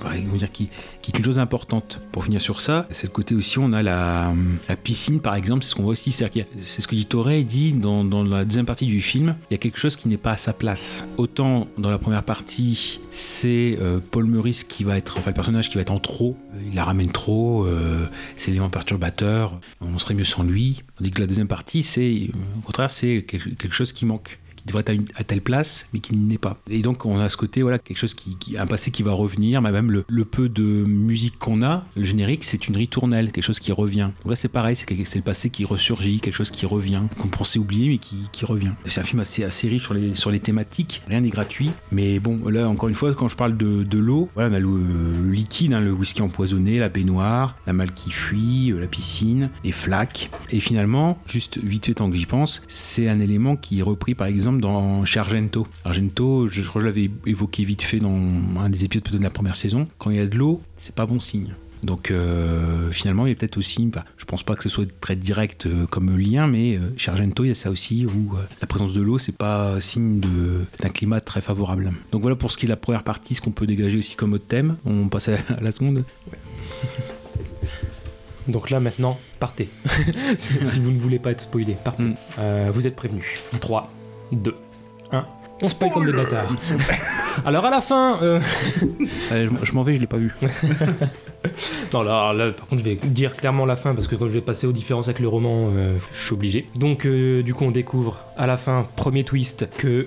[0.00, 0.68] comment dire, qui,
[1.08, 2.00] est une chose importante.
[2.12, 4.32] Pour finir sur ça, c'est le côté aussi, on a la,
[4.68, 7.46] la piscine par exemple, c'est ce qu'on voit aussi, c'est ce que dit Toré, il
[7.46, 10.16] dit dans, dans la deuxième partie du film, il y a quelque chose qui n'est
[10.16, 11.06] pas à sa place.
[11.16, 15.68] Autant dans la première partie, c'est euh, Paul Meurice qui va être, enfin le personnage
[15.68, 16.36] qui va être en trop,
[16.66, 20.82] il la ramène trop, euh, c'est l'élément perturbateur, on serait mieux sans lui.
[20.98, 24.84] Tandis que la deuxième partie, c'est, au contraire, c'est quelque chose qui manque qui devrait
[24.86, 26.58] être à, telle place, mais qui n'y est pas.
[26.68, 29.62] Et donc on a ce côté, voilà, quelque chose qui, un passé qui va revenir,
[29.62, 33.58] mais même le, peu de musique qu'on a, le générique, c'est une ritournelle, quelque chose
[33.58, 34.10] qui revient.
[34.22, 37.58] Donc là c'est pareil, c'est le passé qui ressurgit, quelque chose qui revient, qu'on pensait
[37.58, 38.72] oublier, mais qui, revient.
[38.86, 42.88] C'est un film assez, riche sur les, thématiques, rien n'est gratuit, mais bon, là encore
[42.88, 46.22] une fois, quand je parle de, l'eau, voilà, on a le liquide, hein, le whisky
[46.22, 51.58] empoisonné, la baignoire, la malle qui fuit, euh, la piscine, les flaques, et finalement, juste
[51.62, 55.04] vite fait tant que j'y pense, c'est un élément qui est repris par exemple dans
[55.04, 55.66] chez Argento.
[55.84, 58.18] Argento, je, je crois que je l'avais évoqué vite fait dans
[58.58, 59.86] un des épisodes de la première saison.
[59.98, 61.52] Quand il y a de l'eau, c'est pas bon signe.
[61.82, 65.16] Donc euh, finalement, il y a peut-être aussi, je pense pas que ce soit très
[65.16, 68.42] direct euh, comme lien, mais euh, chez Argento, il y a ça aussi où euh,
[68.60, 71.92] la présence de l'eau, c'est pas signe d'un climat très favorable.
[72.12, 74.14] Donc voilà pour ce qui est de la première partie, ce qu'on peut dégager aussi
[74.14, 74.76] comme autre thème.
[74.84, 76.04] On passe à la seconde.
[78.46, 79.68] Donc là maintenant, partez.
[80.38, 82.02] si vous ne voulez pas être spoilé, partez.
[82.02, 82.70] Mm.
[82.72, 83.24] Vous êtes prévenus.
[83.60, 83.90] 3,
[84.32, 84.54] 2,
[85.12, 85.26] 1.
[85.62, 86.48] On spoil comme des bâtards.
[87.44, 88.40] Alors à la fin, euh,
[89.32, 90.32] Euh, je je m'en vais, je l'ai pas vu.
[91.94, 94.32] Non, là, là, par contre, je vais dire clairement la fin parce que quand je
[94.32, 96.66] vais passer aux différences avec le roman, euh, je suis obligé.
[96.76, 100.04] Donc, euh, du coup, on découvre à la fin, premier twist, que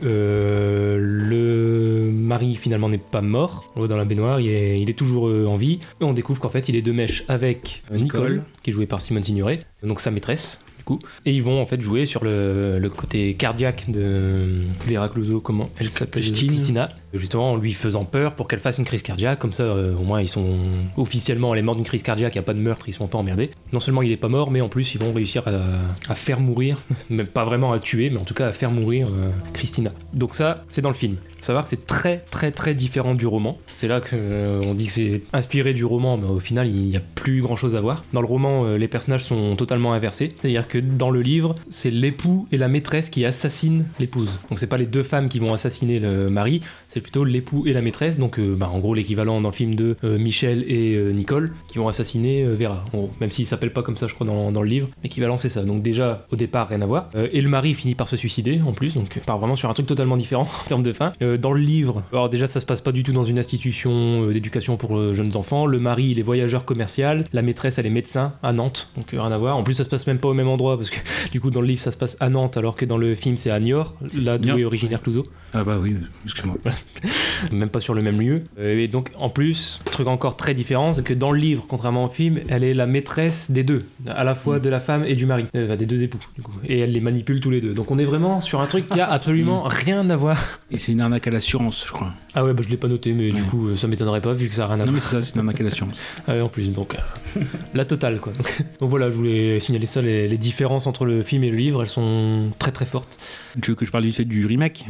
[1.00, 3.72] le mari finalement n'est pas mort.
[3.76, 5.80] On voit dans la baignoire, il est, il est toujours en vie.
[6.00, 8.44] Et on découvre qu'en fait, il est de mèche avec Nicole, Nicole.
[8.62, 10.64] qui est jouée par Simone Signoret, donc sa maîtresse.
[10.84, 11.00] Du coup.
[11.26, 15.70] Et ils vont en fait jouer sur le, le côté cardiaque de Vera Clouseau, comment
[15.80, 16.24] elle s'appelle.
[16.24, 16.90] Christina.
[17.14, 20.04] Justement, en lui faisant peur pour qu'elle fasse une crise cardiaque, comme ça euh, au
[20.04, 20.58] moins ils sont
[20.98, 23.08] officiellement, elle est morte d'une crise cardiaque, il n'y a pas de meurtre, ils sont
[23.08, 23.52] pas emmerdés.
[23.72, 26.82] Non seulement il est pas mort, mais en plus ils vont réussir à, faire mourir,
[27.10, 29.92] même pas vraiment à tuer, mais en tout cas à faire mourir euh, Christina.
[30.14, 31.18] Donc ça, c'est dans le film.
[31.44, 33.58] Faut savoir que c'est très très très différent du roman.
[33.68, 36.96] C'est là que euh, dit que c'est inspiré du roman, mais au final il n'y
[36.96, 38.06] a plus grand chose à voir.
[38.14, 40.34] Dans le roman, euh, les personnages sont totalement inversés.
[40.40, 44.40] C'est-à-dire que dans le livre, c'est l'époux et la maîtresse qui assassinent l'épouse.
[44.50, 47.74] Donc c'est pas les deux femmes qui vont assassiner le mari, c'est plutôt l'époux et
[47.74, 48.18] la maîtresse.
[48.18, 51.54] Donc euh, bah, en gros l'équivalent dans le film de euh, Michel et euh, Nicole
[51.68, 52.84] qui vont assassiner euh, Vera.
[52.94, 55.38] En gros, même s'il s'appelle pas comme ça, je crois dans, dans le livre, l'équivalent
[55.38, 55.64] c'est ça.
[55.64, 57.10] Donc déjà au départ rien à voir.
[57.32, 59.86] Et le mari finit par se suicider en plus, donc part vraiment sur un truc
[59.86, 61.14] totalement différent en termes de fin.
[61.40, 64.78] Dans le livre, alors déjà ça se passe pas du tout dans une institution d'éducation
[64.78, 65.66] pour jeunes enfants.
[65.66, 69.32] Le mari il est voyageur commercial, la maîtresse elle est médecin à Nantes, donc rien
[69.32, 69.58] à voir.
[69.58, 71.00] En plus ça se passe même pas au même endroit parce que
[71.32, 73.38] du coup dans le livre ça se passe à Nantes alors que dans le film
[73.38, 75.96] c'est à Niort, là d'où est originaire Clouseau Ah bah oui,
[76.26, 76.56] excuse-moi.
[77.52, 78.44] même pas sur le même lieu.
[78.60, 82.06] Euh, et donc, en plus, truc encore très différent, c'est que dans le livre, contrairement
[82.06, 85.16] au film, elle est la maîtresse des deux, à la fois de la femme et
[85.16, 86.52] du mari, Euh, des deux époux, du coup.
[86.68, 87.74] Et elle les manipule tous les deux.
[87.74, 90.60] Donc, on est vraiment sur un truc qui a absolument rien à voir.
[90.72, 92.12] Et c'est une arnaque à l'assurance, je crois.
[92.36, 94.48] Ah ouais, bah, je l'ai pas noté, mais du coup, euh, ça m'étonnerait pas vu
[94.48, 94.94] que ça a rien à Non voir.
[94.94, 95.96] mais c'est ça, c'est une arnaque à l'assurance.
[96.28, 96.96] Ah ouais, en plus, donc
[97.74, 98.34] la totale quoi.
[98.34, 101.58] Donc, donc voilà, je voulais signaler ça, les, les différences entre le film et le
[101.58, 103.18] livre, elles sont très très fortes.
[103.62, 104.86] Tu veux que je parle vite fait du remake?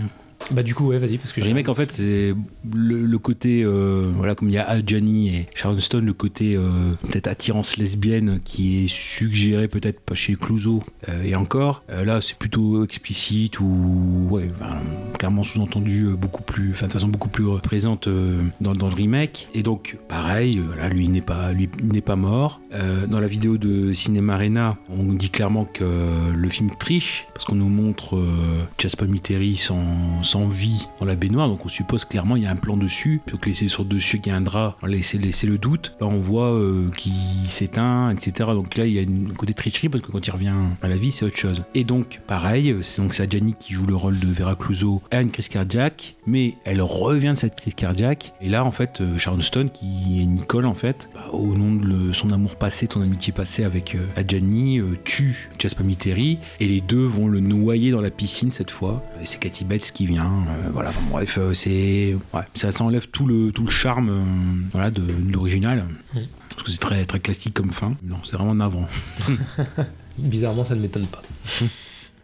[0.51, 2.33] Bah du coup, ouais, vas-y, parce que Le j'ai remake, en fait, c'est
[2.73, 6.13] le, le côté, euh, voilà, comme il y a Al Janney et Sharon Stone, le
[6.13, 11.83] côté euh, peut-être attirance lesbienne qui est suggéré peut-être pas chez Clouseau euh, et encore.
[11.89, 14.79] Là, c'est plutôt explicite ou ouais, enfin,
[15.17, 18.09] clairement sous-entendu beaucoup plus, enfin de façon beaucoup plus présente
[18.61, 19.47] dans, dans le remake.
[19.53, 22.59] Et donc, pareil, voilà, lui il n'est pas, lui n'est pas mort.
[23.07, 27.55] Dans la vidéo de Cinéma Arena, on dit clairement que le film triche parce qu'on
[27.55, 28.21] nous montre
[28.79, 32.49] Chas Palminteri sans sans vie dans la baignoire, donc on suppose clairement il y a
[32.49, 35.45] un plan dessus, plutôt que laisser sur dessus qu'il y a un drap, laisser, laisser
[35.45, 35.93] le doute.
[36.01, 37.13] Là on voit euh, qu'il
[37.47, 38.49] s'éteint, etc.
[38.53, 40.97] Donc là il y a une côté tricherie parce que quand il revient à la
[40.97, 41.63] vie c'est autre chose.
[41.75, 45.21] Et donc pareil, c'est donc c'est Adjani qui joue le rôle de Vera Clouseau, a
[45.21, 48.33] une crise cardiaque, mais elle revient de cette crise cardiaque.
[48.41, 51.75] Et là en fait euh, Sharon Stone qui est Nicole en fait, bah, au nom
[51.75, 56.81] de son amour passé, son amitié passée avec euh, Adjani, tue Jasper Miteri et les
[56.81, 59.03] deux vont le noyer dans la piscine cette fois.
[59.21, 60.22] Et c'est Cathy Bates qui vient.
[60.25, 64.09] Euh, voilà, enfin, bref, euh, c'est ouais, ça, ça enlève tout le tout le charme
[64.09, 64.23] euh,
[64.71, 65.85] voilà de, de l'original.
[66.49, 67.95] Parce que c'est très très classique comme fin.
[68.03, 68.87] Non, c'est vraiment navrant.
[70.17, 71.23] Bizarrement, ça ne m'étonne pas.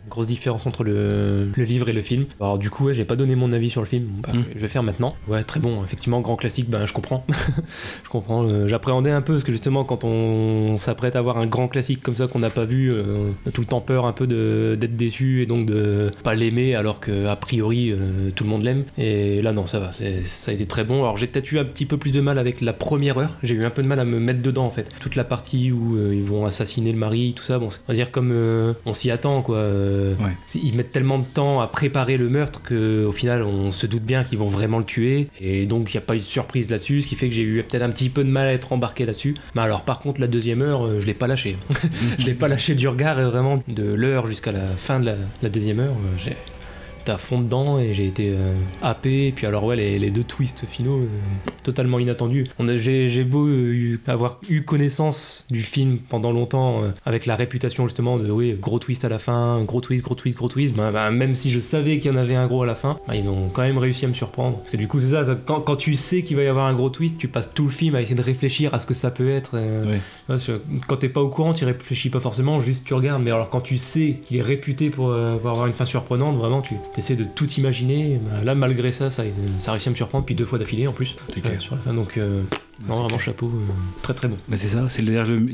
[0.09, 2.25] Grosse différence entre le, le livre et le film.
[2.39, 4.07] Alors du coup, ouais, j'ai pas donné mon avis sur le film.
[4.23, 4.43] Bah, Mm.
[4.55, 5.15] Je vais faire maintenant.
[5.27, 5.83] Ouais, très bon.
[5.83, 6.69] Effectivement, grand classique.
[6.69, 7.25] Ben, je comprends.
[8.03, 8.43] je comprends.
[8.47, 12.01] euh, J'appréhendais un peu parce que justement, quand on s'apprête à voir un grand classique
[12.01, 14.27] comme ça qu'on n'a pas vu, euh, on a tout le temps peur un peu
[14.27, 18.63] d'être déçu et donc de pas l'aimer alors que a priori euh, tout le monde
[18.63, 18.83] l'aime.
[18.97, 19.91] Et là, non, ça va.
[20.23, 21.01] Ça a été très bon.
[21.03, 23.37] Alors j'ai peut-être eu un petit peu plus de mal avec la première heure.
[23.43, 24.89] J'ai eu un peu de mal à me mettre dedans en fait.
[24.99, 27.59] Toute la partie où ils vont assassiner le mari, tout ça.
[27.59, 28.33] Bon, on va dire comme
[28.85, 29.57] on s'y attend quoi.
[29.99, 30.31] Euh, Ouais.
[30.55, 34.03] Ils mettent tellement de temps à préparer le meurtre que au final on se doute
[34.03, 36.69] bien qu'ils vont vraiment le tuer et donc il n'y a pas eu de surprise
[36.69, 38.73] là-dessus, ce qui fait que j'ai eu peut-être un petit peu de mal à être
[38.73, 39.35] embarqué là-dessus.
[39.55, 41.57] Mais alors par contre la deuxième heure, euh, je l'ai pas lâché.
[42.19, 45.15] je l'ai pas lâché du regard et vraiment de l'heure jusqu'à la fin de la,
[45.43, 46.35] la deuxième heure, euh, j'ai
[47.07, 49.27] à fond dedans et j'ai été euh, happé.
[49.27, 51.07] Et puis alors ouais les, les deux twists finaux euh,
[51.63, 52.47] totalement inattendus.
[52.77, 57.85] J'ai beau euh, eu- avoir eu connaissance du film pendant longtemps euh, avec la réputation
[57.87, 60.75] justement de oui gros twist à la fin, gros twist, gros twist, gros twist.
[60.75, 62.97] Ben, ben, même si je savais qu'il y en avait un gros à la fin,
[63.07, 64.57] ben, ils ont quand même réussi à me surprendre.
[64.57, 66.65] Parce que du coup c'est ça, ça, quand, quand tu sais qu'il va y avoir
[66.67, 68.93] un gros twist, tu passes tout le film à essayer de réfléchir à ce que
[68.93, 69.55] ça peut être.
[70.87, 73.23] quand t'es pas au courant, tu réfléchis pas forcément, juste tu regardes.
[73.23, 76.61] Mais alors quand tu sais qu'il est réputé pour, pour avoir une fin surprenante, vraiment
[76.61, 78.19] tu essaies de tout imaginer.
[78.21, 79.23] Ben, là malgré ça, ça,
[79.59, 81.15] ça a réussi à me surprendre, puis deux fois d'affilée en plus.
[81.33, 81.61] C'est clair.
[81.61, 82.41] Sur la fin, donc euh,
[82.87, 83.19] non, vraiment clair.
[83.19, 83.71] chapeau, euh,
[84.01, 84.37] très très bon.
[84.47, 85.03] Bah, c'est ça, c'est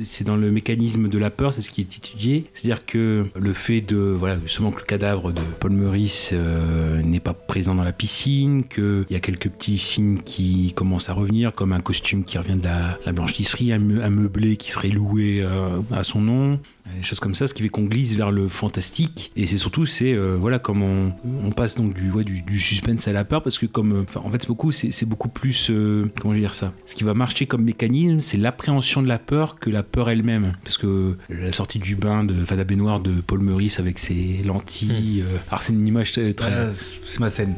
[0.04, 2.46] c'est dans le mécanisme de la peur, c'est ce qui est étudié.
[2.54, 7.20] C'est-à-dire que le fait de, voilà, justement que le cadavre de Paul Meurice euh, n'est
[7.20, 11.54] pas présent dans la piscine, qu'il y a quelques petits signes qui commencent à revenir,
[11.54, 14.90] comme un costume qui revient de la, la blanchisserie, un, meu- un meublé qui serait
[14.90, 15.46] loué
[15.92, 16.60] à son nom,
[16.96, 19.32] des choses comme ça, ce qui fait qu'on glisse vers le fantastique.
[19.36, 21.14] Et c'est surtout, c'est euh, voilà, comme on,
[21.44, 24.20] on passe donc du, ouais, du, du suspense à la peur, parce que comme, euh,
[24.20, 27.04] en fait, c'est beaucoup, c'est beaucoup plus, euh, comment je vais dire ça, ce qui
[27.04, 31.18] va marcher comme mécanisme, c'est l'appréhension de la peur que la peur elle-même, parce que
[31.30, 35.38] la sortie du bain de, enfin, la baignoire de Paul Meurice avec ses lentilles, euh,
[35.50, 37.56] alors c'est une image très, très- Ouais, c'est ma scène.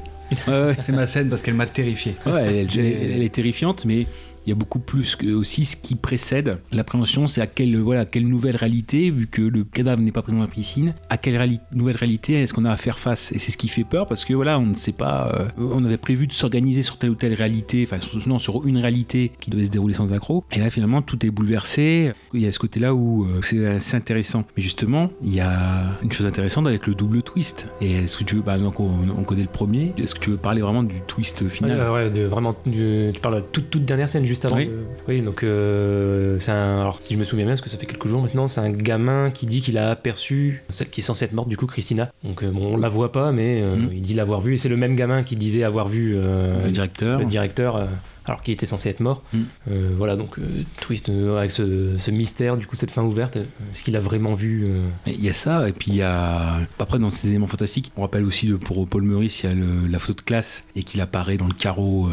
[0.48, 0.78] Ouais, ouais.
[0.84, 2.14] C'est ma scène parce qu'elle m'a terrifié.
[2.26, 4.08] Ouais, elle, elle- elle- elle est terrifiante, mais
[4.48, 8.06] il y a beaucoup plus que aussi ce qui précède l'appréhension, c'est à quelle voilà
[8.06, 11.60] quelle nouvelle réalité, vu que le cadavre n'est pas présent dans la piscine, à quelle
[11.74, 13.34] nouvelle réalité est-ce qu'on a à faire face?
[13.34, 15.32] Et c'est ce qui fait peur parce que voilà, on ne sait pas.
[15.36, 18.78] euh, on avait prévu de s'organiser sur telle ou telle réalité, enfin non, sur une
[18.78, 22.14] réalité qui devait se dérouler sans accroc, et là finalement tout est bouleversé.
[22.34, 24.46] Il y a ce côté-là où euh, c'est assez intéressant.
[24.56, 27.68] Mais justement, il y a une chose intéressante avec le double twist.
[27.82, 29.94] Et est-ce que tu veux, par exemple, on, on connaît le premier.
[29.98, 31.92] Est-ce que tu veux parler vraiment du twist final?
[31.92, 34.56] Ouais, de, vraiment, tu parles de toute, toute dernière scène juste avant.
[34.58, 34.68] Oui.
[34.68, 34.72] de-
[35.08, 36.82] oui, donc euh, c'est un.
[36.82, 38.70] Alors, si je me souviens bien, parce que ça fait quelques jours maintenant, c'est un
[38.72, 42.12] gamin qui dit qu'il a aperçu celle qui est censée être morte, du coup, Christina.
[42.24, 43.90] Donc, euh, bon, on la voit pas, mais euh, Mhm.
[43.94, 44.54] il dit l'avoir vue.
[44.54, 47.20] Et c'est le même gamin qui disait avoir vu euh, le directeur.
[47.20, 47.88] le directeur.
[48.30, 49.24] alors qu'il était censé être mort.
[49.72, 50.44] Euh, voilà, donc euh,
[50.82, 53.38] twist euh, avec ce, ce mystère, du coup, cette fin ouverte.
[53.38, 54.68] Est-ce qu'il a vraiment vu
[55.06, 56.58] Il y a ça, et puis il y a.
[56.78, 59.56] Après, dans ces éléments fantastiques, on rappelle aussi le- pour Paul Meurice, il y a
[59.56, 62.08] le- la photo de classe et qu'il apparaît dans le carreau.
[62.08, 62.12] Mm.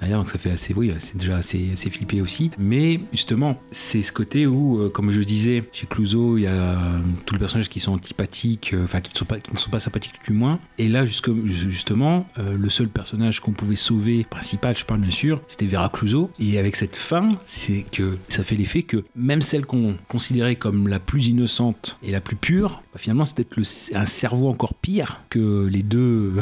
[0.00, 2.50] Derrière, donc ça fait assez, oui, c'est déjà assez, assez flippé aussi.
[2.58, 6.50] Mais justement, c'est ce côté où, euh, comme je disais, chez Clouseau, il y a
[6.52, 9.56] euh, tous les personnages qui sont antipathiques, euh, enfin qui, ne sont pas- qui ne
[9.56, 10.58] sont pas sympathiques du moins.
[10.78, 15.40] Et là, jusque- justement, le seul personnage qu'on pouvait sauver, principal, je parle bien sûr,
[15.48, 16.30] c'était Vera Clouseau.
[16.38, 20.88] Et avec cette fin, c'est que ça fait l'effet que même celle qu'on considérait comme
[20.88, 25.66] la plus innocente et la plus pure, bah, finalement, c'est un cerveau encore pire que
[25.70, 26.34] les deux.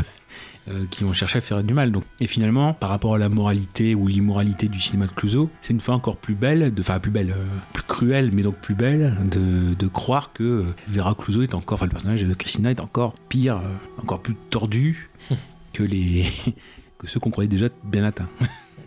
[0.68, 1.90] Euh, qui ont cherché à faire du mal.
[1.92, 5.72] Donc, et finalement, par rapport à la moralité ou l'immoralité du cinéma de Clouseau, c'est
[5.72, 8.74] une fin encore plus belle, de- enfin plus belle, euh, plus cruelle, mais donc plus
[8.74, 12.70] belle, de, de croire que euh, Vera Clouseau est encore, enfin le personnage de Christina
[12.70, 15.10] est encore pire, euh, encore plus tordu
[15.72, 16.24] que les
[16.98, 18.28] que ceux qu'on croyait déjà bien atteints.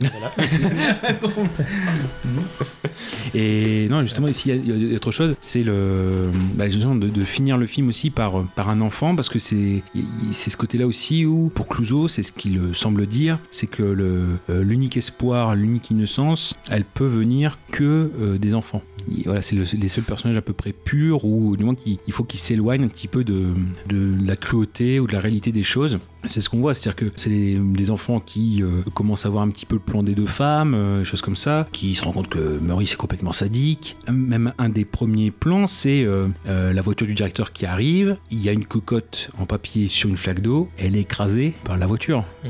[3.34, 7.66] Et non, justement, ici, il y a- autre chose, c'est le, bah, de, finir le
[7.66, 9.82] film aussi par, par un enfant, parce que c'est
[10.32, 14.62] ce côté-là aussi où, pour Clouseau, c'est ce qu'il euh, semble dire, c'est que euh,
[14.62, 18.82] l'unique espoir, l'unique innocence, elle peut venir que euh, des enfants.
[19.10, 22.12] Il- voilà, c'est le- les seuls personnages à peu près purs ou du moins il
[22.12, 23.54] faut qu'ils s'éloignent un petit peu de,
[23.88, 25.98] de la cruauté ou de la réalité des choses.
[26.24, 27.30] C'est ce qu'on voit, c'est-à-dire que c'est
[27.60, 30.74] des enfants qui euh, commencent à voir un petit peu le plan des deux femmes,
[30.74, 33.96] euh, choses comme ça, qui se rendent compte que Maurice est complètement sadique.
[34.10, 38.42] Même un des premiers plans, c'est euh, euh, la voiture du directeur qui arrive, il
[38.42, 41.86] y a une cocotte en papier sur une flaque d'eau, elle est écrasée par la
[41.86, 42.24] voiture.
[42.44, 42.48] Mm.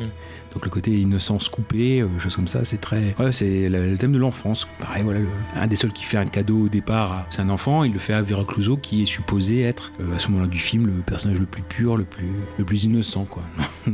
[0.53, 3.15] Donc le côté innocence coupée, euh, choses comme ça, c'est très...
[3.19, 4.67] Ouais, c'est le, thème de l'enfance.
[4.79, 5.21] Pareil, voilà,
[5.57, 8.15] un des seuls qui fait un cadeau au départ, c'est un enfant, il le fait
[8.15, 11.39] à Vera Clouseau, qui est supposé être, euh, à ce moment-là du film, le personnage
[11.39, 13.43] le plus pur, le plus, le plus innocent, quoi.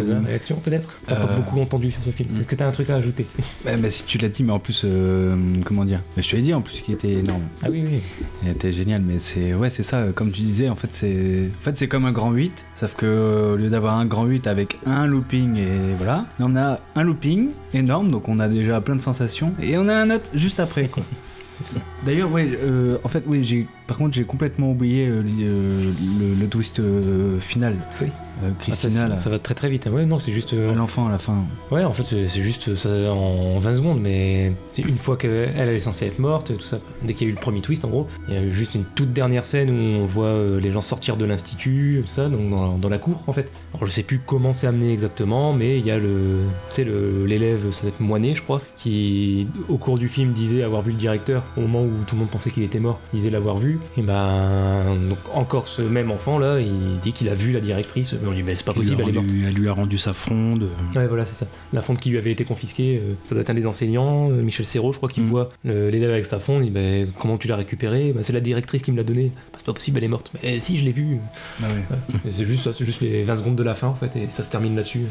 [0.00, 0.94] réaction peut-être?
[1.06, 2.28] T'as pas Euh, beaucoup entendu sur ce film.
[2.38, 3.26] Est-ce que t'as un truc à ajouter?
[3.64, 6.00] Bah, si tu l'as dit, mais en plus, euh, comment dire?
[6.16, 7.42] Mais Je te l'ai dit en plus qu'il était énorme.
[7.62, 8.00] Ah oui, oui.
[8.42, 10.06] Il était génial, mais c'est ouais, c'est ça.
[10.14, 13.06] Comme tu disais, en fait, c'est en fait c'est comme un grand 8, sauf que
[13.06, 16.80] euh, au lieu d'avoir un grand 8 avec un looping et voilà, là, on a
[16.94, 20.30] un looping énorme, donc on a déjà plein de sensations, et on a un autre
[20.34, 20.88] juste après.
[22.04, 26.34] D'ailleurs, ouais, euh, en fait, oui, j'ai par contre j'ai complètement oublié euh, euh, le,
[26.40, 27.76] le twist euh, final.
[28.00, 28.08] Oui.
[28.08, 28.10] Euh,
[28.46, 29.86] Ah, ça, Christina, ça- là, ça va très très vite.
[29.86, 29.92] hein.
[29.92, 30.54] Ouais, non, c'est juste.
[30.54, 31.36] l'enfant à la fin.
[31.70, 35.68] Ouais, en fait, c'est juste ça en 20 secondes, mais c'est une fois qu'elle elle
[35.68, 36.80] est censée être morte, tout ça.
[37.04, 38.74] Dès qu'il y a eu le premier twist, en gros, il y a eu juste
[38.74, 42.50] une toute dernière scène où on voit les gens sortir de l'institut, tout ça, donc
[42.50, 43.52] dans, dans la cour, en fait.
[43.72, 46.40] Alors, je sais plus comment c'est amené exactement, mais il y a le,
[46.70, 50.64] tu sais, l'élève, ça doit être Moinet, je crois, qui, au cours du film, disait
[50.64, 53.30] avoir vu le directeur au moment où tout le monde pensait qu'il était mort, disait
[53.30, 53.73] l'avoir vu.
[53.96, 58.12] Et ben, donc encore ce même enfant là, il dit qu'il a vu la directrice.
[58.12, 59.26] Mais on lui dit, mais c'est pas possible, elle est morte.
[59.30, 60.68] elle lui a rendu sa fronde.
[60.96, 61.46] Ouais, voilà, c'est ça.
[61.72, 64.42] La fonte qui lui avait été confisquée, euh, ça doit être un des enseignants, euh,
[64.42, 65.28] Michel Serrault, je crois, qui Mm.
[65.28, 66.62] voit le- l'élève avec sa fonte.
[66.64, 68.12] Il dit bah, Comment tu l'as récupérée?
[68.14, 69.32] Bah, C'est la directrice qui me l'a donnée.
[69.34, 70.32] Bah, c'est pas possible, elle est morte.
[70.42, 71.18] Mais si, je l'ai vue.
[71.62, 72.20] Ah ouais.
[72.30, 74.42] C'est juste ça, c'est juste les 20 secondes de la fin, en fait, et ça
[74.44, 75.02] se termine là-dessus.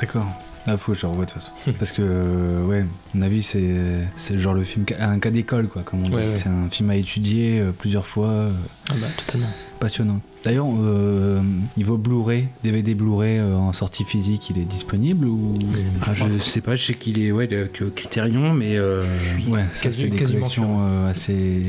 [0.00, 0.26] D'accord.
[0.66, 1.52] Ah, faut que je le revoie de toute façon.
[1.78, 2.84] Parce que, euh, ouais, à
[3.14, 3.74] mon avis, c'est
[4.16, 6.14] c'est genre le film, un cas d'école, quoi, comme on dit.
[6.14, 6.36] Ouais, ouais.
[6.38, 8.50] C'est un film à étudier euh, plusieurs fois, euh,
[8.90, 9.46] Ah bah, totalement.
[9.80, 10.20] passionnant.
[10.46, 11.40] D'ailleurs, euh,
[11.76, 15.58] niveau Blu-ray, DVD Blu-ray euh, en sortie physique, il est disponible ou
[16.02, 19.02] Ah, je sais pas, je sais qu'il est ouais, de- que Criterion, mais euh,
[19.48, 21.62] Ouais, ça c'est des collections euh, assez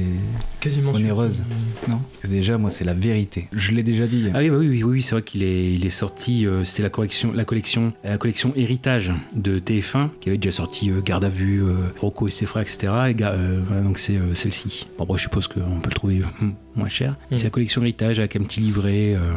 [0.60, 1.02] Quasiment sûr.
[1.02, 1.44] onéreuses.
[1.88, 3.48] Non Parce que déjà, moi, c'est la vérité.
[3.52, 4.26] Je l'ai déjà dit.
[4.34, 6.46] Ah oui, bah oui, oui, oui, c'est vrai qu'il est, il est sorti.
[6.46, 10.92] euh, C'était la collection, la collection, la collection héritage de TF1 qui avait déjà sorti
[10.92, 12.94] euh, Garde à vue, euh, Rocco et ses frères, etc.
[13.10, 14.86] Et ga- euh, voilà, donc c'est euh, celle-ci.
[15.00, 16.22] Bon, je suppose qu'on peut le trouver
[16.76, 17.16] moins cher.
[17.32, 19.34] C'est la collection héritage avec un petit livret, euh,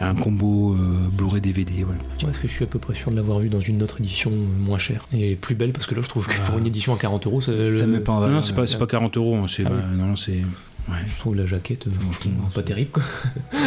[0.00, 0.78] un combo euh,
[1.12, 1.84] Blu-ray DVD.
[1.84, 1.94] Ouais,
[2.30, 4.30] Est-ce que je suis à peu près sûr de l'avoir vu dans une autre édition
[4.30, 6.94] euh, moins chère et plus belle Parce que là, je trouve que pour une édition
[6.94, 8.36] à 40 euros, c'est Ça le- met pas en Non, valeur.
[8.36, 9.36] non, c'est pas, c'est pas 40 euros.
[9.36, 9.96] hein, c'est Ah bah, oui.
[9.98, 10.42] non, non, c'est.
[10.88, 10.94] Ouais.
[11.06, 13.02] Je trouve la jaquette, euh, franchement, pas terrible, quoi.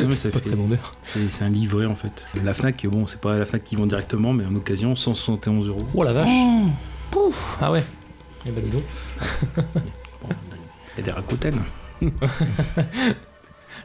[0.02, 0.96] Non, mais ça Pas fait- très vendeur.
[1.04, 2.12] c'est c'est un livret en fait.
[2.44, 5.86] La Fnac, bon, c'est pas la Fnac qui vend directement, mais en occasion, 171 euros.
[5.94, 6.30] Oh la vache
[7.12, 7.58] Pouf.
[7.62, 7.84] Ah ouais
[8.48, 8.84] Eh ben, dis donc.
[10.98, 11.56] Il y a des Rakuten.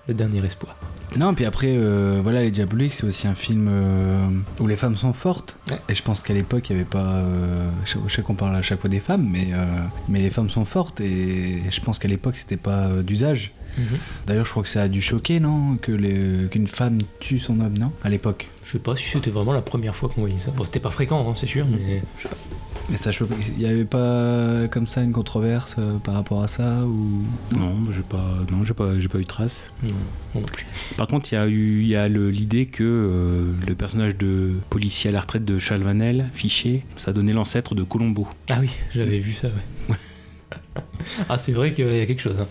[0.09, 0.77] Le dernier espoir.
[1.19, 4.29] Non, puis après, euh, voilà, Les Diaboliques, c'est aussi un film euh,
[4.61, 5.57] où les femmes sont fortes.
[5.71, 5.79] Ouais.
[5.89, 7.15] Et je pense qu'à l'époque, il n'y avait pas.
[7.15, 9.65] euh, je je sais qu'on parle à chaque fois des femmes, mais, euh,
[10.09, 11.01] mais les femmes sont fortes.
[11.01, 13.53] Et je pense qu'à l'époque, c'était pas euh, d'usage.
[14.27, 17.61] D'ailleurs, je crois que ça a dû choquer, non que les- Qu'une femme tue son
[17.61, 18.49] homme, non À l'époque.
[18.65, 20.51] Je sais pas si c'était vraiment la première fois qu'on voyait ça.
[20.57, 22.37] Bon, c'était pas fréquent, hein, c'est sûr, mais je sais pas.
[22.89, 23.31] Mais ça choque.
[23.57, 27.25] Il n'y avait pas comme ça une controverse euh, par rapport à ça ou...
[27.59, 29.73] Non, bah, j'ai pas, non, j'ai pas, j'ai pas eu de trace.
[29.83, 29.91] Non,
[30.35, 30.67] moi non plus.
[30.97, 34.17] Par contre, il y a eu, il y a le- l'idée que euh, le personnage
[34.17, 38.29] de policier à la retraite de Charles Vanel, Fiché, ça donnait l'ancêtre de Colombo.
[38.51, 39.97] Ah oui, j'avais vu ça, ouais.
[41.29, 42.39] ah, c'est vrai qu'il y a quelque chose.
[42.39, 42.47] Hein.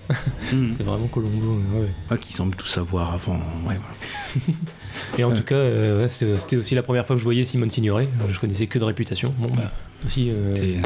[0.74, 1.60] C'est vraiment Colombo.
[1.74, 1.88] ouais, ouais.
[2.10, 3.36] Ah, qui semble tout savoir avant.
[3.66, 4.58] Ouais, voilà.
[5.18, 8.10] Et en tout cas, euh, c'était aussi la première fois que je voyais Simone Signoret.
[8.30, 9.34] Je connaissais que de réputation.
[9.38, 9.72] Bon, bah,
[10.06, 10.82] aussi, euh, C'est, euh,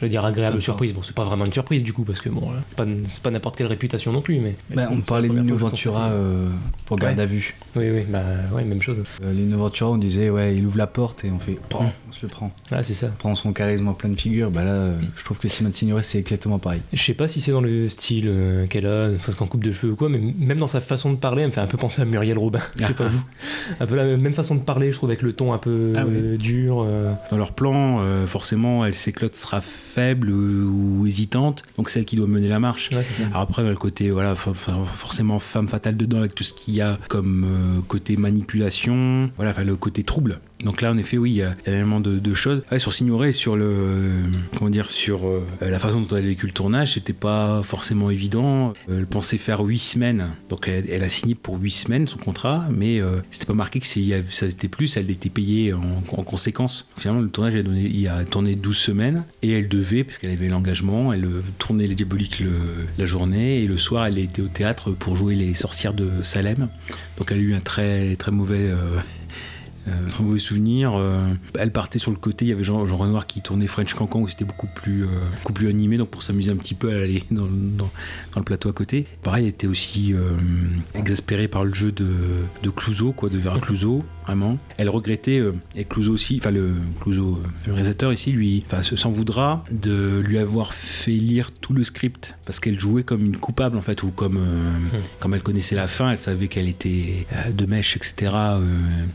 [0.00, 0.92] je veux dire, agréable surprise.
[0.94, 3.30] Bon, c'est pas vraiment une surprise du coup, parce que bon, c'est pas, c'est pas
[3.30, 4.38] n'importe quelle réputation non plus.
[4.40, 6.48] Mais, bah, on parlait que je Ventura euh,
[6.86, 7.22] pour garde Ouais.
[7.22, 7.54] à vue.
[7.76, 8.22] Oui, oui, bah
[8.54, 9.02] ouais, même chose.
[9.22, 12.12] Euh, Lino Ventura, on disait, ouais, il ouvre la porte et on fait, prends, on
[12.12, 12.50] se le prend.
[12.70, 13.08] Ah, c'est ça.
[13.14, 14.50] On prend son charisme en pleine figure.
[14.50, 16.80] Bah là, euh, je trouve que Simone Signoret, c'est exactement pareil.
[16.92, 19.62] Je sais pas si c'est dans le style euh, qu'elle a, ne serait-ce qu'en coupe
[19.64, 21.66] de cheveux ou quoi, mais même dans sa façon de parler, elle me fait un
[21.66, 22.60] peu penser à Muriel Robin.
[22.78, 23.22] Je sais pas vous.
[23.80, 26.04] Un peu la même façon de parler, je trouve, avec le ton un peu Ah
[26.08, 26.38] oui.
[26.38, 26.84] dur.
[26.86, 27.12] euh.
[27.30, 29.60] Dans leur plan, euh, forcément, elle s'éclate sera
[29.90, 32.90] faible ou hésitante, donc c'est elle qui doit mener la marche.
[32.92, 33.24] Ouais, ça.
[33.26, 36.74] Alors après, le côté, voilà, for- for- forcément femme fatale dedans avec tout ce qu'il
[36.74, 40.40] y a comme euh, côté manipulation, voilà, le côté trouble.
[40.64, 42.62] Donc là, en effet, oui, il y a énormément de, choses.
[42.70, 44.12] Ouais, sur Signoret, sur le,
[44.56, 48.10] comment dire, sur euh, la façon dont elle a vécu le tournage, c'était pas forcément
[48.10, 48.74] évident.
[48.88, 52.66] Euh, elle pensait faire 8 semaines, donc elle, a signé pour 8 semaines son contrat,
[52.70, 56.88] mais euh, c'était pas marqué que ça était plus, elle était payée en, en conséquence.
[56.96, 61.24] Finalement, le tournage, a, tourné 12 semaines et elle devait, parce qu'elle avait l'engagement, elle
[61.24, 62.42] euh, tournait les diaboliques
[62.98, 66.68] la journée et le soir, elle était au théâtre pour jouer les sorcières de Salem.
[67.18, 68.70] Donc elle a eu un très très mauvais
[70.10, 70.92] très mauvais souvenir.
[70.94, 71.26] euh,
[71.58, 74.20] elle partait sur le côté, il y avait Jean, Jean Renoir qui tournait French Cancan
[74.20, 75.08] où c'était beaucoup plus, euh,
[75.38, 77.90] beaucoup plus animé, donc pour s'amuser un petit peu, elle allait dans, dans-
[78.32, 79.06] dans le plateau à côté.
[79.22, 80.32] Pareil, elle était aussi euh,
[80.94, 82.06] exaspérée par le jeu de,
[82.62, 84.58] de Clouseau, quoi, de Vera Clouseau, vraiment.
[84.76, 89.10] Elle regrettait, euh, et Clouseau aussi, enfin le Clouseau, euh, le réalisateur ici, lui, s'en
[89.10, 93.76] voudra de lui avoir fait lire tout le script parce qu'elle jouait comme une coupable
[93.76, 97.50] en fait, ou comme, euh, comme elle connaissait la fin, elle savait qu'elle était euh,
[97.50, 98.34] de mèche, etc.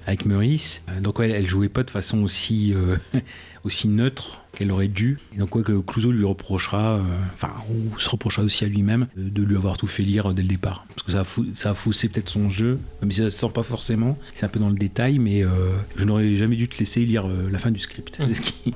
[0.08, 0.84] avec Meurice.
[1.02, 2.74] Donc ouais, elle jouait pas de façon aussi,
[3.66, 5.20] aussi neutre qu'elle aurait dû.
[5.36, 7.02] Et donc ouais, que Clouseau lui reprochera, euh,
[7.34, 10.44] enfin, ou se reprochera aussi à lui-même de, de lui avoir tout fait lire dès
[10.44, 10.86] le départ.
[10.90, 13.38] Parce que ça a, fou- ça a faussé peut-être son jeu, même si ça se
[13.38, 14.18] sent pas forcément.
[14.34, 15.50] C'est un peu dans le détail, mais euh,
[15.98, 18.18] je n'aurais jamais dû te laisser lire euh, la fin du script.
[18.32, 18.74] C'est ce dit.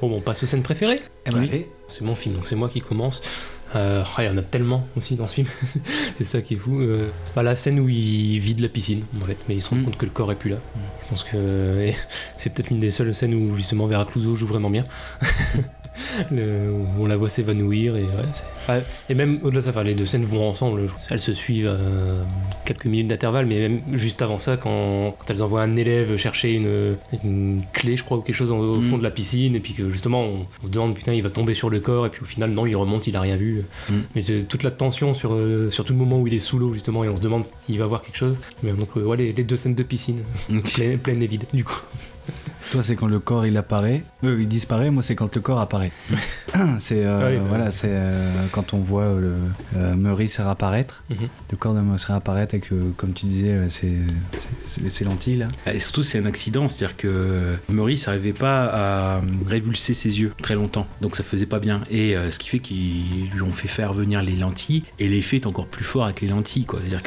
[0.00, 1.00] Bon, on passe aux scènes préférées.
[1.26, 1.64] Eh ben, Oui.
[1.88, 3.22] C'est mon film, donc c'est moi qui commence.
[3.74, 5.48] Euh, ah, il y en a tellement aussi dans ce film,
[6.18, 6.80] c'est ça qui est fou.
[6.80, 9.76] Euh, bah, la scène où il vide la piscine, en fait, mais il se rend
[9.76, 9.84] Mm.
[9.84, 10.58] compte que le corps est plus là.
[11.04, 11.94] Je pense que et
[12.36, 14.84] c'est peut-être une des seules scènes où justement Vera Clouseau joue vraiment bien.
[16.30, 20.06] Le- où on la voit s'évanouir et ouais, même au-delà de ça, enfin, les deux
[20.06, 20.82] scènes vont ensemble.
[21.10, 22.22] Elles se suivent euh,
[22.64, 26.52] quelques minutes d'intervalle, mais même juste avant ça, quand, quand elles envoient un élève chercher
[26.52, 28.98] une, une clé, je crois, ou quelque chose au, au fond Mm.
[28.98, 31.54] de la piscine, et puis que justement on, on se demande putain il va tomber
[31.54, 33.64] sur le corps, et puis au final non il remonte, il a rien vu.
[33.90, 33.94] Mm.
[34.14, 36.58] Mais c'est toute la tension sur, euh, sur tout le moment où il est sous
[36.58, 38.36] l'eau justement, et on se demande s'il va voir quelque chose.
[38.62, 40.22] Mais donc euh, ouais, les, les deux scènes de piscine,
[40.74, 41.80] pleine, pleine et vide du coup.
[42.72, 44.90] Toi, c'est quand le corps il apparaît, euh, il disparaît.
[44.90, 45.92] Moi, c'est quand le corps apparaît.
[46.78, 47.72] c'est euh, Ah oui, bah voilà, oui.
[47.72, 49.34] c'est euh, quand on voit le
[49.76, 51.28] euh, Meurice réapparaître, Mhm.
[51.52, 55.48] le corps de Meurice réapparaître et que, comme tu disais, c'est lentilles là.
[55.72, 58.64] Et surtout, c'est un accident, c'est-à-dire que Maurice n'arrivait pas
[59.16, 61.82] à révulser ses yeux très longtemps, donc ça faisait pas bien.
[61.90, 65.36] Et euh, ce qui fait qu'ils lui ont fait faire venir les lentilles, et l'effet
[65.36, 66.80] est encore plus fort avec les lentilles, quoi.
[66.84, 67.02] C'est-à-dire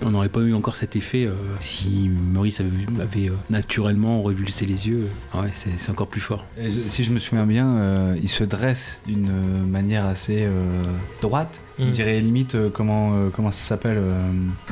[0.00, 2.70] qu'on n'aurait pas eu encore cet effet euh, si Maurice avait,
[3.02, 5.03] avait, euh, naturellement révulsé les yeux.
[5.34, 6.44] Ouais, c'est encore plus fort.
[6.58, 9.30] Et je- si je me souviens bien, euh, il se dresse d'une
[9.68, 10.82] manière assez euh,
[11.20, 11.60] droite.
[11.78, 11.90] Je Mm.
[11.90, 14.00] dirais limite euh, comment comment ça s'appelle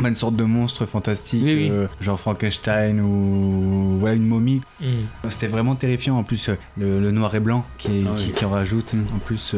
[0.04, 1.86] une sorte de monstre fantastique, Oui, oui.
[2.00, 4.60] genre Frankenstein ou voilà une momie.
[4.80, 4.84] Mm.
[5.28, 6.16] C'était vraiment terrifiant.
[6.18, 6.48] En plus,
[6.78, 8.32] le, le noir et blanc qui, Ah qui, oui.
[8.34, 8.94] qui en rajoute.
[9.14, 9.54] En plus,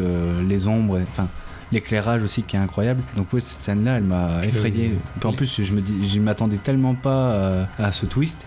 [0.49, 1.29] les ombres, enfin
[1.75, 3.03] l'éclairage aussi qui est incroyable.
[3.17, 4.93] Donc oui, cette scène-là, elle m'a effrayé.
[5.21, 8.47] Puis en plus, je me dis, je m'attendais tellement pas à, à ce twist.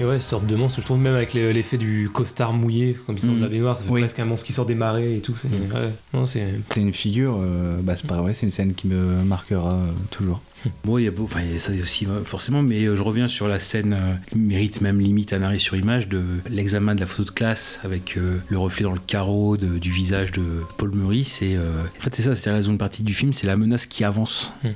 [0.00, 3.16] Et ouais, cette sorte de monstre, je trouve même avec l'effet du costard mouillé, comme
[3.16, 3.50] il sort de la Mm.
[3.50, 4.00] baignoire, ça fait Oui.
[4.00, 5.36] presque un monstre qui sort des marais et tout.
[5.36, 6.26] c'est- ouais.
[6.26, 9.86] C'est une figure, euh, bah c'est pas vrai, c'est une scène qui me marquera euh,
[10.10, 10.40] toujours.
[10.84, 12.96] Bon, il y a, beau- enfin, il y a ça aussi euh, forcément, mais euh,
[12.96, 16.22] je reviens sur la scène euh, qui mérite même limite un arrêt sur image de
[16.50, 19.90] l'examen de la photo de classe avec euh, le reflet dans le carreau de- du
[19.90, 20.42] visage de
[20.78, 21.42] Paul Meurice.
[21.42, 23.86] Et euh, en fait, c'est ça, c'est la seconde partie du film, c'est la menace
[23.86, 24.52] qui avance.
[24.62, 24.68] Mm.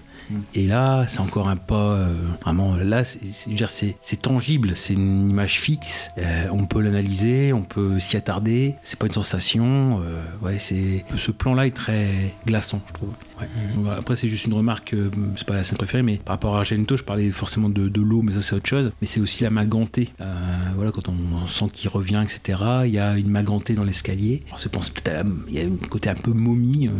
[0.55, 2.77] Et là, c'est encore un pas euh, vraiment.
[2.77, 6.11] Là, c'est- tangible, c'est une image fixe.
[6.19, 8.75] euh, on peut l'analyser, on peut s'y attarder.
[8.85, 10.03] C'est pas une sensation.
[10.05, 13.11] euh, ouais, c'est ce plan-là est très glaçant, je trouve.
[13.47, 13.89] Mm.
[13.99, 16.61] Après, c'est juste une remarque, euh, c'est pas la scène préférée, mais par rapport à
[16.61, 18.93] Argento, je parlais forcément de, l'eau, mais ça c'est autre chose.
[19.01, 20.11] Mais c'est aussi la main gantée.
[20.21, 20.35] Euh,
[20.77, 24.43] voilà, quand on sent qu'il revient, etc., il y a une main gantée dans l'escalier.
[24.49, 26.93] Alors, je pense peut-être à la- il y a un côté un peu momie, euh,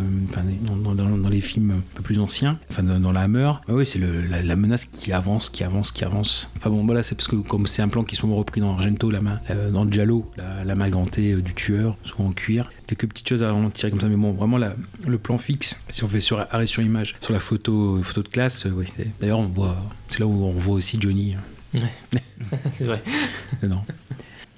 [0.73, 3.51] dans, les films un peu plus anciens, enfin dans, la Hammer.
[3.67, 6.51] Ah oui, c'est la, menace qui avance, qui avance, qui avance.
[6.57, 9.09] Enfin bon, voilà, c'est parce que comme c'est un plan qui sont repris dans Argento,
[9.09, 10.75] la main, euh, dans Giallo, la, la
[11.19, 12.69] du tueur, souvent en cuir.
[12.89, 14.75] Quelques petites choses à en tirer comme ça, mais bon, vraiment la-
[15.05, 18.27] le plan fixe, si on fait sur arrêt sur image, sur la photo, photo de
[18.29, 18.87] classe, euh, oui,
[19.21, 19.77] d'ailleurs on voit,
[20.09, 21.35] c'est là où on voit aussi Johnny.
[22.79, 23.03] c'est vrai.
[23.61, 23.83] non.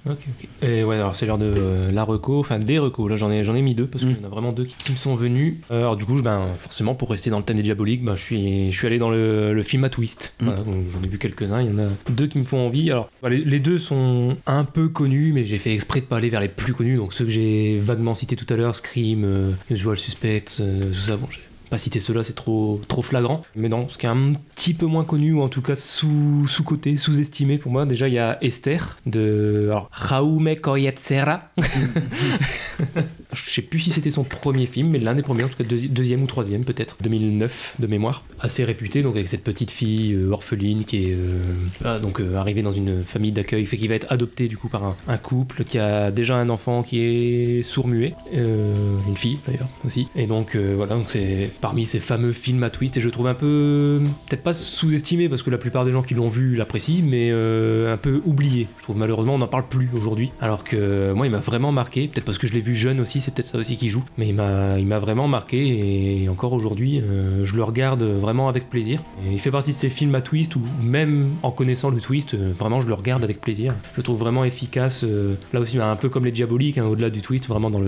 [0.04, 0.48] Ok, ok.
[0.68, 3.08] Et ouais, alors c'est l'heure de euh, la reco, enfin des recos.
[3.08, 4.16] Là, j'en ai, j'en ai mis deux parce qu'il Mm.
[4.20, 5.58] y en a vraiment deux qui, qui me sont venus.
[5.70, 8.16] Euh, alors, du coup, je- ben, forcément, pour rester dans le thème des diaboliques, ben,
[8.16, 10.34] je, suis, je suis allé dans le, le film à twist.
[10.40, 10.44] Mm.
[10.46, 11.62] Voilà, donc j'en ai vu quelques-uns.
[11.62, 12.90] Il y en a deux qui me font envie.
[12.90, 16.16] Alors, bah, les, les deux sont un peu connus, mais j'ai fait exprès de pas
[16.16, 16.96] aller vers les plus connus.
[16.96, 20.98] Donc, ceux que j'ai vaguement cités tout à l'heure Scream, euh, Usual Suspects, euh, tout
[21.00, 21.16] ça.
[21.16, 21.38] Bon, j'ai
[21.72, 23.40] pas cité ceux-là, c'est trop, trop flagrant.
[23.56, 26.46] Mais non, ce qui est un petit peu moins connu, ou en tout cas sous,
[26.46, 31.44] sous-côté, sous-estimé pour moi, déjà il y a Esther de alors, Jaume Coyetsera.
[33.32, 35.64] Je sais plus si c'était son premier film, mais l'un des premiers, en tout cas
[35.64, 38.24] deuxi- deuxième ou troisième peut-être, 2009 de mémoire.
[38.40, 41.38] Assez réputé, donc avec cette petite fille euh, orpheline qui est euh,
[41.84, 44.68] ah, donc euh, arrivée dans une famille d'accueil, fait qu'il va être adopté du coup
[44.68, 50.08] par un, couple qui a déjà un enfant qui est sourd-muet, une fille d'ailleurs aussi.
[50.16, 53.34] Et donc voilà, donc c'est parmi ces fameux films à twist, et je trouve un
[53.34, 57.30] peu, peut-être pas sous-estimé parce que la plupart des gens qui l'ont vu l'apprécient, mais
[57.30, 58.66] un peu oublié.
[58.78, 62.08] Je trouve malheureusement on n'en parle plus aujourd'hui, alors que moi il m'a vraiment marqué,
[62.08, 64.28] peut-être parce que je l'ai vu jeune aussi, c'est peut-être ça aussi qui joue, mais
[64.28, 69.00] il m'a, vraiment marqué et encore aujourd'hui euh, je le regarde vraiment avec plaisir.
[69.30, 72.52] Il fait partie de ces films à twist où même en connaissant le twist, euh,
[72.56, 73.74] vraiment je le regarde avec plaisir.
[73.92, 77.10] Je le trouve vraiment efficace, euh, là aussi un peu comme les diaboliques, hein, au-delà
[77.10, 77.82] du twist, vraiment dans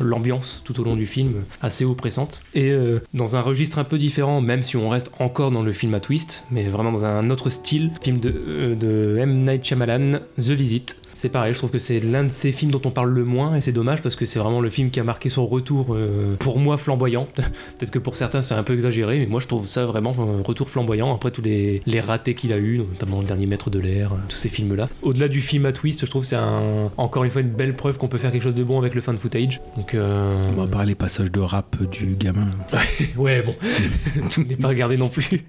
[0.00, 2.42] l'ambiance tout au long du film, assez oppressante.
[2.54, 2.74] Et
[3.12, 6.00] dans un registre un peu différent, même si on reste encore dans le film à
[6.00, 9.44] twist, mais vraiment dans un autre style, film de, de M.
[9.44, 10.96] Night Shyamalan, The Visit.
[11.16, 13.54] C'est pareil, je trouve que c'est l'un de ces films dont on parle le moins
[13.54, 16.34] et c'est dommage parce que c'est vraiment le film qui a marqué son retour euh,
[16.38, 17.26] pour moi flamboyant.
[17.34, 20.42] Peut-être que pour certains c'est un peu exagéré, mais moi je trouve ça vraiment un
[20.42, 23.78] retour flamboyant après tous les, les ratés qu'il a eu, notamment le dernier maître de
[23.78, 24.88] l'air, euh, tous ces films-là.
[25.02, 27.76] Au-delà du film à twist, je trouve que c'est un, encore une fois une belle
[27.76, 29.60] preuve qu'on peut faire quelque chose de bon avec le fan footage.
[29.76, 32.48] Donc euh, On va parler les passages de rap du gamin,
[33.16, 33.54] ouais bon,
[34.32, 35.44] tout n'est pas regardé non plus.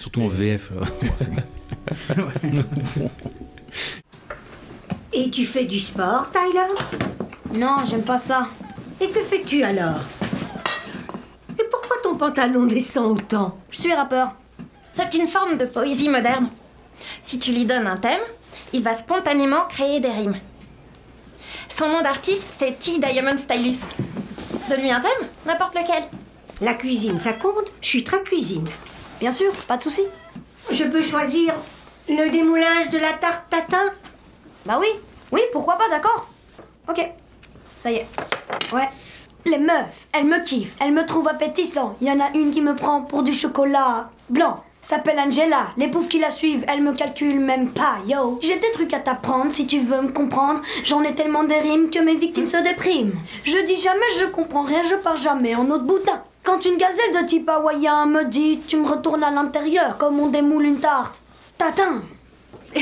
[0.00, 0.70] surtout en VF.
[0.78, 2.18] là.
[5.14, 7.58] Et tu fais du sport, Tyler?
[7.58, 8.46] Non, j'aime pas ça.
[9.00, 10.00] Et que fais-tu alors?
[11.58, 13.58] Et pourquoi ton pantalon descend autant?
[13.70, 14.32] Je suis rappeur.
[14.92, 16.48] C'est une forme de poésie moderne.
[17.22, 18.20] Si tu lui donnes un thème,
[18.72, 20.36] il va spontanément créer des rimes.
[21.68, 22.98] Son nom d'artiste, c'est T.
[22.98, 23.80] Diamond Stylus.
[24.70, 26.04] Donne-lui un thème, n'importe lequel.
[26.60, 27.72] La cuisine, ça compte?
[27.82, 28.64] Je suis très cuisine.
[29.20, 30.02] Bien sûr, pas de souci.
[30.70, 31.52] Je peux choisir
[32.08, 33.92] le démoulage de la tarte tatin?
[34.64, 34.88] Bah oui,
[35.32, 36.28] oui, pourquoi pas, d'accord
[36.88, 37.00] Ok,
[37.76, 38.06] ça y est.
[38.72, 38.88] Ouais.
[39.44, 41.96] Les meufs, elles me kiffent, elles me trouvent appétissant.
[42.00, 44.62] Il y en a une qui me prend pour du chocolat blanc.
[44.80, 45.68] S'appelle Angela.
[45.76, 48.38] Les pauvres qui la suivent, elles me calculent même pas, yo.
[48.40, 50.60] J'ai des trucs à t'apprendre si tu veux me comprendre.
[50.84, 53.14] J'en ai tellement des rimes que mes victimes se dépriment.
[53.44, 56.22] Je dis jamais je comprends rien, je pars jamais en autre boudin.
[56.42, 60.28] Quand une gazelle de type hawaïen me dit tu me retournes à l'intérieur comme on
[60.28, 61.22] démoule une tarte.
[61.58, 62.02] Tatin.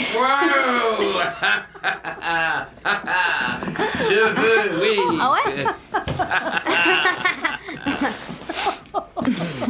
[4.08, 4.98] Je veux, oui.
[5.20, 5.66] Ah ouais?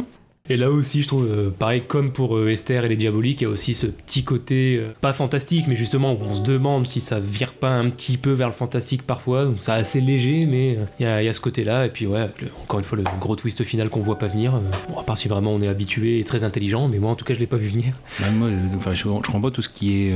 [0.49, 3.43] Et là aussi, je trouve, euh, pareil, comme pour euh, Esther et les Diaboliques, il
[3.43, 6.87] y a aussi ce petit côté, euh, pas fantastique, mais justement, où on se demande
[6.87, 9.45] si ça vire pas un petit peu vers le fantastique parfois.
[9.45, 11.85] Donc, c'est assez léger, mais il y, a- il y a ce côté-là.
[11.85, 14.53] Et puis, ouais, le- encore une fois, le gros twist final qu'on voit pas venir.
[14.89, 17.23] bon, à part si vraiment on est habitué et très intelligent, mais moi, en tout
[17.23, 17.93] cas, je l'ai pas vu venir.
[18.19, 20.13] Bah, moi, enfin, je, je comprends pas tout ce qui est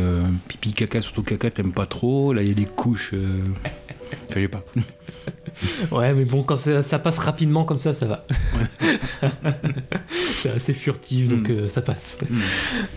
[0.47, 2.33] pipi, caca, surtout caca, t'aimes pas trop.
[2.33, 3.11] Là, il y a des couches.
[3.13, 3.37] euh,
[4.35, 4.63] j'ai pas.
[5.91, 8.25] Ouais, mais bon, quand ça, ça passe rapidement comme ça, ça va.
[10.33, 12.17] c'est assez furtif, donc euh, ça passe.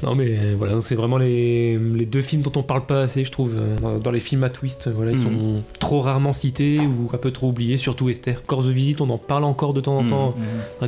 [0.03, 3.03] Non, mais euh, voilà, donc c'est vraiment les, les deux films dont on parle pas
[3.03, 3.55] assez, je trouve.
[3.57, 5.25] euh, dans- les films à twist, voilà, ils Mhm.
[5.25, 8.41] sont trop rarement cités ou un peu trop oubliés, surtout Esther.
[8.43, 10.35] Encore The Visit, on en parle encore de temps en temps.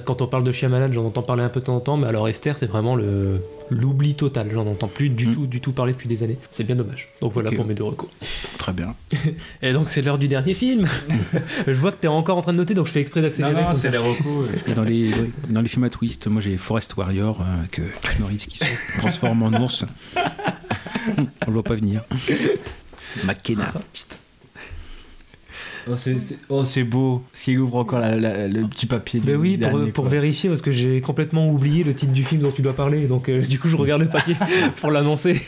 [0.04, 2.06] Quand on parle de Shyamalan, j'en entends parler un peu de temps en temps, mais
[2.06, 3.40] alors Esther, c'est vraiment le
[3.72, 4.48] l'oubli total.
[4.52, 6.36] J'en entends plus du tout, du tout parler depuis des années.
[6.50, 7.08] C'est bien dommage.
[7.22, 8.08] Donc voilà pour mes deux recos.
[8.58, 8.96] Très bien.
[9.62, 10.88] Et donc c'est l'heure du dernier film.
[11.66, 13.54] je vois que t'es encore en train de noter, donc je fais exprès d'accélérer.
[13.54, 14.48] Non, non, comme c'est les recos.
[14.74, 15.10] Dans les,
[15.48, 18.64] dans les films à twist, moi j'ai Forest Warrior euh, euh, Chuck Norris qui se
[18.98, 19.84] transforme en ours.
[21.16, 22.02] On le voit pas venir.
[23.24, 23.72] McKenna.
[23.74, 23.80] Oh,
[25.96, 26.16] c'est
[26.48, 27.22] oh, c'est beau.
[27.32, 29.20] Parce qu'il ouvre encore la- la- le petit papier.
[29.20, 30.10] Ben du oui, pour, dernier, pour quoi.
[30.10, 33.28] vérifier, parce que j'ai complètement oublié le titre du film dont tu dois parler, donc
[33.28, 34.34] euh, du coup je regarde le papier
[34.80, 35.40] pour l'annoncer.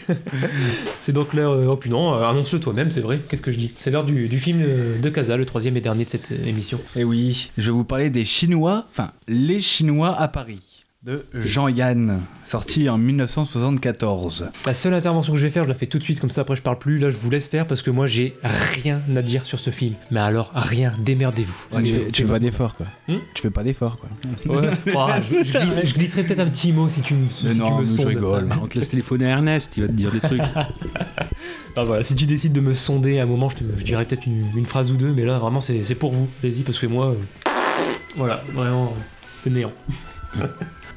[1.00, 1.52] c'est donc l'heure...
[1.52, 3.72] euh, oh puis non, euh, annonce-le toi-même, c'est vrai, qu'est-ce que je dis?
[3.78, 4.62] C'est l'heure du, du film
[5.02, 6.80] de Casa, le troisième et dernier de cette émission.
[6.96, 10.60] Et oui, je vais vous parler des Chinois, enfin les Chinois à Paris,
[11.04, 14.46] de Jean-Yann, sorti en 1974.
[14.66, 16.42] La seule intervention que je vais faire, je la fais tout de suite, comme ça
[16.42, 18.34] après je parle plus, là je vous laisse faire parce que moi j'ai
[18.84, 19.94] rien à dire sur ce film.
[20.12, 21.56] Mais alors, rien, démerdez-vous.
[21.72, 22.86] Ouais, tu, fais- tu c'est fais pas d'effort quoi.
[23.08, 24.08] Hmm tu fais pas d'effort quoi.
[24.54, 24.70] Ouais.
[24.94, 27.52] Oh, je, je glis- je glisserai peut-être un petit mot si tu, me- si Mais
[27.52, 28.06] tu non, me mais je sondes.
[28.06, 28.48] rigole.
[28.62, 30.40] On te laisse téléphoner à Ernest, il va te dire des trucs.
[31.74, 34.26] Voilà, si tu décides de me sonder à un moment, je, te- je dirais peut-être
[34.26, 37.06] une, une phrase ou deux, mais là vraiment c'est pour vous, allez-y, parce que moi,
[37.12, 37.50] euh,
[38.14, 39.72] voilà, vraiment, euh, le néant.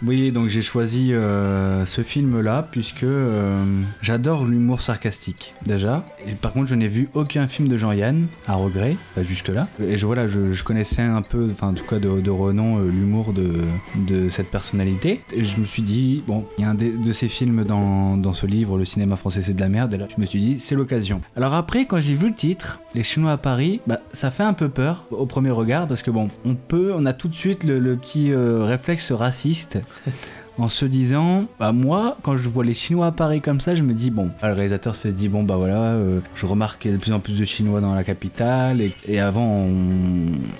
[0.03, 3.63] Oui, donc j'ai choisi euh, ce film-là puisque euh,
[4.01, 6.05] j'adore l'humour sarcastique déjà.
[6.27, 9.67] Et par contre, je n'ai vu aucun film de Jean-Yann à regret, pas jusque-là.
[9.81, 13.33] Et je, voilà, je, connaissais un peu, enfin en tout cas de, renom, euh, l'humour
[13.33, 13.53] de,
[13.95, 15.21] de cette personnalité.
[15.33, 18.33] Et je me suis dit, bon, il y a un de ces films dans, dans
[18.33, 19.93] ce livre, Le cinéma français c'est de la merde.
[19.93, 21.21] Et là, je me suis dit, c'est l'occasion.
[21.35, 24.53] Alors après, quand j'ai vu le titre, Les Chinois à Paris, bah, ça fait un
[24.53, 27.63] peu peur au premier regard parce que bon, on peut, on a tout de suite
[27.63, 29.79] le, petit réflexe raciste.
[30.57, 33.93] En se disant, bah moi, quand je vois les Chinois Paris comme ça, je me
[33.93, 36.97] dis, bon, le réalisateur s'est dit, bon, bah voilà, euh, je remarque qu'il y a
[36.97, 39.67] de plus en plus de Chinois dans la capitale, et, avant,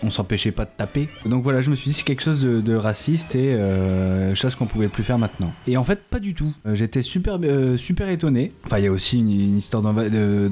[0.03, 1.07] on, s'empêchait pas de taper.
[1.25, 4.65] Donc voilà, je me suis dit, c'est quelque chose de, raciste et euh, chose qu'on
[4.65, 5.53] pouvait plus faire maintenant.
[5.65, 6.53] Et en fait, pas du tout.
[6.67, 8.51] Euh, J'étais super, euh, super étonné.
[8.65, 10.51] Enfin, il y a aussi une, histoire de,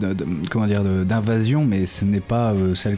[0.49, 2.97] comment dire, d'invasion, mais ce n'est pas celle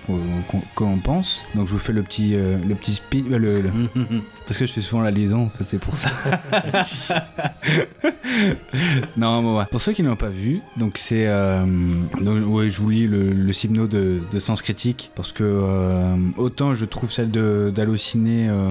[0.76, 1.44] qu'on pense.
[1.56, 3.64] Donc je vous fais le petit, le petit le- le,
[4.46, 6.10] parce que je fais souvent la liaison, en fait, c'est pour ça.
[9.18, 9.66] non, bon, ouais.
[9.72, 11.26] Pour ceux qui ne l'ont pas vu, donc c'est.
[11.28, 11.66] euh,
[12.46, 16.86] ouais, je vous lis le, le de, de Sens Critique, parce que euh, autant je
[16.86, 18.70] trouve celle d'Allociné, euh,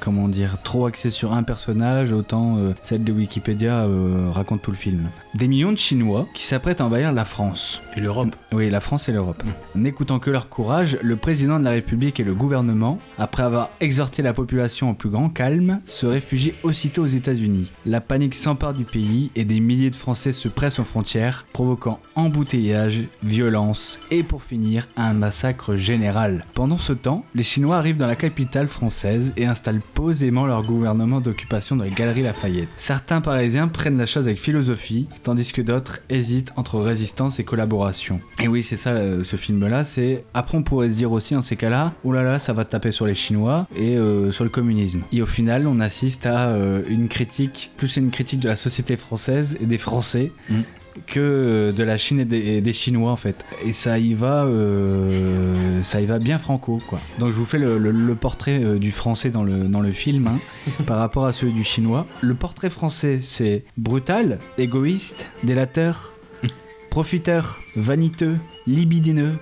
[0.00, 4.70] comment dire, trop axée sur un personnage, autant euh, celle de Wikipédia euh, raconte tout
[4.70, 5.08] le film.
[5.34, 7.80] Des millions de Chinois qui s'apprêtent à envahir la France.
[7.96, 8.34] Et l'Europe.
[8.52, 9.42] Oui, la France et l'Europe.
[9.74, 14.22] N'écoutant que leur courage, le président de la République et le gouvernement, après avoir exhorté
[14.22, 17.72] la population plus grand calme, se réfugient aussitôt aux États-Unis.
[17.86, 22.00] La panique s'empare du pays et des milliers de Français se pressent aux frontières, provoquant
[22.16, 26.44] embouteillage, violence et pour finir un massacre général.
[26.54, 31.20] Pendant ce temps, les Chinois arrivent dans la capitale française et installent posément leur gouvernement
[31.20, 32.68] d'occupation dans les galeries Lafayette.
[32.76, 38.20] Certains Parisiens prennent la chose avec philosophie, tandis que d'autres hésitent entre résistance et collaboration.
[38.42, 40.24] Et oui, c'est ça, euh, ce film-là, c'est...
[40.34, 42.90] Après, on pourrait se dire aussi, en ces cas-là, oh là là, ça va taper
[42.90, 44.87] sur les Chinois et euh, sur le communisme.
[45.12, 48.96] Et au final, on assiste à euh, une critique, plus une critique de la société
[48.96, 50.32] française et des Français,
[51.06, 53.44] que euh, de la Chine et des, et des Chinois en fait.
[53.64, 57.00] Et ça y va, euh, ça y va bien franco quoi.
[57.18, 60.26] Donc je vous fais le, le- le portrait du français dans le, dans le film
[60.26, 60.38] hein,
[60.86, 62.06] par rapport à celui du chinois.
[62.20, 66.12] Le portrait français c'est brutal, égoïste, délateur,
[66.90, 68.36] profiteur, vaniteux,
[68.66, 69.34] libidineux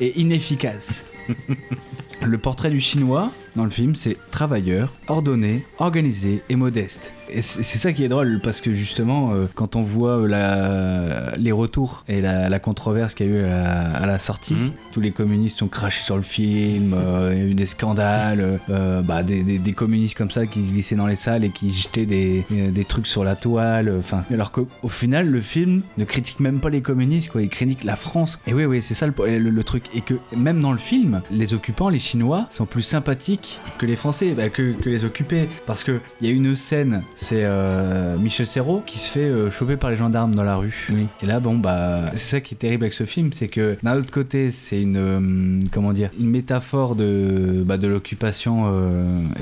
[0.00, 1.04] et inefficace.
[2.22, 7.12] Le portrait du chinois dans le film, c'est travailleur, ordonné, organisé et modeste.
[7.30, 11.52] Et c'est ça qui est drôle parce que justement, euh, quand on voit la- les
[11.52, 14.56] retours et la, la controverse qu'il y a eu à la, à la sortie,
[14.92, 18.60] tous les communistes ont craché sur le film, euh, il y a eu des scandales,
[18.70, 21.50] euh, bah, des, des- des communistes comme ça qui se glissaient dans les salles et
[21.50, 23.92] qui jetaient des, des trucs sur la toile.
[23.98, 27.42] Enfin, alors qu'au au final, le film ne critique même pas les communistes, quoi.
[27.42, 28.38] Il critique la France.
[28.46, 29.84] Et oui, oui, c'est ça le, le- le truc.
[29.94, 33.96] Et que même dans le film, les occupants, les Chinois, sont plus sympathiques que les
[33.96, 35.48] Français, bah, que, que les occupés.
[35.66, 39.50] Parce que il y a une scène, c'est euh, Michel Serrault qui se fait euh,
[39.50, 40.86] choper par les gendarmes dans la rue.
[41.22, 43.96] Et là, bon, bah, c'est ça qui est terrible avec ce film, c'est que d'un
[43.96, 48.70] autre côté, c'est une, euh, comment dire, une métaphore de, bah, de l'occupation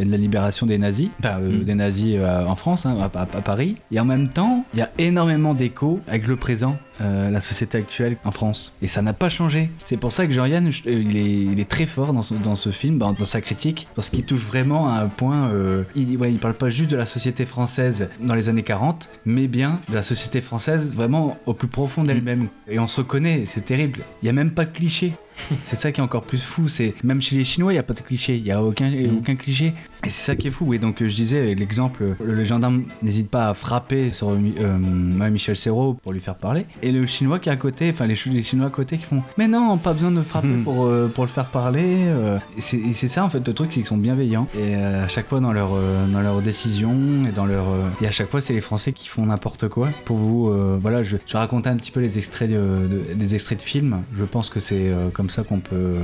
[0.01, 3.23] et de la libération des nazis, enfin, euh, des nazis en France, hein, à, à-
[3.23, 3.77] à Paris.
[3.91, 6.79] Et en même temps, il y a énormément d'échos avec le présent.
[7.01, 8.73] Euh, la société actuelle en France.
[8.83, 9.71] Et ça n'a pas changé.
[9.85, 12.55] C'est pour ça que je- euh, il, est, il est très fort dans ce, dans
[12.55, 16.31] ce film dans, sa critique parce qu'il touche vraiment à un point euh, il, ouais,
[16.31, 19.95] il parle pas juste de la société française dans les années 40 mais bien de
[19.95, 22.49] la société française vraiment au plus profond d'elle-même.
[22.69, 24.01] Et on se reconnaît c'est terrible.
[24.23, 25.13] Il y a même pas de cliché
[25.65, 26.69] c'est ça qui est encore plus fou.
[26.69, 28.37] C'est même chez les Chinois, il y a pas de cliché.
[28.37, 29.73] Il y a aucun aucun cliché.
[30.05, 30.75] Et c'est ça qui est fou.
[30.75, 35.29] Et donc euh, je disais l'exemple, le, le gendarme n'hésite pas à frapper sur euh,
[35.31, 36.67] Michel Serrault pour lui faire parler.
[36.83, 39.05] Et le Chinois qui est à côté, enfin les, Chi- les Chinois à côté qui
[39.05, 41.83] font, mais non, pas besoin de frapper pour euh, pour le faire parler.
[42.07, 42.39] euh.
[42.57, 44.47] Et c'est ça en fait le truc, c'est qu'ils sont bienveillants.
[44.55, 46.95] Et euh, à chaque fois dans leur euh, dans leurs décisions
[47.29, 49.89] et dans leur euh, et à chaque fois c'est les Français qui font n'importe quoi.
[50.05, 53.35] Pour vous, euh, voilà, je, je racontais un petit peu les extraits de- de- des
[53.35, 54.03] extraits de films.
[54.17, 55.75] Je pense que c'est euh, comme ça qu'on peut.
[55.75, 55.97] euh,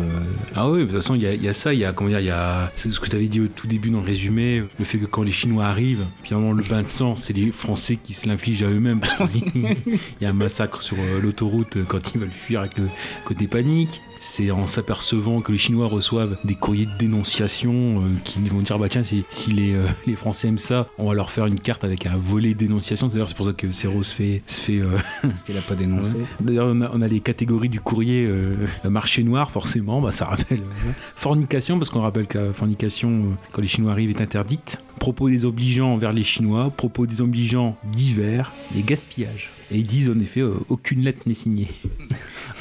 [0.56, 1.92] Ah oui, de toute façon, il y, a- il y a ça, il y a,
[1.92, 4.00] comment dire, il y a c'est ce que tu avais dit au tout début dans
[4.00, 7.34] le résumé, le fait que quand les Chinois arrivent, finalement, le bain de sang, c'est
[7.34, 9.76] les Français qui se l'infligent à eux-mêmes, parce qu'il
[10.22, 12.84] y a un massacre sur euh, l'autoroute quand ils veulent fuir avec le
[13.26, 14.00] côté panique.
[14.20, 18.78] C'est en s'apercevant que les Chinois reçoivent des courriers de dénonciation euh, qu'ils vont dire
[18.78, 21.58] bah tiens si, si les, euh, les Français aiment ça on va leur faire une
[21.58, 24.60] carte avec un volet de dénonciation d'ailleurs c'est pour ça que Serrault se fait se
[24.60, 26.24] fait euh, parce a pas dénoncé Ouais.
[26.40, 28.28] D'ailleurs, on a, on a les catégories du courrier.
[28.84, 30.62] marché noir, forcément, bah, ça rappelle
[31.14, 34.82] fornication, parce qu'on rappelle que la fornication, quand les Chinois arrivent, est interdite.
[34.98, 39.50] Propos désobligeants envers les Chinois, propos désobligeants divers, les gaspillages.
[39.70, 41.68] Et ils disent en effet, euh, aucune lettre n'est signée.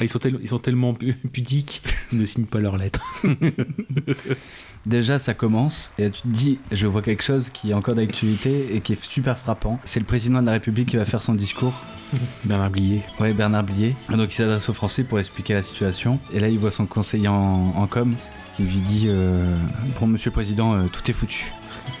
[0.00, 1.82] Ils, sont tel- ils sont tellement pu- pudiques,
[2.12, 3.02] ils ne signent pas leurs lettres.
[4.86, 8.74] Déjà, ça commence et tu te dis, je vois quelque chose qui est encore d'actualité
[8.74, 9.78] et qui est super frappant.
[9.84, 11.84] C'est le président de la République qui va faire son discours.
[12.44, 13.02] Bernard Blier.
[13.20, 13.94] Ouais, Bernard Blier.
[14.08, 16.18] Donc il s'adresse aux Français pour expliquer la situation.
[16.32, 18.14] Et là, il voit son conseiller en, en com
[18.56, 19.54] qui lui dit euh,
[20.00, 21.52] Bon, monsieur le président, euh, tout est foutu.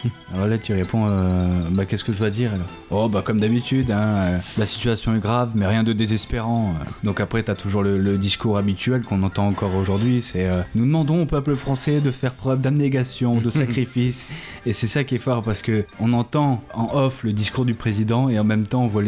[0.34, 2.66] Alors là, tu réponds euh, Bah, qu'est-ce que je dois dire alors?
[2.90, 6.74] Oh, bah, comme d'habitude, hein, euh, la situation est grave, mais rien de désespérant.
[7.04, 10.84] Donc après, t'as toujours le, le discours habituel qu'on entend encore aujourd'hui c'est euh, Nous
[10.84, 14.26] demandons au peuple français de faire preuve d'abnégation, de sacrifice.
[14.66, 17.74] et c'est ça qui est fort parce que on entend en off le discours du
[17.74, 19.02] président et en même temps, on voit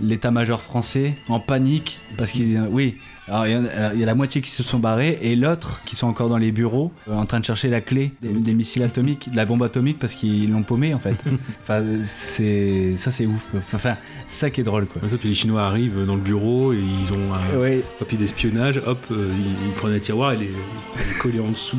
[0.00, 2.60] l'état-major français en panique parce qu'il.
[2.70, 2.96] Oui.
[3.28, 5.18] Alors, il y, en a- alors, il y a la moitié qui se sont barrés
[5.22, 8.12] et l'autre qui sont encore dans les bureaux euh, en train de chercher la clé
[8.22, 11.16] des, des missiles atomiques, de la bombe atomique parce qu'ils l'ont paumé en fait.
[11.62, 13.40] enfin, c'est ça c'est ouf.
[13.74, 13.96] Enfin,
[14.26, 15.06] c'est ça qui est drôle quoi.
[15.08, 17.82] Ça, puis les Chinois arrivent dans le bureau et ils ont un Ouais.
[17.98, 18.80] papier d'espionnage.
[18.86, 21.76] Hop, euh, ils, ils prennent un tiroir et les, les collés en dessous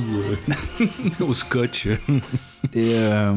[0.50, 0.86] euh,
[1.26, 1.88] au scotch.
[2.74, 3.34] Et euh,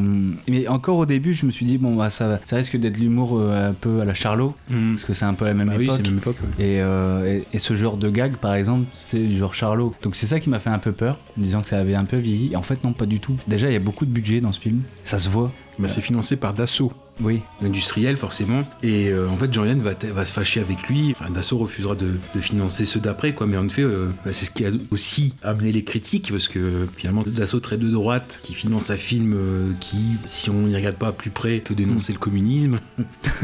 [0.49, 3.37] mais encore au début, je me suis dit bon bah ça, ça risque d'être l'humour
[3.39, 5.95] euh, un peu à la Charlot parce que c'est un peu la même époque.
[5.97, 6.63] c'est la même époque, ouais.
[6.65, 9.93] Et, euh, et, et ce genre de gag par exemple, c'est du genre Charlot.
[10.03, 12.17] Donc c'est ça qui m'a fait un peu peur, disant que ça avait un peu
[12.17, 12.51] vieilli.
[12.51, 13.35] Et en fait non, pas du tout.
[13.47, 15.51] Déjà il y a beaucoup de budget dans ce film, ça se voit.
[15.79, 16.93] Bah, c'est financé par Dassault.
[17.21, 17.41] Oui.
[17.61, 18.63] L'industriel, forcément.
[18.81, 21.13] Et euh, en fait, Jean-Yann va, se fâcher avec lui.
[21.19, 23.45] Enfin, Dassault refusera de, de financer ceux d'après, quoi.
[23.47, 26.87] Mais en effet, euh, bah, c'est ce qui a aussi amené les critiques, parce que
[26.97, 30.95] finalement, Dassault très de droite, qui finance un film euh, qui, si on n'y regarde
[30.95, 32.79] pas plus près, peut dénoncer le communisme.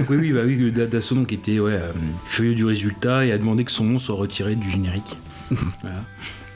[0.10, 1.80] Oui, oui, bah oui, Da- Dassault donc était ouais,
[2.26, 5.18] furieux du résultat et a demandé que son nom soit retiré du générique.
[5.82, 6.02] voilà.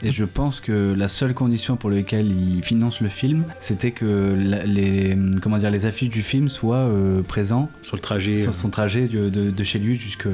[0.04, 4.36] Et je pense que la seule condition pour laquelle il finance le film, c'était que
[4.38, 8.50] la- les, comment dire, les affiches du film soient euh, présents sur le trajet, sur
[8.50, 10.28] euh, son trajet de, de- de chez lui jusqu'à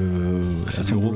[0.67, 1.15] À son son bureau.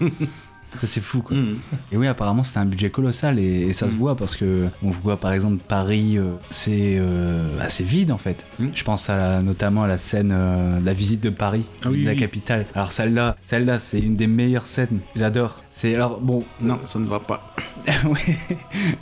[0.78, 1.36] Ça c'est fou quoi.
[1.36, 1.56] Mhm.
[1.92, 4.90] Et oui apparemment c'était un budget colossal et, et ça se voit parce que on
[4.90, 8.44] voit par exemple Paris euh, c'est euh, assez vide en fait.
[8.72, 12.00] Je pense à, notamment à la scène euh, de la visite de Paris, Ah oui,
[12.00, 12.18] de la oui.
[12.18, 12.66] capitale.
[12.74, 15.00] Alors celle-là, celle-là c'est une des meilleures scènes.
[15.16, 15.62] J'adore.
[15.70, 17.54] C'est alors bon Non, ça ne va pas.
[18.06, 18.36] Ouais.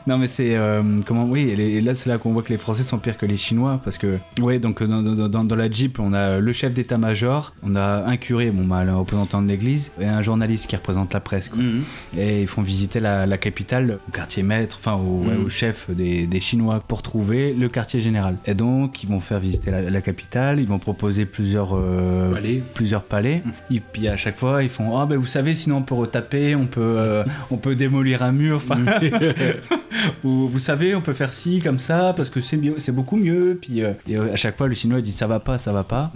[0.09, 2.83] non mais c'est euh, comment oui et, là c'est là qu'on voit que les Français
[2.83, 6.01] sont pires que les Chinois parce que ouais donc dans, dans, dans- dans la jeep
[6.01, 9.93] on a le chef d'état-major on a un curé bon bah le représentant de l'église
[10.01, 11.62] et un journaliste qui représente la presse quoi.
[11.63, 11.83] Mhm.
[12.19, 15.45] et ils font visiter la, la capitale au quartier maître enfin au, ouais, Mhm.
[15.45, 18.37] au chef des, des Chinois pour trouver le quartier général.
[18.47, 22.63] Et donc ils vont faire visiter la, la capitale ils vont proposer plusieurs euh, Palais.
[22.75, 23.43] plusieurs palais.
[23.71, 26.55] Et puis à chaque fois ils font ah ben vous savez sinon on peut retaper
[26.57, 28.81] on peut euh, on peut démolir un mur enfin.
[30.25, 33.17] Ou vous savez on peut faire ci comme ça parce que c'est mieux c'est beaucoup
[33.17, 33.59] mieux.
[33.61, 36.13] Puis euh, et, à chaque fois le chinois dit ça va pas ça va pas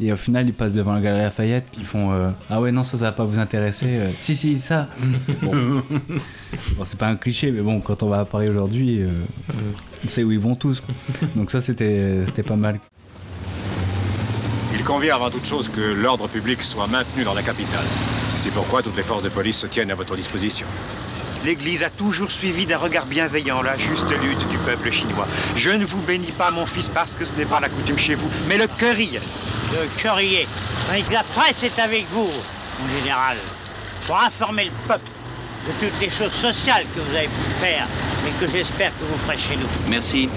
[0.00, 2.72] et au final ils passent devant la galerie Lafayette puis ils font euh, ah ouais
[2.72, 4.88] non ça ça va pas vous intéresser euh, si si ça
[5.42, 5.82] bon,
[6.76, 9.08] Bon, c'est pas un cliché mais bon quand on va à Paris aujourd'hui euh,
[10.04, 10.82] on sait où ils vont tous
[11.36, 12.78] donc ça c'était c'était pas mal
[14.74, 17.84] Il convient avant toute chose que l'ordre public soit maintenu dans la capitale.
[18.38, 20.66] C'est pourquoi toutes les forces de police se tiennent à votre disposition.
[21.44, 25.26] L'Église a toujours suivi d'un regard bienveillant la juste lutte du peuple chinois.
[25.56, 28.14] Je ne vous bénis pas, mon fils, parce que ce n'est pas la coutume chez
[28.14, 29.18] vous, mais le curry.
[29.72, 30.46] Le courrier.
[30.90, 32.30] Avec la presse est avec vous,
[32.80, 33.36] mon général,
[34.06, 35.10] pour informer le peuple
[35.66, 37.86] de toutes les choses sociales que vous avez pu faire
[38.26, 39.66] et que j'espère que vous ferez chez nous.
[39.88, 40.28] Merci.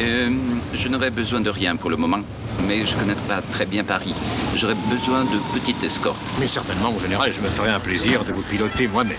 [0.00, 0.30] Euh,
[0.74, 2.20] je n'aurai besoin de rien pour le moment,
[2.62, 4.14] mais je connais pas très bien Paris.
[4.56, 6.20] J'aurais besoin de petites escortes.
[6.38, 9.16] Mais certainement, mon général, je me ferai un plaisir de vous piloter moi-même.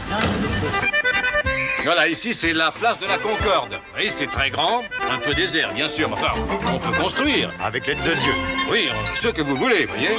[1.83, 3.79] Voilà, ici c'est la place de la Concorde.
[3.95, 4.81] Oui, c'est très grand,
[5.11, 6.31] un peu désert, bien sûr, mais enfin,
[6.73, 7.49] on peut construire.
[7.63, 8.33] Avec l'aide de Dieu.
[8.71, 10.09] Oui, ce que vous voulez, voyez.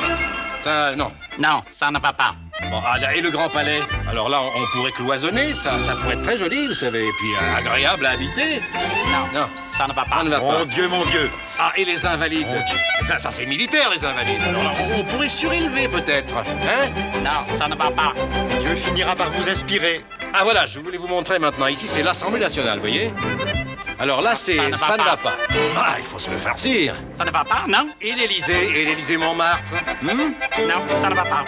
[0.61, 1.11] Ça, non.
[1.39, 2.35] Non, ça ne va pas.
[2.71, 3.81] Bon, ah, et le Grand Palais?
[4.09, 7.29] Alors là, on pourrait cloisonner, ça, ça pourrait être très joli, vous savez, et puis
[7.35, 8.61] euh, agréable à habiter.
[9.13, 10.19] Non, Non, ça ne va pas.
[10.19, 10.59] ça ne va pas.
[10.59, 11.31] Mon Dieu, mon Dieu.
[11.59, 12.47] Ah, et les invalides
[13.03, 14.41] Ça, ça c'est militaire, les invalides.
[14.49, 16.89] Alors là, on, on pourrait surélever peut-être, hein
[17.25, 18.13] Non, ça ne va pas.
[18.61, 20.05] Dieu finira par vous inspirer.
[20.35, 21.67] Ah voilà, je voulais vous montrer maintenant.
[21.67, 23.11] Ici, c'est l'Assemblée nationale, vous voyez
[23.99, 25.31] Alors là, c'est Ça ne va ça ne va pas.
[25.31, 25.37] pas.
[25.79, 26.95] Ah, il faut se le farcir.
[27.15, 29.63] Ça ne va pas, non Et l'Élysée, et l'Élysée Montmartre.
[30.03, 30.09] hmm
[30.69, 31.45] Non, ça ne va pas.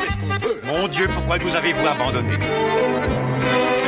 [0.00, 0.60] C'est ce qu'on peut.
[0.64, 2.38] Mon Dieu, pourquoi nous avez-vous abandonnés?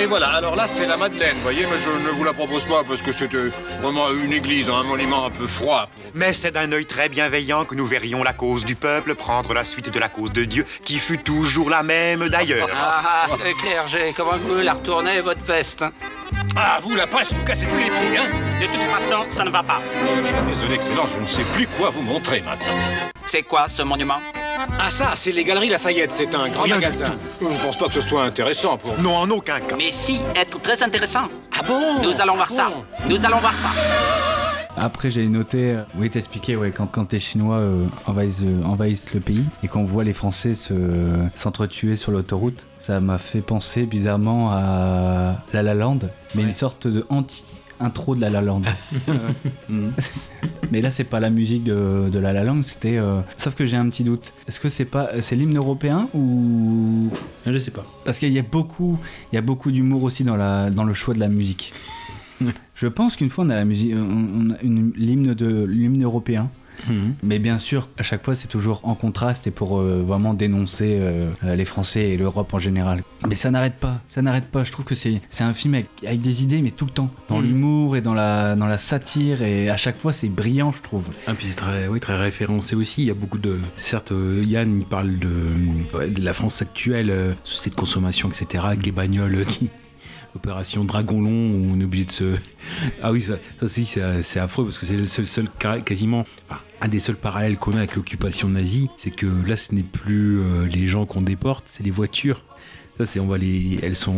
[0.00, 2.64] Et voilà, alors là, c'est la Madeleine, vous voyez, mais je ne vous la propose
[2.64, 3.52] pas parce que c'est euh,
[3.82, 5.90] vraiment une église, un monument un peu froid.
[6.14, 9.62] Mais c'est d'un œil très bienveillant que nous verrions la cause du peuple prendre la
[9.62, 12.68] suite de la cause de Dieu, qui fut toujours la même d'ailleurs.
[12.74, 15.92] Ah, ah, le clergé, comment vous la retournez, votre veste hein?
[16.56, 18.24] Ah, vous, la presse, vous cassez tous les prix, hein?
[18.58, 19.82] De toute façon, ça ne va pas.
[20.22, 23.10] Je suis désolé, Excellence, je ne sais plus quoi vous montrer maintenant.
[23.32, 24.18] C'est quoi ce monument?
[24.80, 27.14] Ah ça, c'est les Galeries Lafayette, c'est un grand Rien du magasin.
[27.40, 29.00] Je pense pas que ce soit intéressant pour...
[29.00, 29.76] Non, en aucun cas.
[29.78, 31.28] Mais si, être très intéressant.
[31.56, 32.02] Ah bon?
[32.02, 32.72] Nous allons voir ça.
[33.08, 33.68] Nous allons voir ça.
[34.76, 39.14] Après, j'ai noté, euh, oui, t'expliquais, ouais, quand, quand les Chinois euh, envahissent, euh, envahissent
[39.14, 40.74] le pays et qu'on voit les Français se,
[41.36, 46.00] s'entretuer sur l'autoroute, ça m'a fait penser bizarrement à La La Land,
[46.34, 47.06] mais une sorte de
[47.80, 48.62] anti-intro de La La Land.
[50.70, 52.96] mais là, c'est pas la musique de, de La La Land, c'était.
[52.98, 54.32] euh, Sauf que j'ai un petit doute.
[54.48, 57.10] Est-ce que c'est pas, c'est l'hymne européen ou?
[57.46, 57.84] Je sais pas.
[58.04, 58.98] Parce qu'il y a beaucoup,
[59.32, 61.72] il y a beaucoup d'humour aussi dans la, dans le choix de la musique.
[62.74, 66.02] Je pense qu'une fois on a la musique, on on a une- l'hymne de l'hymne
[66.02, 66.48] européen.
[66.88, 67.14] Mhm.
[67.22, 70.96] Mais bien sûr, à chaque fois, c'est toujours en contraste et pour euh, vraiment dénoncer
[70.98, 73.02] euh, euh, les Français et l'Europe en général.
[73.28, 74.64] Mais ça n'arrête pas, ça n'arrête pas.
[74.64, 77.10] Je trouve que c'est un film avec, avec des idées, mais tout le temps.
[77.28, 77.46] Dans Mhm.
[77.46, 79.42] l'humour et dans la, dans la satire.
[79.42, 81.04] Et à chaque fois, c'est brillant, je trouve.
[81.26, 83.02] Ah, puis c'est très, oui, très référencé aussi.
[83.02, 83.58] Il y a beaucoup de.
[83.76, 84.12] Certes,
[84.42, 89.68] Yann, il parle de, la France actuelle, société de consommation, etc., avec les bagnoles qui.
[90.34, 92.24] Opération Dragon Long, où on est obligé de se.
[93.02, 93.34] Ah oui, ça,
[93.66, 93.68] ça
[94.22, 95.48] c'est affreux parce que c'est le seul, seul
[95.84, 96.24] quasiment.
[96.80, 100.40] un des seuls parallèles qu'on a avec l'occupation nazie, c'est que là, ce n'est plus
[100.40, 102.42] euh, les gens qu'on déporte, c'est les voitures.
[103.00, 104.12] Ça, c'est on voit les, elles sont,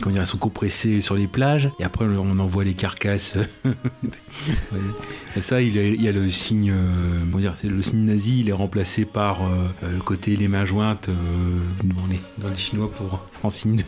[0.00, 3.36] comment dire, elles sont compressées sur les plages et après on envoie les carcasses.
[5.36, 8.48] Et ça, il y, a, le signe, euh, comment dire, c'est le signe nazi, il
[8.48, 11.12] est remplacé par euh, le côté les mains jointes euh,
[11.82, 13.84] dans, les, dans les chinois pour en signe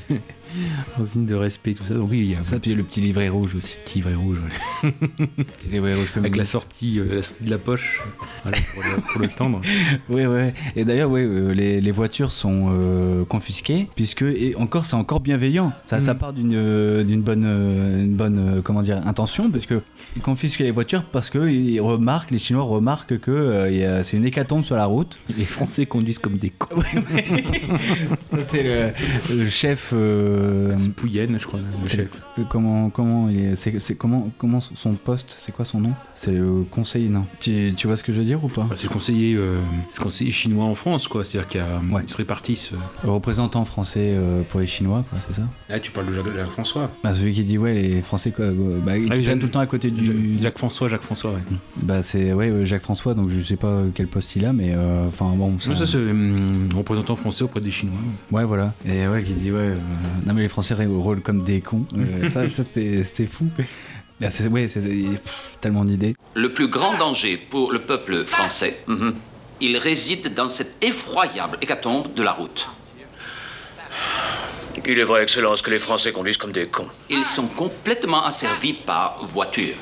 [0.99, 1.95] en signe de respect tout ça.
[1.95, 3.77] Donc oui, il y a Ça, puis le petit livret rouge aussi.
[3.85, 4.39] petit livret rouge,
[4.83, 4.93] ouais.
[5.59, 8.03] Petit livret rouge comme avec la sortie, euh, la sortie de la poche,
[8.43, 9.61] voilà, pour, le, pour le tendre.
[10.09, 10.51] Oui, oui.
[10.77, 15.21] Et d'ailleurs, oui, euh, les, les voitures sont euh, confisquées, puisque et encore, c'est encore
[15.21, 15.73] bienveillant.
[15.87, 16.19] Ça, ça Mm.
[16.19, 19.75] part d'une euh, bonne, une bonne, comment dire, intention, puisque
[20.17, 23.69] ils confisquent les voitures parce que ils remarquent, les Chinois remarquent que
[24.03, 25.19] c'est une hécatombe sur la route.
[25.37, 26.69] Les Français conduisent comme des cons.
[28.31, 28.91] Ça, c'est le,
[29.35, 29.93] le chef.
[30.37, 32.21] Euh, C'est Pouyen, je crois, le chef.
[32.49, 35.93] comment, comment, il est- c'est, c'est comment, comment son poste, c'est quoi son nom?
[36.15, 38.63] C'est le conseiller, non tu, tu vois ce que je veux dire ou pas?
[38.69, 39.59] Bah, c'est le conseiller, euh,
[39.89, 41.25] c'est le conseiller chinois en France, quoi.
[41.25, 42.03] C'est-à-dire qu'ils Ouais.
[42.07, 42.73] se répartissent.
[42.73, 42.77] euh.
[43.05, 45.43] Le représentant français euh, pour les Chinois, quoi, c'est ça?
[45.71, 46.91] Ah, tu parles de Jacques, Jacques François.
[47.03, 49.39] Bah, celui qui dit ouais les Français quoi, euh, bah, ils Ah oui, traînent Jacques-
[49.41, 51.41] tout le temps à côté du Jacques François, Jacques François, ouais.
[51.83, 54.73] bah c'est ouais euh, Jacques François donc je sais pas quel poste il a mais
[54.75, 57.95] euh, enfin bon ça, Mais ça, c'est hum, représentant français auprès des Chinois.
[58.33, 59.77] ouais voilà et ouais qui dit ouais euh,
[60.27, 63.47] non mais les Français roulent comme des cons Euh, ça, ça c'était c'était fou
[64.23, 64.83] Ah, c'est ouais c'est
[65.61, 69.15] tellement d'idées Le plus grand danger pour le peuple français, mhm,
[69.61, 72.67] il réside dans cette effroyable hécatombe de la route.
[74.89, 76.87] Il est vrai, Excellence, que les Français conduisent comme des cons.
[77.11, 79.75] Ils sont complètement asservis par voiture.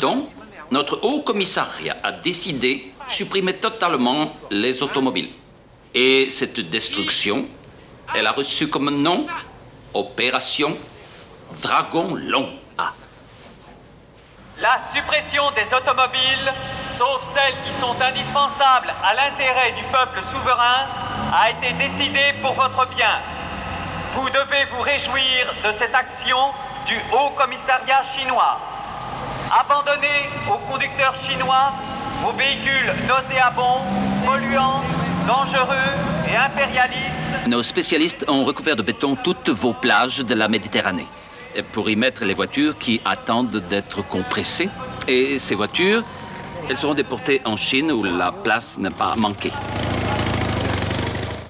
[0.00, 0.28] Donc,
[0.70, 5.30] notre haut commissariat a décidé de supprimer totalement les automobiles.
[5.94, 7.46] Et cette destruction,
[8.14, 9.26] elle a reçu comme nom
[9.94, 10.76] Opération
[11.60, 12.48] Dragon Long.
[12.78, 12.92] Ah.
[14.58, 16.52] La suppression des automobiles,
[16.96, 20.86] sauf celles qui sont indispensables à l'intérêt du peuple souverain,
[21.34, 23.20] a été décidée pour votre bien.
[24.14, 26.38] Vous devez vous réjouir de cette action
[26.86, 28.58] du Haut Commissariat chinois.
[29.50, 31.72] Abandonnez aux conducteurs chinois
[32.22, 33.82] vos véhicules nauséabonds,
[34.24, 34.82] polluants,
[35.26, 35.90] dangereux
[36.30, 41.06] et impérialistes Nos spécialistes ont recouvert de béton toutes vos plages de la Méditerranée
[41.72, 44.70] pour y mettre les voitures qui attendent d'être compressées.
[45.08, 46.02] Et ces voitures,
[46.68, 49.50] elles seront déportées en Chine où la place n'a pas manqué.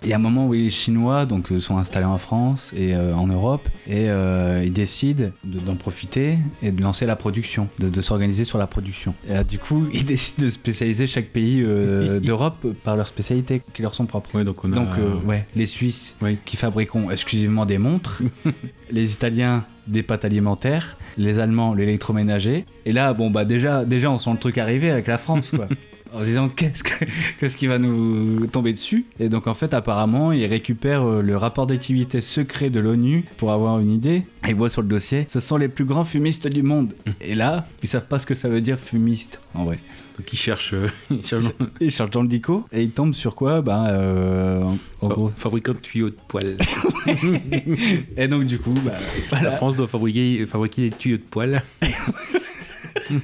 [0.05, 2.95] Il y a un moment où les Chinois donc, euh, sont installés en France et
[2.95, 7.69] euh, en Europe et euh, ils décident de- d'en profiter et de lancer la production,
[7.79, 9.15] de, de s'organiser sur la production.
[9.29, 13.63] Et là, du coup, ils décident de spécialiser chaque pays euh, d'Europe par leurs spécialités
[13.75, 14.35] qui leur sont propres.
[14.35, 14.89] Ouais, donc on a- Donc,
[15.27, 18.23] ouais, les Suisses qui fabriqueront exclusivement des montres,
[18.91, 22.67] les Italiens des pâtes alimentaires, les Allemands l'électroménager.
[22.87, 25.69] Et là, bon bah déjà, déjà on sent le truc arriver avec la France, quoi.
[26.15, 27.05] En se disant qu'est-ce que-
[27.41, 29.07] qu'est-ce qui va nous tomber dessus?
[29.19, 33.51] Et donc en fait apparemment ils récupèrent euh, le rapport d'activité secret de l'ONU pour
[33.53, 34.25] avoir une idée.
[34.47, 36.93] Et ils voient sur le dossier, ce sont les plus grands fumistes du monde.
[37.23, 39.79] Et là, ils savent pas ce que ça veut dire fumiste en vrai.
[40.19, 41.47] Donc ils cherchent, euh, ils cherchent
[41.81, 43.63] Ils cherchent dans le dico et ils tombent sur quoi?
[43.63, 45.29] Ben euh, en, en Fa- gros.
[45.35, 46.59] fabricant de tuyaux de poêle.
[48.19, 48.93] Et donc du coup, bah,
[49.31, 49.51] voilà.
[49.51, 51.63] La France doit fabriquer, fabriquer des tuyaux de poêle.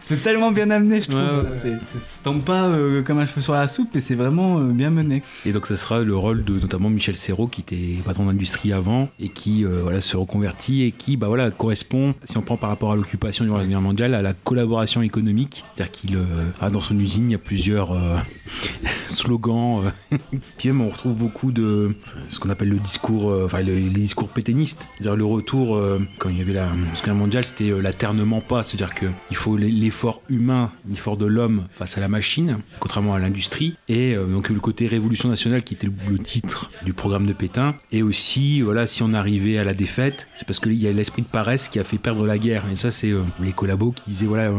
[0.00, 1.20] c'est tellement bien amené, je trouve.
[1.20, 1.56] Ouais, ouais.
[1.60, 4.58] C'est- c'est- Ça tombe pas euh, comme un cheveu sur la soupe, et c'est vraiment
[4.58, 5.22] euh, bien mené.
[5.44, 9.08] Et donc ça sera le rôle de notamment Michel Serrault qui était patron d'industrie avant
[9.20, 12.70] et qui euh, voilà se reconvertit et qui bah voilà correspond si on prend par
[12.70, 16.24] rapport à l'occupation durant la Guerre mondiale à la collaboration économique c'est-à-dire qu'il euh,
[16.60, 18.16] a dans son usine il y a plusieurs euh,
[19.06, 20.16] slogans euh.
[20.58, 21.94] puis même on retrouve beaucoup de
[22.30, 26.28] ce qu'on appelle le discours enfin le- les discours pétainistes c'est-à-dire le retour euh, quand
[26.30, 26.68] il y avait la
[27.04, 28.62] Guerre mondiale c'était euh, pas.
[28.62, 33.14] C'est-à-dire que il faut l'e- l'effort humain l'effort de l'homme face à la machine contrairement
[33.14, 33.76] à l'industrie.
[33.88, 37.74] Et euh, donc le côté révolution nationale qui était le, titre du programme de Pétain.
[37.92, 41.22] Et aussi voilà si on arrivait à la défaite c'est parce qu'il y a l'esprit
[41.22, 42.64] de paresse qui a fait perdre la guerre.
[42.70, 44.50] Et ça c'est euh, les collabos qui disaient voilà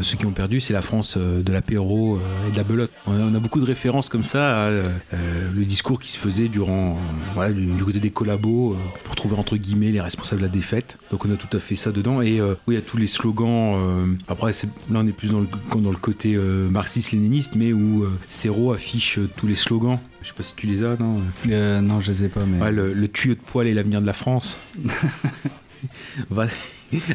[0.00, 2.18] ceux qui ont perdu c'est la France euh, de l'apéro
[2.48, 2.90] et de la belote.
[3.06, 6.98] On a, beaucoup de références comme ça à le discours qui se faisait durant
[7.34, 10.98] voilà du, du côté des collabos pour trouver entre guillemets les responsables de la défaite.
[11.10, 12.20] Donc on a tout à fait ça dedans.
[12.20, 15.28] Et euh, oui il y a tous les slogans euh, après là on est plus
[15.30, 15.48] dans le,
[15.80, 20.42] dans le côté euh, marxiste-léniniste mais où Serrault affiche tous les slogans je sais pas
[20.42, 21.20] si tu les as non
[21.50, 22.60] Euh, non, je les ai pas, mais.
[22.60, 24.58] Ouais, le, le tuyau de poil est l'avenir de la France.
[26.30, 26.46] Va-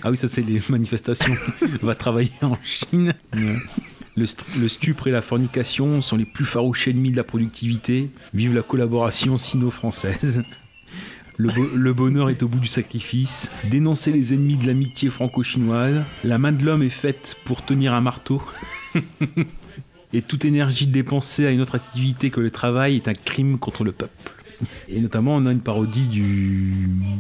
[0.04, 1.36] Ah oui, ça c'est les manifestations.
[1.82, 3.14] Va travailler en Chine.
[3.34, 3.58] Ouais.
[4.16, 4.26] Le,
[4.60, 8.10] le stupre et la fornication sont les plus farouches ennemis de la productivité.
[8.34, 10.44] Vive la collaboration sino-française.
[11.38, 13.50] Le, bo- le bonheur est au bout du sacrifice.
[13.70, 16.04] Dénoncer les ennemis de l'amitié franco-chinoise.
[16.24, 18.42] La main de l'homme est faite pour tenir un marteau.
[20.14, 23.84] Et toute énergie dépensée à une autre activité que le travail est un crime contre
[23.84, 24.14] le peuple.
[24.88, 26.76] Et notamment, on a une parodie du.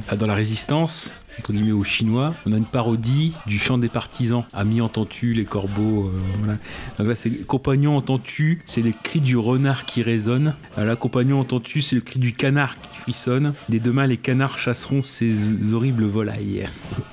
[0.09, 3.89] ah, dans la résistance, entre guillemets, aux Chinois, on a une parodie du chant des
[3.89, 4.43] partisans.
[4.53, 6.05] Amis, entends-tu, les corbeaux.
[6.07, 6.57] euh, voilà.
[6.99, 10.55] Donc là, c'est Compagnon, entends-tu, c'est les cris du renard qui résonnent.
[10.77, 13.53] Ah, Là, Compagnon, entends-tu, c'est le cri du canard qui frissonne.
[13.67, 16.67] Dès demain, les canards chasseront ces horribles volailles.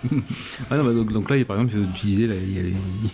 [0.70, 2.72] Ah non, bah, donc, donc là, par exemple, tu disais, là, il y avait-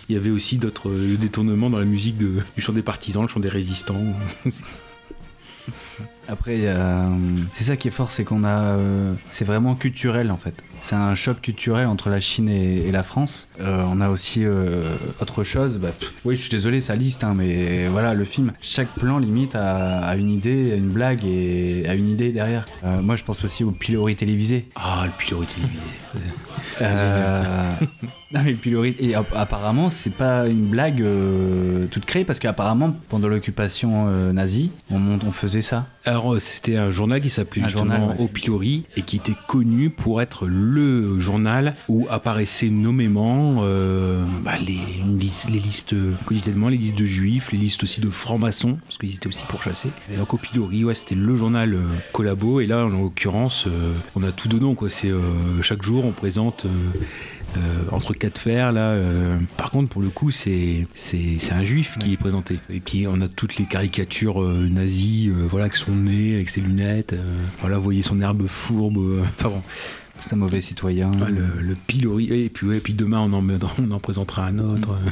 [0.09, 3.21] il y avait aussi d'autres euh, détournements dans la musique de- du chant des partisans,
[3.23, 3.95] le chant des résistants.
[6.29, 7.09] Après, euh,
[7.53, 10.55] c'est ça qui est fort, c'est qu'on a, euh, c'est vraiment culturel en fait.
[10.87, 13.49] C'est un choc culturel entre la Chine et, et la France.
[13.59, 15.75] Euh, on a aussi euh, autre chose.
[15.79, 19.17] Bah, pff, oui, je suis désolé, ça liste, hein, mais voilà, le film, chaque plan
[19.17, 22.65] limite a, a une idée, a une blague et a une idée derrière.
[22.85, 24.69] Euh, moi, je pense aussi au pilori télévisé.
[24.77, 26.31] Ah, le pilori télévisé.
[28.31, 31.01] Non mais le pilori et app- apparemment c'est pas une blague
[31.91, 35.87] toute créée parce qu'apparemment pendant l'occupation nazie on, on faisait ça.
[36.07, 38.23] Alors, euh, c'était un journal qui s'appelait justement journal, ouais.
[38.23, 44.53] Au Pilori et qui était connu pour être le journal où apparaissaient nommément euh, bah,
[44.57, 44.79] les,
[45.59, 49.43] listes, quotidiennement, les listes de juifs, les listes aussi de francs-maçons, parce qu'ils étaient aussi
[49.49, 49.89] pourchassés.
[50.09, 51.81] Et donc, Au Pilori, ouais, c'était le journal euh,
[52.13, 52.61] collabo.
[52.61, 54.75] Et là, en l'occurrence, euh, on a tout dedans.
[54.75, 54.89] Quoi.
[54.89, 55.11] C'est,
[55.61, 56.65] chaque jour, on présente.
[57.55, 60.85] Euh, entre quatre fers là euh, par contre pour le coup c'est
[61.51, 62.59] un juif qui est présenté.
[62.69, 66.61] Et puis on a toutes les caricatures euh, nazies voilà avec son nez avec ses
[66.61, 67.15] lunettes
[67.61, 69.61] voilà vous voyez son herbe fourbe enfin bon.
[70.19, 71.11] C'est un mauvais citoyen.
[71.21, 73.47] Ah, le, le pilori et puis ouais, et puis demain on en
[73.79, 74.95] on en présentera un autre.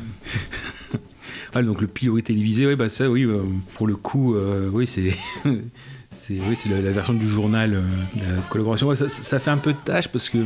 [1.53, 3.25] Ah, donc le pilori télévisé ouais bah ça oui
[3.75, 5.15] pour le coup euh, oui c'est
[6.11, 7.81] c'est oui la, la version du journal euh,
[8.15, 8.87] de la collaboration.
[8.87, 10.39] Ouais, ça- ça fait un peu de tâche parce que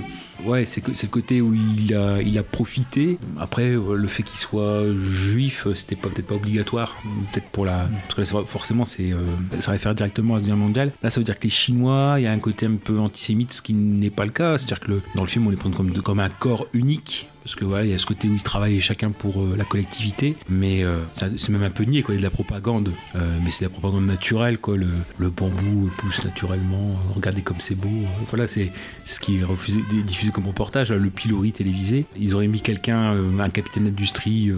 [0.46, 3.18] ouais c'est le côté où il a profité.
[3.40, 6.96] Après euh, le fait qu'il soit juif euh, c'était peut-être pas obligatoire.
[7.32, 9.14] Peut-être pour la parce que là, forcément euh,
[9.60, 10.92] ça réfère directement à la Guerre mondiale.
[11.04, 13.54] Là ça veut dire que les chinois il y a un côté un peu antisémite
[13.54, 14.58] ce qui n'est pas le cas.
[14.58, 17.56] C'est à dire que dans le film on les prend comme un corps unique parce
[17.56, 20.84] que voilà, il y a ce côté où ils travaillent chacun pour la collectivité, mais
[21.14, 22.14] c'est même un peu niais, quoi.
[22.14, 24.76] Il y a de la propagande, mais c'est de la propagande naturelle, quoi.
[24.78, 27.90] Le, bambou pousse naturellement, regardez comme c'est beau.
[28.30, 28.72] voilà, c'est
[29.04, 32.06] ce qui est diffusé comme reportage, le pilori télévisé.
[32.18, 34.58] Ils auraient mis quelqu'un, euh, un capitaine d'industrie euh,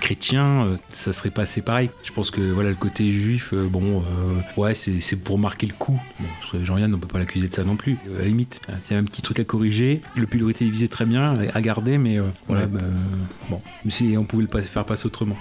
[0.00, 1.90] chrétien, euh, ça serait passé pareil.
[2.04, 4.02] Je pense que voilà, le côté juif, bon,
[4.56, 5.98] ouais, c'est pour marquer le coup.
[6.18, 7.98] Bon, Jean-Yann, on peut pas l'accuser de ça non plus.
[8.16, 10.02] À la limite, c'est un petit truc à corriger.
[10.16, 12.70] Le pilori télévisé, très bien, à garder, mais voilà, Ouais.
[12.72, 12.80] bah,
[13.48, 15.36] bon, si on pouvait le faire passer autrement.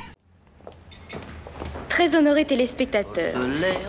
[2.00, 3.36] Très honorés téléspectateurs,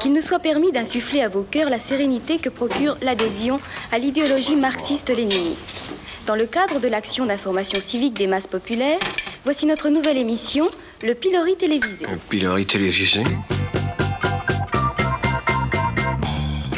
[0.01, 3.61] qu'il nous soit permis d'insuffler à vos cœurs la sérénité que procure l'adhésion
[3.93, 5.93] à l'idéologie marxiste-léniniste.
[6.27, 8.99] Dans le cadre de l'action d'information civique des masses populaires,
[9.45, 10.69] voici notre nouvelle émission,
[11.05, 12.05] le pilori télévisé.
[12.29, 13.23] Pilori télévisé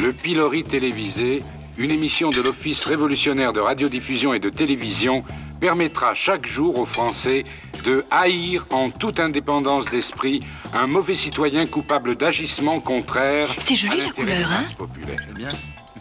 [0.02, 1.42] Le Pilori télévisé,
[1.78, 5.24] une émission de l'Office révolutionnaire de radiodiffusion et de télévision,
[5.62, 7.44] permettra chaque jour aux Français
[7.84, 10.42] de haïr en toute indépendance d'esprit
[10.74, 15.16] un mauvais citoyen coupable d'agissements contraires C'est joli, à la couleur, hein masses populaires.
[15.36, 15.48] bien.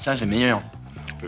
[0.03, 0.63] Ça, c'est meilleur.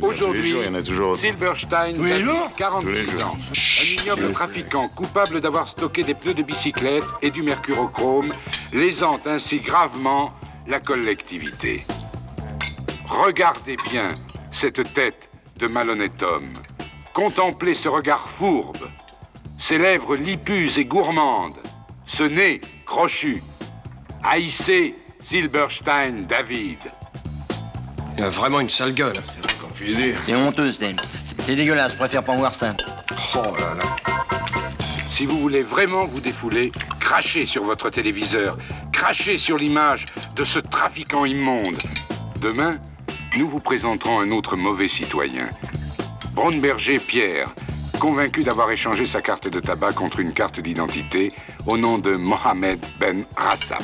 [0.02, 1.20] Aujourd'hui, jours, il y en a toujours autant.
[1.20, 3.24] Silberstein, jours 46 Tous les jours.
[3.24, 3.38] ans.
[3.38, 8.34] Un ignoble trafiquant coupable d'avoir stocké des pneus de bicyclette et du mercurochrome,
[8.74, 10.34] lésant ainsi gravement
[10.66, 11.86] la collectivité.
[13.08, 14.10] Regardez bien
[14.50, 15.30] cette tête
[15.60, 16.52] de malhonnête homme.
[17.14, 18.90] Contemplez ce regard fourbe,
[19.60, 21.60] ces lèvres lipues et gourmandes,
[22.07, 23.44] ce nez crochu.
[24.23, 26.80] Haïssez Silberstein David.
[28.18, 30.19] Il a vraiment une sale gueule, c'est vrai qu'on puisse dire.
[30.26, 30.95] C'est honteux, Stan.
[31.45, 32.76] C'est dégueulasse, je préfère pas voir ça.
[33.35, 33.84] Oh là là.
[34.80, 38.57] Si vous voulez vraiment vous défouler, crachez sur votre téléviseur,
[38.91, 41.77] crachez sur l'image de ce trafiquant immonde.
[42.41, 42.80] Demain,
[43.38, 45.48] nous vous présenterons un autre mauvais citoyen.
[46.34, 47.54] Braunberger Pierre,
[48.00, 51.32] convaincu d'avoir échangé sa carte de tabac contre une carte d'identité
[51.68, 53.84] au nom de Mohamed Ben Rassam.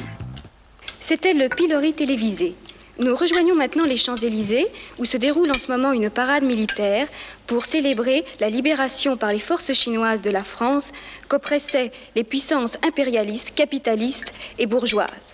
[1.00, 2.56] C'était le pilori télévisé.
[2.98, 4.66] Nous rejoignons maintenant les Champs-Élysées,
[4.98, 7.08] où se déroule en ce moment une parade militaire
[7.46, 10.92] pour célébrer la libération par les forces chinoises de la France
[11.28, 15.34] qu'oppressaient les puissances impérialistes, capitalistes et bourgeoises.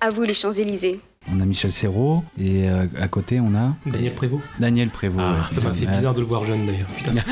[0.00, 1.00] À vous les Champs-Élysées.
[1.32, 4.42] On a Michel Serrault et euh, à côté on a Daniel Prévost.
[4.60, 5.20] Daniel Prévost.
[5.26, 5.54] Ah, ouais.
[5.54, 6.86] ça m'a fait bizarre de le voir jeune d'ailleurs.
[6.96, 7.12] Putain.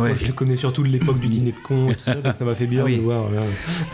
[0.00, 0.10] Ouais.
[0.10, 2.34] Moi, je le connais surtout de l'époque du dîner de con et tout ça, donc
[2.36, 2.96] ça m'a fait bizarre Ah oui.
[2.96, 3.24] de le voir.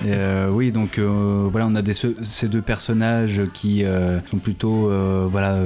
[0.05, 4.37] Et, euh, oui, donc euh, voilà, on a des, ces deux personnages qui euh, sont
[4.39, 5.57] plutôt euh, voilà,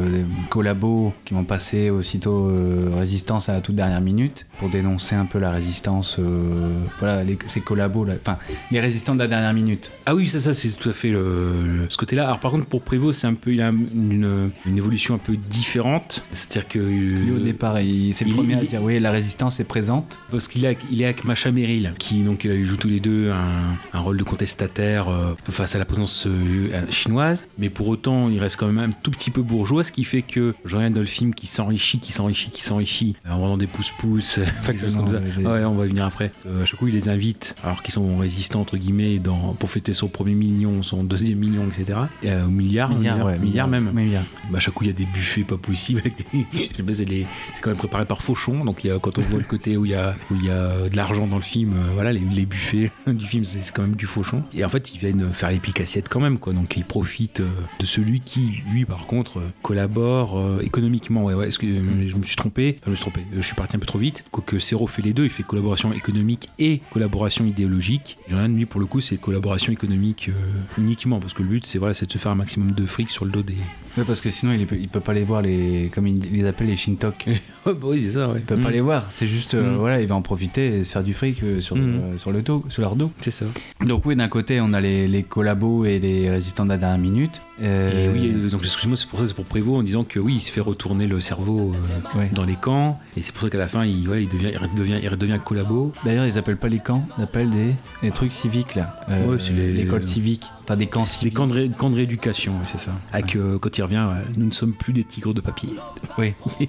[0.49, 5.25] collabos qui vont passer aussitôt euh, résistance à la toute dernière minute pour dénoncer un
[5.25, 8.39] peu la résistance, euh, voilà, les- ces collabos, enfin
[8.71, 9.91] les résistants de la dernière minute.
[10.07, 12.27] Ah oui, ça, ça c'est tout à fait le, le- ce côté-là.
[12.27, 15.37] Alors par contre, pour Prévost, c'est un peu, il a une, une évolution un peu
[15.37, 16.23] différente.
[16.33, 19.65] C'est-à-dire que Lui, au départ, il- c'est le premier à dire oui, la résistance est
[19.65, 20.19] présente.
[20.31, 23.01] parce qu'il est, avec- il est avec Macha Merrill, qui donc euh, jouent tous les
[23.01, 27.89] deux un, un rôle de contestataire euh, face à la présence euh, chinoise, mais pour
[27.89, 30.77] autant, il reste quand même un tout petit peu bourgeois, ce qui fait que je
[30.77, 34.73] regarde dans le film qui s'enrichit, qui s'enrichit, qui s'enrichit, en vendant des pouces-pouces, enfin,
[34.73, 35.19] des choses comme ça.
[35.19, 36.33] Ouais, on va y venir après.
[36.47, 39.71] Euh, à chaque coup, il les invite, alors qu'ils sont résistants entre guillemets, dans, pour
[39.71, 41.99] fêter son premier million, son deuxième million, etc.
[42.23, 43.91] Et, euh, au milliard, Milliard, milliard, ouais, milliard même.
[43.93, 44.25] Milliard.
[44.51, 46.03] Bah, à chaque coup, il y a des buffets pas possibles.
[46.03, 47.27] des- c'est les-
[47.63, 48.65] quand même préparé par Fauchon.
[48.65, 50.45] Donc, il y a, quand on voit le côté où il y a, où il
[50.47, 53.71] y a de l'argent dans le film, euh, voilà, les, les buffets du film, c'est
[53.73, 54.43] quand même du Fauchon.
[54.55, 56.53] Et en fait, ils viennent faire les piques assiettes quand même, quoi.
[56.53, 61.25] Donc, ils profitent euh, de celui qui, lui, par contre, euh, collabore euh, économiquement.
[61.25, 62.77] Ouais, ouais, est-ce que je me suis trompé?
[62.81, 63.21] Enfin, je me suis trompé.
[63.35, 64.25] Je suis parti un peu trop vite.
[64.31, 65.25] Quoique Serrault fait les deux.
[65.25, 68.19] Il fait collaboration économique et collaboration idéologique.
[68.29, 70.33] Jordan, lui, pour le coup, c'est collaboration économique euh,
[70.81, 71.21] uniquement.
[71.21, 73.31] Parce que le but, c'est voilà, de se faire un maximum de fric sur le
[73.31, 73.57] dos des,
[73.97, 76.47] Ouais, parce que sinon il peut, il peut pas les voir les comme ils les
[76.47, 77.29] appellent les shintok.
[77.67, 78.37] bah oui, c'est ça, ouais.
[78.39, 78.73] Il peut pas Mm.
[78.73, 79.77] les voir, c'est juste euh, Mm.
[79.77, 81.81] voilà, il va en profiter et se faire du fric euh, sur, Mm.
[82.15, 83.11] euh, sur le dos, sur leur dos.
[83.21, 83.45] C'est ça.
[83.85, 86.99] Donc oui, d'un côté, on a les, les collabos et les résistants de la dernière
[86.99, 87.41] minute.
[87.61, 90.19] Et Euh, oui, euh, donc excuse-moi, c'est pour ça, c'est pour Prévost en disant que
[90.19, 91.73] oui, il se fait retourner le cerveau
[92.17, 94.53] euh, dans les camps, et c'est pour ça qu'à la fin, il, voilà, il devient,
[94.55, 95.93] il devient, il redevient collabo.
[96.05, 98.97] D'ailleurs, ils appellent pas les camps, ils appellent des, des trucs civiques là.
[99.11, 101.35] Euh, Ouais, l'école civique, enfin des camps Des civiques.
[101.35, 102.93] camps de, ré- camps de rééducation, ouais, c'est ça.
[103.13, 105.69] Avec, euh, quand il revient, ouais, nous ne sommes plus des tigres de papier.
[106.17, 106.33] Oui.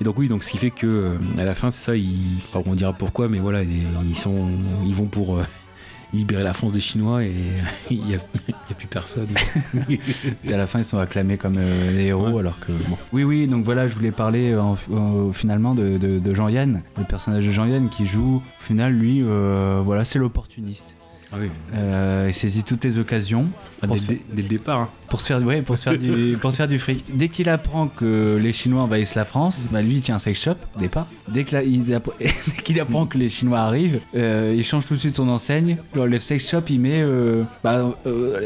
[0.00, 2.36] Et donc oui, donc ce qui fait que euh, à la fin, c'est ça, ils,
[2.38, 4.48] enfin, on dira pourquoi, mais voilà, ils, sont,
[4.86, 5.42] ils vont pour euh,
[6.12, 7.32] libérer la France des Chinois et
[7.90, 8.18] il n'y a,
[8.48, 9.26] il y a plus personne.
[10.44, 12.96] Et à la fin, ils sont acclamés comme euh, les héros, alors que bon.
[13.12, 13.48] Oui, oui.
[13.48, 17.50] Donc voilà, je voulais parler euh, en- finalement de, de- de Jean-Yann, le personnage de
[17.50, 18.36] Jean-Yann qui joue.
[18.36, 20.94] Au final, lui, euh, voilà, c'est l'opportuniste.
[21.30, 21.48] Ah oui.
[21.74, 23.48] Euh, il saisit toutes les occasions.
[23.82, 24.78] Ah, dès, le départ.
[24.80, 24.88] hein.
[25.08, 27.48] pour se faire ouais, pour se faire du pour se faire du fric dès qu'il
[27.48, 30.80] apprend que les chinois envahissent la France bah lui il tient un sex shop au
[30.80, 32.10] départ dès que la- il app-
[32.64, 36.06] qu'il apprend que les chinois arrivent euh, il change tout de suite son enseigne Genre,
[36.06, 37.94] le sex shop il met euh, bah,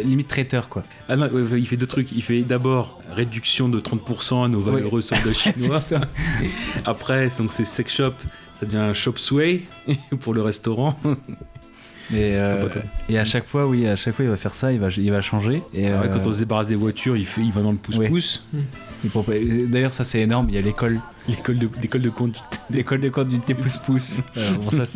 [0.04, 2.12] limite traiteur quoi Ah non, ouais, ouais, il fait deux trucs.
[2.12, 4.72] Il fait d'abord réduction de 30% à nos Ouais.
[4.72, 5.78] valeureux soldats chinois.
[6.84, 8.12] Après, donc c'est sex shop,
[8.60, 9.62] ça devient un shop sway
[10.20, 10.98] pour le restaurant.
[12.12, 12.68] Et, euh,
[13.08, 15.10] et à chaque fois oui à chaque fois il va faire ça il va il
[15.10, 17.52] va changer et Ah ouais, euh, quand on se débarrasse des voitures, il, fait, il
[17.52, 18.42] va dans le pouce-pouce.
[19.10, 22.60] propose- d'ailleurs ça c'est énorme il y a l'école L'école de, l'école de conduite.
[22.70, 24.18] l'école de conduite des pouce-pouce.
[24.60, 24.86] Bon, ça,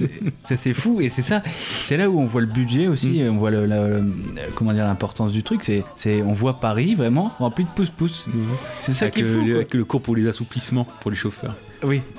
[0.57, 1.41] c'est- fou et c'est ça.
[1.83, 3.29] C'est là où on voit le budget aussi, Mm.
[3.31, 4.13] on voit le, la- le-
[4.57, 5.61] comment dire l'importance du truc.
[5.63, 8.27] C'est, c'est, on voit Paris vraiment rempli de pouce-pouce.
[8.81, 9.41] C'est ça qui est fou.
[9.55, 11.55] avec le cours pour les assouplissements pour les chauffeurs.
[11.83, 12.03] Oui.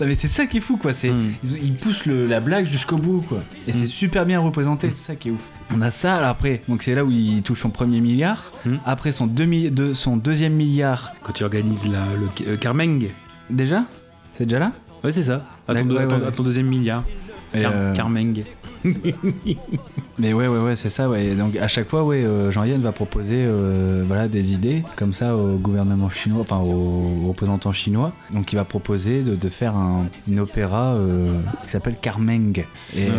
[0.00, 0.92] Non, mais c'est ça qui est fou quoi.
[0.92, 1.34] C'est, Mm.
[1.44, 3.38] ils, ils poussent le- la blague jusqu'au bout quoi.
[3.68, 4.90] Et c'est super bien représenté.
[4.90, 5.48] C'est ça qui est ouf.
[5.72, 6.62] On a ça alors après.
[6.68, 8.50] Donc c'est là où il touche son premier milliard.
[8.66, 8.74] Mm.
[8.84, 11.12] Après son, demi, de, son deuxième milliard.
[11.22, 13.08] Quand tu organises la, le euh, Carmeng.
[13.50, 13.84] Déjà?
[14.32, 14.72] C'est déjà là?
[15.04, 15.44] Ouais, c'est ça.
[15.68, 16.28] À ton, D'accord, à ton- ouais, ouais.
[16.28, 17.04] à ton deuxième milliard.
[17.52, 18.42] Car- euh, Carmeng.
[20.18, 21.08] Mais ouais, ouais, ouais, c'est ça.
[21.08, 21.34] Ouais.
[21.34, 25.34] Donc à chaque fois, ouais, euh, Jean-Yann va proposer euh, voilà, des idées comme ça
[25.36, 28.12] au gouvernement chinois, enfin aux représentants chinois.
[28.32, 31.32] Donc il va proposer de, de faire un, une opéra euh,
[31.64, 32.64] qui s'appelle Carmeng.
[32.96, 33.10] Et, Ouais.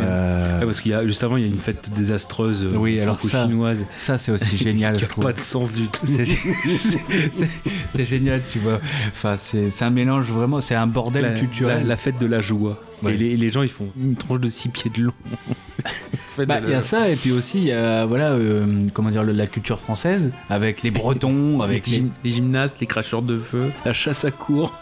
[0.60, 3.20] Ouais, parce qu'il y a juste avant, il y a une fête désastreuse oui, alors
[3.20, 3.86] ça, franco-chinoise.
[3.96, 4.94] ça c'est aussi génial.
[4.96, 5.24] qui je trouve.
[5.24, 6.06] pas de sens du tout.
[6.08, 8.80] C'est- génial, tu vois.
[9.08, 11.80] Enfin, c'est c'est un mélange vraiment, c'est un bordel la, culturel.
[11.82, 12.80] la- la fête de la joie.
[13.04, 13.14] Ouais.
[13.14, 15.14] Et, les, les gens, ils font une tranche de 6 pieds de long.
[16.38, 19.24] Bah, il y a ça, et puis aussi, il y a voilà, euh, comment dire,
[19.24, 22.02] la culture française, avec les Bretons, avec les, les.
[22.04, 24.74] gym- les gymnastes, les cracheurs de feu, la chasse à cour,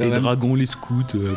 [0.00, 1.02] les dragons, les scouts.
[1.14, 1.34] euh,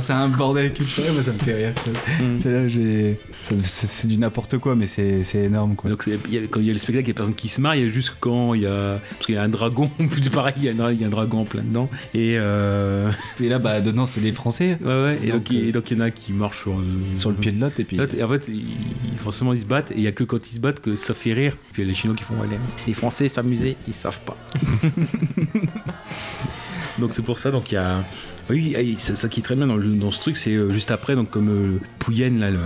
[0.00, 1.72] c'est un bordel culturel, moi ça me fait rire.
[2.20, 2.38] Mm.
[2.38, 3.20] C'est là, j'ai.
[3.32, 5.90] C'est du n'importe quoi, mais c'est énorme quoi.
[5.90, 7.60] Donc y a- quand il y a le spectacle, il y a personne qui se
[7.60, 8.98] marre, il y a juste quand il y a...
[9.10, 9.90] Parce qu'il y a un dragon,
[10.20, 11.88] c'est pareil, il y, a un, il y a un dragon en plein dedans.
[12.14, 14.76] Et, euh, Et là, bah, dedans, c'est des Français.
[14.84, 16.72] ouais, ouais, et donc, Donc, il- et donc il y en a qui marchent sur,
[16.72, 16.82] euh,
[17.14, 17.96] Sur le pied de l'autre, et puis.
[17.96, 18.74] Et en fait, ils,
[19.18, 21.14] forcément, ils se battent, et il y a que quand ils se battent que ça
[21.14, 21.56] fait rire.
[21.72, 24.36] Puis il y a les Chinois qui font les, les Français s'amuser, ils savent pas.
[26.98, 28.04] donc c'est pour ça, donc il y a.
[28.48, 31.14] Oui, et ça, ça qui est très bien dans, ce truc, c'est euh, juste après,
[31.16, 32.58] donc comme euh, Pouyen, là, le-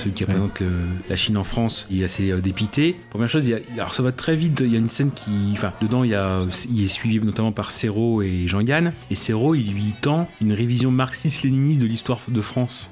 [0.00, 0.68] celui qui représente le-
[1.08, 2.94] la Chine en France, il est assez euh, dépité.
[3.10, 5.10] Première chose, il y a- alors ça va très vite, il y a une scène
[5.12, 5.30] qui.
[5.52, 9.54] Enfin, dedans, il, y a, il est suivi notamment par Serrault et Jean-Yann, et Serrault,
[9.54, 12.90] il lui tend une révision marxiste-léniniste de l'histoire de France.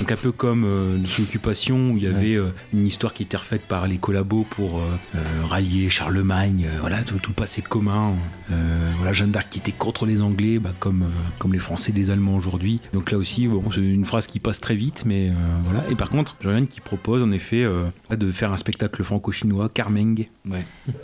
[0.00, 3.22] Donc un peu comme euh, sous l'occupation où il y avait euh, une histoire qui
[3.22, 4.82] était refaite par les collabos pour euh,
[5.14, 8.12] euh, rallier Charlemagne, voilà tout, tout le passé commun.
[8.48, 11.04] Voilà Jeanne d'Arc qui était contre les Anglais, bah, comme
[11.38, 12.80] comme les Français et les Allemands aujourd'hui.
[12.92, 15.32] Donc là aussi, bon, c'est une phrase qui passe très vite, mais
[15.62, 15.84] voilà.
[15.90, 17.66] Et par contre, Jean-Yann qui propose en effet
[18.10, 20.26] de faire un spectacle franco-chinois, Carmeng.
[20.48, 20.64] Ouais.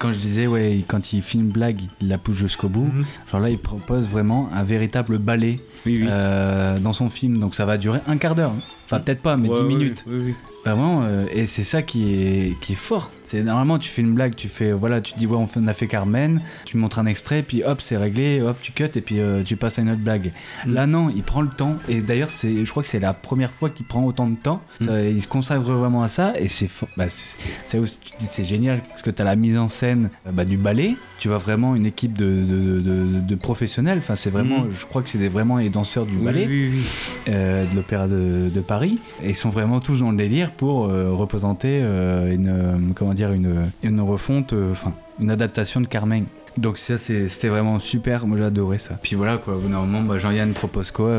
[0.00, 2.86] Quand je disais, ouais, quand il fait une blague, il la pousse jusqu'au bout.
[2.92, 3.04] Mhm.
[3.30, 6.08] Genre là, il propose vraiment un véritable ballet Oui, oui.
[6.10, 7.36] euh, dans son film.
[7.36, 8.52] Donc ça va durer un quart d'heure.
[8.86, 10.04] Enfin, peut-être pas, mais Ouais, 10 ouais, minutes.
[10.08, 10.34] oui,
[10.64, 10.70] oui.
[10.70, 13.10] Vraiment, euh, et c'est ça qui est, qui est fort.
[13.24, 15.68] C'est normalement tu fais une blague, tu fais voilà, tu dis ouais on fait- on
[15.68, 19.00] a fait Carmen, tu montres un extrait, puis hop c'est réglé, hop tu cut et
[19.00, 20.32] puis euh, tu passes à une autre blague.
[20.66, 20.72] Mm.
[20.74, 23.52] Là non, il prend le temps et d'ailleurs c'est, je crois que c'est la première
[23.52, 24.60] fois qu'il prend autant de temps.
[24.80, 24.84] Mm.
[24.84, 29.22] Ça, il se consacre vraiment à ça et c'est, bah, c'est, génial parce que tu
[29.22, 32.24] as la mise en scène euh, bah, du ballet, tu vois vraiment une équipe de,
[32.26, 33.98] de, de- de professionnels.
[33.98, 34.70] Enfin c'est vraiment, Mm.
[34.72, 36.82] je crois que c'est vraiment les danseurs du Oui, ballet oui, oui.
[37.28, 40.86] euh, de l'opéra de, de Paris et ils sont vraiment tous dans le délire pour
[40.86, 46.24] euh, représenter euh, une euh, comment dire une, une refonte enfin une adaptation de Carmen.
[46.56, 48.26] Donc ça c'était vraiment super.
[48.26, 48.98] Moi j'ai adoré ça.
[49.00, 49.54] Puis voilà quoi.
[49.54, 51.10] Moment bah, Jean-Yann propose quoi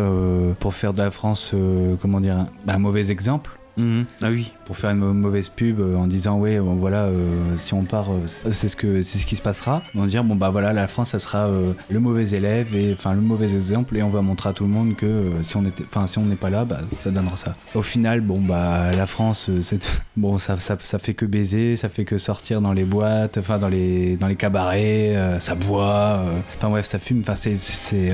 [0.59, 1.55] pour faire de la France
[2.01, 3.51] comment dire un mauvais exemple?
[3.77, 4.05] Mhm.
[4.21, 4.51] Ah oui.
[4.65, 7.83] pour faire une mau- mauvaise pub euh, en disant ouais bon, voilà euh, si on
[7.83, 9.81] part euh, c'est ce que c'est ce qui se passera.
[9.95, 11.49] On dire bon bah voilà la France ça sera
[11.89, 14.69] le mauvais élève et enfin le mauvais exemple et on va montrer à tout le
[14.69, 17.55] monde que si on était enfin si on n'est pas là bah ça donnera ça.
[17.75, 19.87] Au final bon bah la France c'est
[20.17, 23.69] bon ça, ça fait que baiser ça fait que sortir dans les boîtes enfin dans
[23.69, 26.23] les dans les cabarets ça boit
[26.57, 27.21] enfin bref ça fume.
[27.21, 28.11] Enfin c'est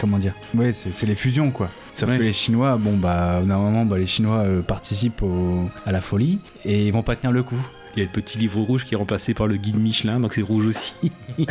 [0.00, 0.34] comment dire?
[0.54, 2.16] Ouais c'est les fusions quoi Sauf Ouais.
[2.18, 6.38] que les Chinois, bon bah, moment, bah, les Chinois euh, participent au- à la folie
[6.64, 7.58] et ils vont pas tenir le coup.
[7.94, 10.32] Il y a le petit livre rouge qui est remplacé par le guide Michelin, donc
[10.32, 10.94] c'est rouge aussi.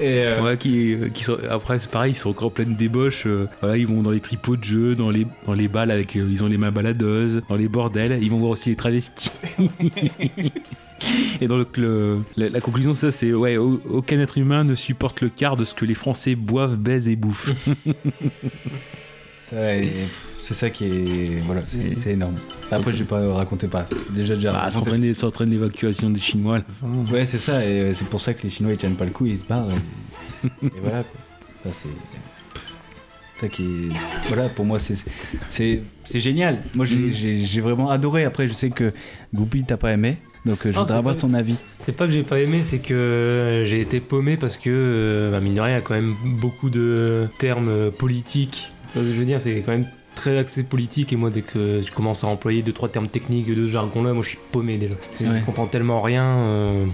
[0.00, 3.24] Et euh, Ouais, qui, qui sont- après c'est pareil, ils sont encore en pleine débauche.
[3.26, 6.16] euh, voilà, ils vont dans les tripots de jeu, dans les dans les balles avec,
[6.16, 8.18] euh, ils ont les mains baladeuses, dans les bordels.
[8.22, 9.30] Ils vont voir aussi les travestis.
[11.40, 14.74] Et dans le, la, la conclusion de ça, c'est ouais, au- aucun être humain ne
[14.74, 17.52] supporte le quart de ce que les Français boivent, baisent et bouffent.
[19.34, 19.90] ça, et
[20.46, 22.36] c'est ça qui est, voilà, c'est énorme.
[22.70, 23.84] Après, je vais pas raconter pas.
[24.10, 24.52] Déjà, déjà.
[24.56, 26.64] Ah, ça raconté- entraîne l'évacuation des Chinois à la
[27.04, 27.12] fin.
[27.12, 29.10] Ouais, c'est ça, et euh, c'est pour ça que les Chinois ils tiennent pas le
[29.10, 29.66] coup, ils se barrent.
[29.70, 31.20] Et, et voilà quoi.
[31.72, 31.88] Ça, c'est.
[33.40, 34.94] Ça qui est- Voilà, pour moi, c'est
[35.50, 36.58] c'est c'est génial.
[36.74, 37.12] Moi, j'ai- Mm.
[37.12, 38.24] j'ai j'ai vraiment adoré.
[38.24, 38.92] Après, je sais que
[39.34, 40.16] Goupil, t'as pas aimé.
[40.46, 41.56] Donc, euh, je voudrais c'est avoir pas- ton avis.
[41.80, 45.40] C'est pas que j'ai pas aimé, c'est que euh, j'ai été paumé parce que, bah,
[45.40, 48.70] mine de rien, il y a quand même beaucoup de termes politiques.
[48.94, 49.86] Je veux dire, c'est quand même
[50.16, 53.46] très axé politique et moi, dès que je commence à employer deux trois termes techniques,
[53.54, 54.94] deux jargons là, moi je suis paumé déjà.
[55.20, 55.40] Ouais.
[55.40, 56.24] Je comprends tellement rien.
[56.24, 56.86] euh,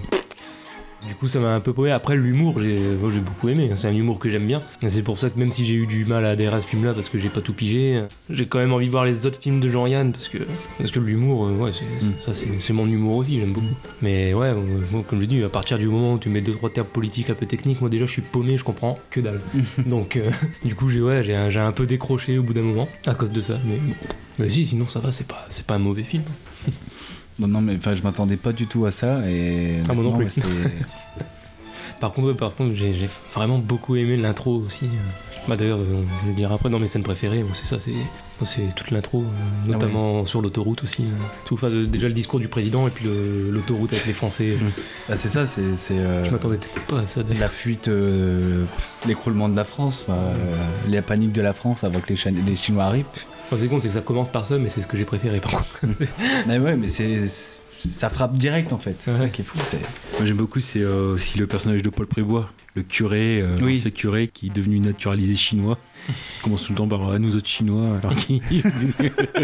[1.07, 1.91] Du coup, ça m'a un peu paumé.
[1.91, 2.79] Après, l'humour, j'ai
[3.13, 3.69] j'ai beaucoup aimé.
[3.75, 4.61] C'est un humour que j'aime bien.
[4.81, 6.67] Et c'est pour ça que même si j'ai eu du mal à adhérer à ce
[6.67, 9.39] film-là parce que j'ai pas tout pigé, j'ai quand même envie de voir les autres
[9.39, 10.37] films de Jean-Yann parce que,
[10.77, 13.65] parce que l'humour, euh, ouais, c'est- c'est- ça c'est mon humour aussi, j'aime beaucoup.
[14.01, 14.53] Mais ouais,
[14.91, 17.29] moi, comme je dis, à partir du moment où tu mets deux trois termes politiques
[17.29, 19.41] un peu techniques, moi déjà je suis paumé, je comprends que dalle.
[19.85, 20.29] Donc euh,
[20.65, 23.31] du coup j'ai ouais, j'ai un, un peu décroché au bout d'un moment à cause
[23.31, 23.57] de ça.
[23.65, 23.93] Mais bon.
[24.39, 26.23] Mais si, sinon ça va, c'est pas c'est pas un mauvais film.
[27.39, 29.27] Non, non, mais enfin, je m'attendais pas du tout à ça.
[29.29, 30.29] Et Ah, moi non plus.
[30.29, 30.47] c'était-
[31.99, 32.93] Par contre, par contre, j'ai
[33.33, 34.87] vraiment beaucoup aimé l'intro aussi.
[35.47, 37.45] Bah d'ailleurs, euh, je le dirai après dans mes scènes préférées.
[37.53, 41.03] C'est ça, c'est toute l'intro, euh, notamment sur l'autoroute aussi.
[41.03, 41.15] euh.
[41.45, 44.57] Tout, enfin, déjà le discours du président et puis le- l'autoroute avec les Français.
[45.09, 45.61] Ah, c'est ça, c'est.
[45.91, 47.21] euh, Je m'attendais pas à ça.
[47.39, 48.65] La fuite, euh,
[49.07, 50.33] l'écroulement de la France, euh,
[50.89, 53.05] la panique de la France avant que les Chinois arrivent.
[53.53, 55.39] Enfin, c'est con, c'est que ça commence par ça, mais c'est ce que j'ai préféré
[55.39, 55.81] par contre.
[56.47, 57.27] mais ouais, mais c'est.
[57.77, 59.57] Ça frappe direct en fait, c'est ça qui est fou.
[59.57, 63.79] Moi j'aime beaucoup, c'est euh, aussi le personnage de Paul Prébois, le curé, euh, Oui.
[63.79, 65.77] ce curé qui est devenu naturalisé chinois.
[66.09, 67.97] Il commence tout le temps par à nous autres chinois.
[67.99, 68.41] Alors qu'il-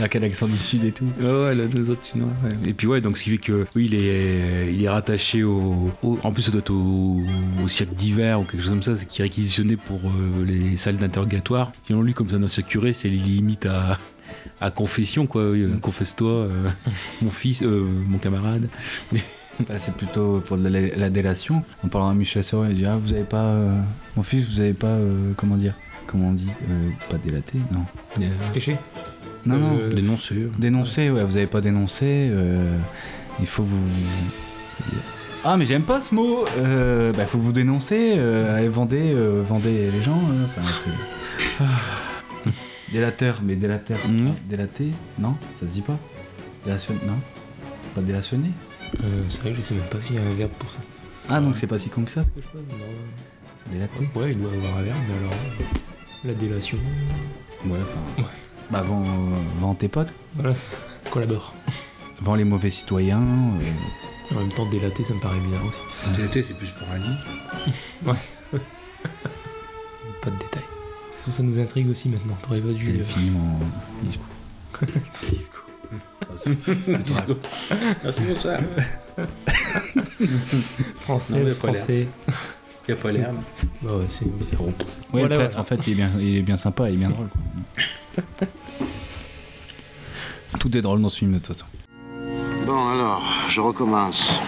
[0.00, 1.06] Avec l'accent du sud et tout.
[1.20, 2.28] Ouais, ouais, là, nous autres chinois.
[2.44, 2.70] ouais.
[2.70, 5.90] Et puis ouais, donc ce qui fait que oui, il est, il est rattaché au,
[6.02, 7.22] au- En plus, ça doit être au,
[7.64, 10.76] au cirque d'hiver ou quelque chose comme ça, c'est qui est réquisitionné pour euh, les
[10.76, 11.72] salles d'interrogatoire.
[11.84, 13.98] Finalement, lui, comme ça, notre curé, c'est limite à,
[14.60, 15.50] à confession, quoi.
[15.50, 16.68] Oui, euh, Confesse-toi, euh,
[17.22, 18.68] mon fils, euh, mon camarade.
[19.76, 21.62] C'est plutôt pour la, la délation.
[21.84, 23.42] En parlant à Michel Serrault, il dit Ah, vous avez pas.
[23.44, 23.76] euh,
[24.16, 24.86] mon fils, vous avez pas.
[24.88, 25.74] euh, comment dire
[26.06, 27.84] Comment on dit euh, Pas délaté Non.
[28.52, 28.76] Péché
[29.46, 29.78] Non, non.
[29.80, 30.48] Euh, dénoncé.
[30.58, 32.30] Dénoncé, ouais, vous avez pas dénoncé.
[33.40, 33.78] il faut vous.
[35.44, 38.14] Ah, mais j'aime pas ce mot euh, Bah, faut vous dénoncer.
[38.16, 40.20] Euh, allez, vendez, euh, vendez les gens.
[41.60, 41.64] Ah.
[42.92, 43.98] Délateur, mais délateur.
[44.08, 44.34] Mhm.
[44.48, 44.88] Délaté
[45.18, 45.96] Non Ça se dit pas
[46.64, 46.92] Délation...
[47.06, 47.14] Non
[47.94, 48.50] Pas délationné
[49.02, 50.78] Euh, c'est vrai que je sais même pas s'il y a un verbe pour ça.
[51.28, 52.84] Ah, donc c'est pas si con que ça ce que je fais Non.
[53.72, 55.32] Délaté Ouais, il doit avoir un verbe, mais alors.
[55.32, 56.78] euh, La délation.
[57.66, 58.28] Ouais, enfin.
[58.70, 59.04] Bah, vends,
[59.60, 60.12] vends tes potes.
[60.34, 60.74] Voilà, c'est-
[61.10, 61.54] collabore.
[62.20, 63.20] Vends les mauvais citoyens.
[63.60, 66.16] euh, En même temps, délaté, ça me paraît bizarre aussi.
[66.16, 67.04] Délaté, c'est plus pour Ali.
[68.06, 68.60] Ouais.
[70.22, 70.62] pas de détails.
[71.16, 72.36] Ça, ça nous intrigue aussi maintenant.
[72.42, 73.00] T'aurais pas dû.
[73.00, 73.60] Euh, films en.
[78.02, 78.58] Merci, bonsoir.
[81.00, 82.06] Français, français.
[82.88, 83.36] Il y a pas l'herbe.
[83.82, 84.66] Bah ouais, c'est c'est rond.
[84.68, 84.74] Ouais,
[85.12, 85.60] Voilà, le prêtre, voilà.
[85.60, 87.28] en fait, il est, bien, il est bien sympa, il est bien drôle.
[87.28, 88.46] quoi.
[90.58, 91.64] Tout est drôle dans ce film, de toute façon.
[92.66, 94.40] Bon, alors, je recommence.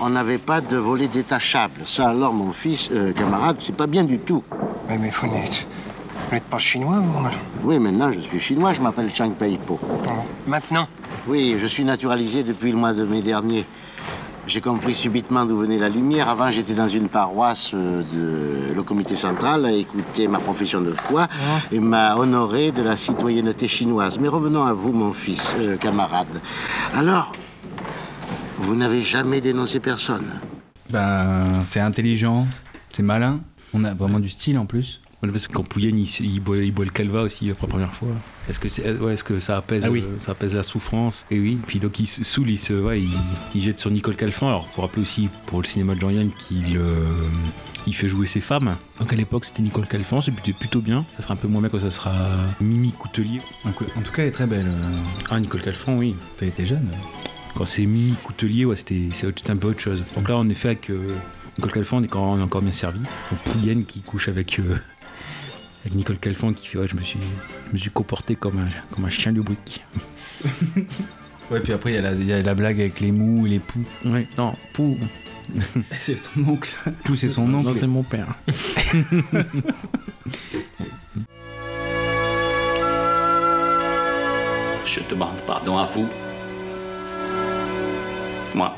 [0.00, 1.82] On n'avait pas de volet détachable.
[1.84, 4.42] Ça, alors, mon fils, euh, camarade, c'est pas bien du tout.
[4.88, 5.66] Mais, mais vous n'êtes,
[6.28, 7.30] vous n'êtes pas chinois, alors?
[7.64, 9.78] Oui, maintenant, je suis chinois, je m'appelle Chang Peipo.
[10.46, 10.88] Maintenant
[11.26, 13.66] Oui, je suis naturalisé depuis le mois de mai dernier.
[14.46, 16.28] J'ai compris subitement d'où venait la lumière.
[16.28, 20.92] Avant, j'étais dans une paroisse euh, de le comité central à écouter ma profession de
[20.92, 21.28] foi
[21.70, 24.18] et m'a honoré de la citoyenneté chinoise.
[24.18, 26.40] Mais revenons à vous, mon fils, euh, camarade.
[26.96, 27.32] Alors,
[28.58, 30.26] vous n'avez jamais dénoncé personne?
[30.88, 32.46] Ben, c'est intelligent,
[32.92, 33.40] c'est malin.
[33.72, 34.99] On a vraiment du style en plus.
[35.22, 37.92] Parce que quand Pouyen il, il boit, il boit le calva aussi pour la première
[37.92, 38.08] fois.
[38.48, 40.02] Est-ce que, c'est- ouais, est-ce que ça, apaise, Ah oui.
[40.02, 41.26] euh, ça apaise la souffrance?
[41.30, 41.58] Et oui.
[41.66, 43.10] Puis donc il se saoule, il, se, ouais, il,
[43.54, 44.48] il jette sur Nicole Calfan.
[44.48, 47.04] Alors faut rappeler aussi pour le cinéma de Jean-Yann qu'il euh,
[47.86, 48.76] il fait jouer ses femmes.
[48.98, 51.04] Donc à l'époque c'était Nicole Calfan, c'était plutôt bien.
[51.16, 52.14] Ça sera un peu moins bien quand ça sera
[52.60, 53.40] Mimi Coutelier.
[53.66, 54.66] En tout cas, elle est très belle.
[54.68, 54.96] euh.
[55.30, 56.16] Ah Nicole Calfan, oui.
[56.38, 56.88] T'as été jeune.
[57.54, 60.02] Quand c'est Mimi Coutelier, ouais, c'était c'est un peu autre chose.
[60.16, 61.08] Donc là, en effet, avec euh,
[61.58, 63.00] Nicole Calfan, on est, encore, on est encore bien servi.
[63.00, 64.76] Donc Poulienne qui couche avec, euh,
[65.82, 67.18] avec Nicole Calfan qui fait Ouais, je me suis,
[67.68, 69.82] je me suis comporté comme un, comme un chien de brique.
[71.50, 73.44] Ouais, puis après, il y, a la- il y a la blague avec les mous
[73.44, 73.84] et les poux.
[74.04, 74.96] Ouais, non, Pou.
[75.98, 76.70] c'est son oncle.
[77.04, 77.66] Pou, c'est son oncle.
[77.66, 78.36] Non, c'est mon père.
[84.86, 86.08] Je demande pardon à vous.
[88.54, 88.74] Moi,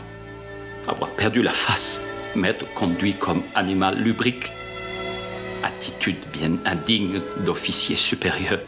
[0.86, 2.02] avoir perdu la face,
[2.36, 4.50] m'être conduit comme animal lubrique,
[5.62, 8.60] attitude bien indigne d'officier supérieur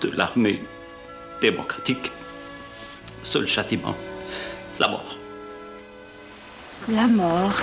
[0.00, 0.60] de l'armée
[1.40, 2.10] démocratique.
[3.22, 3.94] Seul châtiment,
[4.78, 5.16] la mort.
[6.88, 7.60] La mort.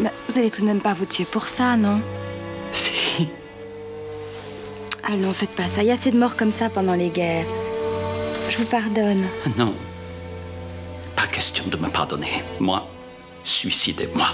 [0.00, 2.00] Mais vous allez tout de même pas vous tuer pour ça, non?
[2.72, 3.28] Si.
[5.04, 5.82] Allons, faites pas ça.
[5.82, 7.46] Il y a assez de morts comme ça pendant les guerres.
[8.50, 9.24] Je vous pardonne.
[9.56, 9.74] Non.
[11.16, 12.42] Pas question de me pardonner.
[12.60, 12.86] Moi,
[13.44, 14.28] suicidez-moi.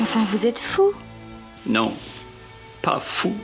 [0.00, 0.92] Enfin, vous êtes fou.
[1.66, 1.92] Non,
[2.82, 3.34] pas fou.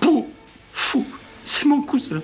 [0.00, 0.26] Pou,
[0.72, 1.06] fou.
[1.44, 2.20] C'est mon cousin.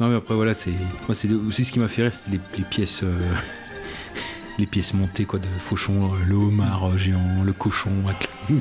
[0.00, 0.72] Non, mais après, voilà, c'est
[1.06, 3.02] moi, c'est aussi ce qui m'a fait rire, c'était les, pièces.
[3.02, 3.18] euh,
[4.58, 7.90] les pièces montées quoi de Fauchon, euh, le homard euh, géant, le cochon.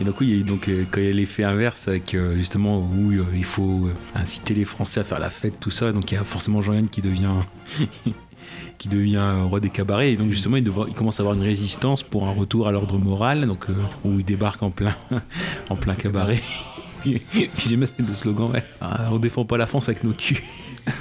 [0.00, 2.16] Et donc oui, il y a eu donc quand il y a l'effet inverse avec
[2.34, 5.92] justement où il faut inciter les Français à faire la fête, tout ça.
[5.92, 7.30] Donc il y a forcément Jean-Yann qui devient
[8.78, 11.42] qui devient roi des cabarets et donc justement il, devra- il commence à avoir une
[11.42, 13.74] résistance pour un retour à l'ordre moral donc euh,
[14.04, 14.94] où il débarque en plein
[15.70, 16.40] en plein cabaret
[17.02, 17.20] puis
[17.58, 18.64] j'aime le slogan, ouais.
[18.80, 20.40] Ah, on défend pas la France avec nos culs.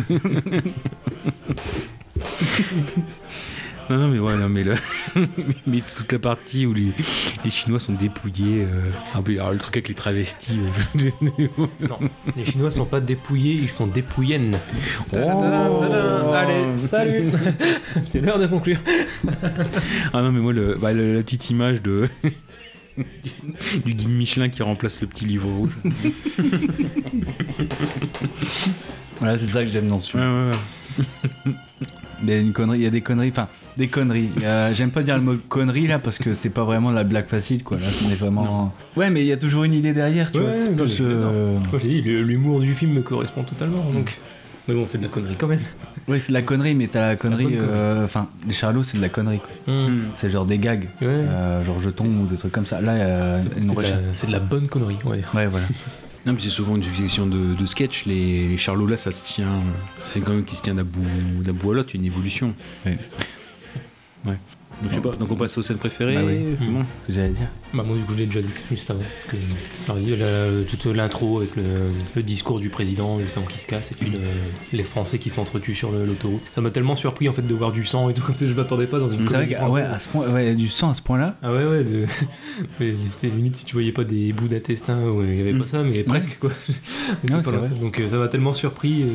[3.91, 4.75] Non, non, mais ouais, non, mais, le...
[5.67, 6.93] mais toute la partie où les,
[7.43, 8.61] les Chinois sont dépouillés.
[8.63, 10.59] euh, ah, oui, alors, le truc avec les travestis.
[10.95, 11.09] euh,
[11.89, 11.99] Non,
[12.37, 14.57] les Chinois sont pas dépouillés, ils sont dépouillennes.
[15.13, 15.83] Oh.
[16.33, 17.31] Allez, salut
[18.07, 18.79] C'est l'heure de conclure.
[20.13, 22.07] Ah non, mais moi, le, bah, le- la petite image de.
[23.85, 25.71] du guide Michelin qui remplace le petit livre rouge.
[29.19, 30.23] Voilà, c'est ça que j'aime dans ce film.
[30.23, 30.55] Ouais, ouais,
[31.45, 31.53] ouais.
[32.23, 33.47] Il y a une connerie, il y a des conneries, enfin
[33.81, 34.29] des conneries.
[34.45, 37.27] A- J'aime pas dire le mot connerie là parce que c'est pas vraiment la blague
[37.27, 37.77] facile quoi.
[37.77, 38.73] Là, c'est vraiment.
[38.95, 40.51] Ouais, mais il y a toujours une idée derrière, tu vois.
[40.51, 41.57] Ouais, plus, euh,
[42.23, 44.17] l'humour du film me correspond totalement, donc.
[44.67, 45.59] Mais bon, c'est de la connerie quand même.
[46.07, 47.47] Oui, c'est de la connerie, mais t'as la connerie.
[47.59, 49.73] euh, Enfin, les charlots, c'est de la connerie quoi.
[49.73, 50.01] Hmm.
[50.13, 52.79] C'est genre des gags, euh, genre jetons ou des trucs comme ça.
[52.81, 53.95] Là, il y a C'est de, recherche.
[53.95, 55.29] la- c'est de la bonne connerie, on va dire.
[55.33, 55.65] Ouais, voilà.
[56.23, 58.05] Non, mais c'est souvent une succession de, de sketchs.
[58.05, 59.63] Les, les Charlots là, ça se tient.
[60.03, 62.53] Ça fait quand même qu'ils se bout, d'un bout à l'autre, une évolution.
[62.85, 62.99] Ouais.
[64.81, 66.15] Donc, je sais pas, donc on passe aux scènes préférées.
[66.15, 66.55] Bah oui.
[66.59, 66.83] Bon.
[67.03, 67.47] Ce que j'allais dire.
[67.73, 68.99] Bah, moi, du coup, je l'ai déjà dit juste avant.
[69.29, 69.37] Que,
[69.89, 71.63] alors, la- toute l'intro avec le,
[72.15, 74.19] le discours du président, juste avant qu'il se casse, et puis le-
[74.73, 76.41] les Français qui s'entretuent sur le- l'autoroute.
[76.53, 78.53] Ça m'a tellement surpris en fait de voir du sang et tout comme ça, je
[78.53, 80.89] m'attendais pas dans une C'est vrai que, ah ouais, à ce point, ouais, du sang
[80.89, 81.35] à ce point-là.
[81.41, 82.05] Ah ouais, ouais, de...
[83.05, 85.83] c'était limite si tu voyais pas des bouts d'intestin, ouais, il y avait pas ça,
[85.83, 86.49] mais presque quoi.
[87.23, 87.69] C'est loin vrai.
[87.79, 89.05] Donc euh, ça m'a tellement surpris, et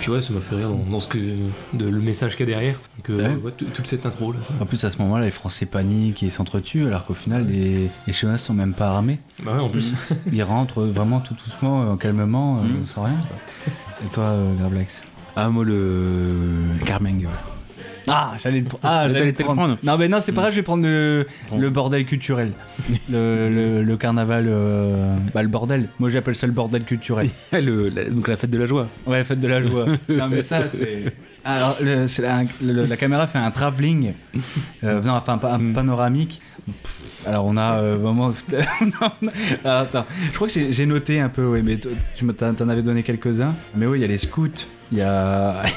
[0.00, 2.52] puis ouais, ça m'a fait rire dans, dans ce que, de, le message qu'il y
[2.52, 2.76] a derrière.
[2.98, 3.52] Donc euh, Ouais.
[3.56, 4.38] tout- toute cette intro là.
[4.46, 4.52] ça.
[4.60, 8.12] En plus, à ce moment-là, les Français paniquent et s'entretuent, alors qu'au final, les, les
[8.12, 9.18] Chinois sont même pas armés.
[9.42, 9.92] Bah ouais, en plus.
[10.32, 12.86] Ils rentrent vraiment tout doucement, euh, calmement, euh, Mm.
[12.86, 13.16] sans rien.
[13.28, 13.72] quoi.
[14.04, 15.04] Et toi, euh, Gravelax
[15.36, 16.34] Ah, moi, le.
[16.84, 17.20] Carmeng.
[17.22, 17.28] ouais.
[18.08, 19.60] Ah, j'allais le, pr- ah, T'allais j'allais te le prendre.
[19.60, 19.78] prendre.
[19.84, 21.58] Non, mais non, c'est pas grave, je vais prendre le, Bon.
[21.58, 22.50] le bordel culturel.
[23.08, 25.86] le, le- le carnaval, euh, bah, le bordel.
[26.00, 27.30] Moi, j'appelle ça le bordel culturel.
[27.52, 28.88] Le- la- donc la fête de la joie.
[29.06, 29.86] Ouais, la fête de la joie.
[30.08, 31.14] non, mais ça, c'est.
[31.44, 34.12] Alors, le- la, le- la caméra fait un travelling,
[34.84, 35.72] euh, non, enfin, un Mm.
[35.72, 36.40] panoramique.
[36.84, 38.30] Pff, Alors, on a euh, vraiment.
[38.80, 39.30] Non, non.
[39.64, 43.02] Alors, attends, je crois que j'ai- noté un peu, oui, mais tu t'en avais donné
[43.02, 43.54] quelques-uns.
[43.74, 44.48] Mais oui, il y a les scouts,
[44.92, 45.62] il y a.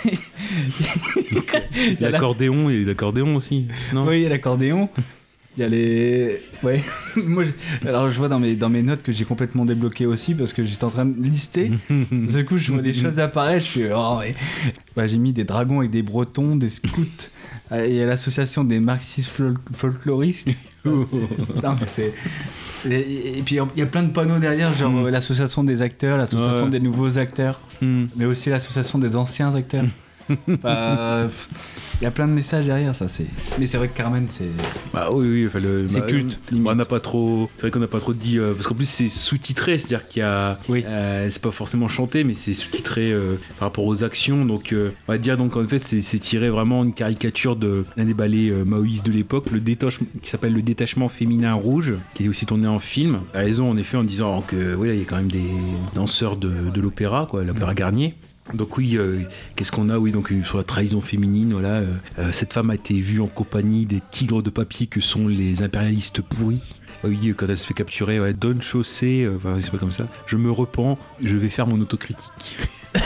[1.76, 3.68] Il y a l'accordéon et l'accordéon aussi.
[3.94, 4.06] Non?
[4.06, 4.90] Oui, il y a l'accordéon.
[5.58, 6.42] Il y a les.
[6.64, 6.84] Ouais.
[7.16, 10.34] Moi, je- alors je vois dans mes, dans mes notes que j'ai complètement débloqué aussi
[10.34, 11.72] parce que j'étais en train de lister.
[12.12, 13.66] Du coup, je vois des choses apparaître.
[13.66, 13.84] Je suis.
[13.94, 14.20] Oh.
[14.98, 17.30] Ouais, j'ai mis des dragons avec des bretons, des scouts.
[17.72, 20.50] euh, il y a l'association des marxistes fol- folkloristes.
[20.86, 22.14] non, mais c'est.
[22.90, 25.06] Et, puis il y a plein de panneaux derrière, genre Mm.
[25.06, 26.70] euh, l'association des acteurs, l'association Ouais.
[26.70, 28.06] des nouveaux acteurs, Hmm.
[28.16, 29.86] mais aussi l'association des anciens acteurs.
[30.50, 31.28] Enfin,
[32.02, 32.90] il y a plein de messages derrière.
[32.92, 33.28] Enfin, c'est.
[33.60, 34.50] Mais c'est vrai que Carmen, c'est.
[34.94, 37.50] Bah oui, oui, enfin, le- C'est bah, culte, On n'a pas trop.
[37.56, 38.40] C'est vrai qu'on n'a pas trop dit.
[38.40, 40.60] euh, parce qu'en plus, c'est sous-titré, c'est-à-dire qu'il y a.
[40.70, 44.46] euh, c'est pas forcément chanté, mais c'est sous-titré euh, par rapport aux actions.
[44.46, 48.06] Donc, on va dire, donc en fait, c'est c'est tiré vraiment une caricature de l'un
[48.06, 49.60] des ballets maoïstes de l'époque, le
[50.22, 53.20] qui s'appelle Le Détachement Féminin Rouge, qui est aussi tourné en film.
[53.34, 55.44] A raison, en effet, en disant que, oui, il y a quand même des
[55.94, 58.16] danseurs de, de l'opéra, quoi, l'opéra Garnier.
[58.54, 59.22] Donc oui, euh,
[59.56, 61.82] qu'est-ce qu'on a Oui, donc euh, sur la trahison féminine, voilà.
[62.20, 65.64] euh, cette femme a été vue en compagnie des tigres de papier que sont les
[65.64, 66.76] impérialistes pourris.
[67.04, 70.08] Ah Oui, quand elle se fait capturer, ouais, donne chaussée, enfin, c'est pas comme ça.
[70.28, 72.58] Je me repens, je vais faire mon autocritique.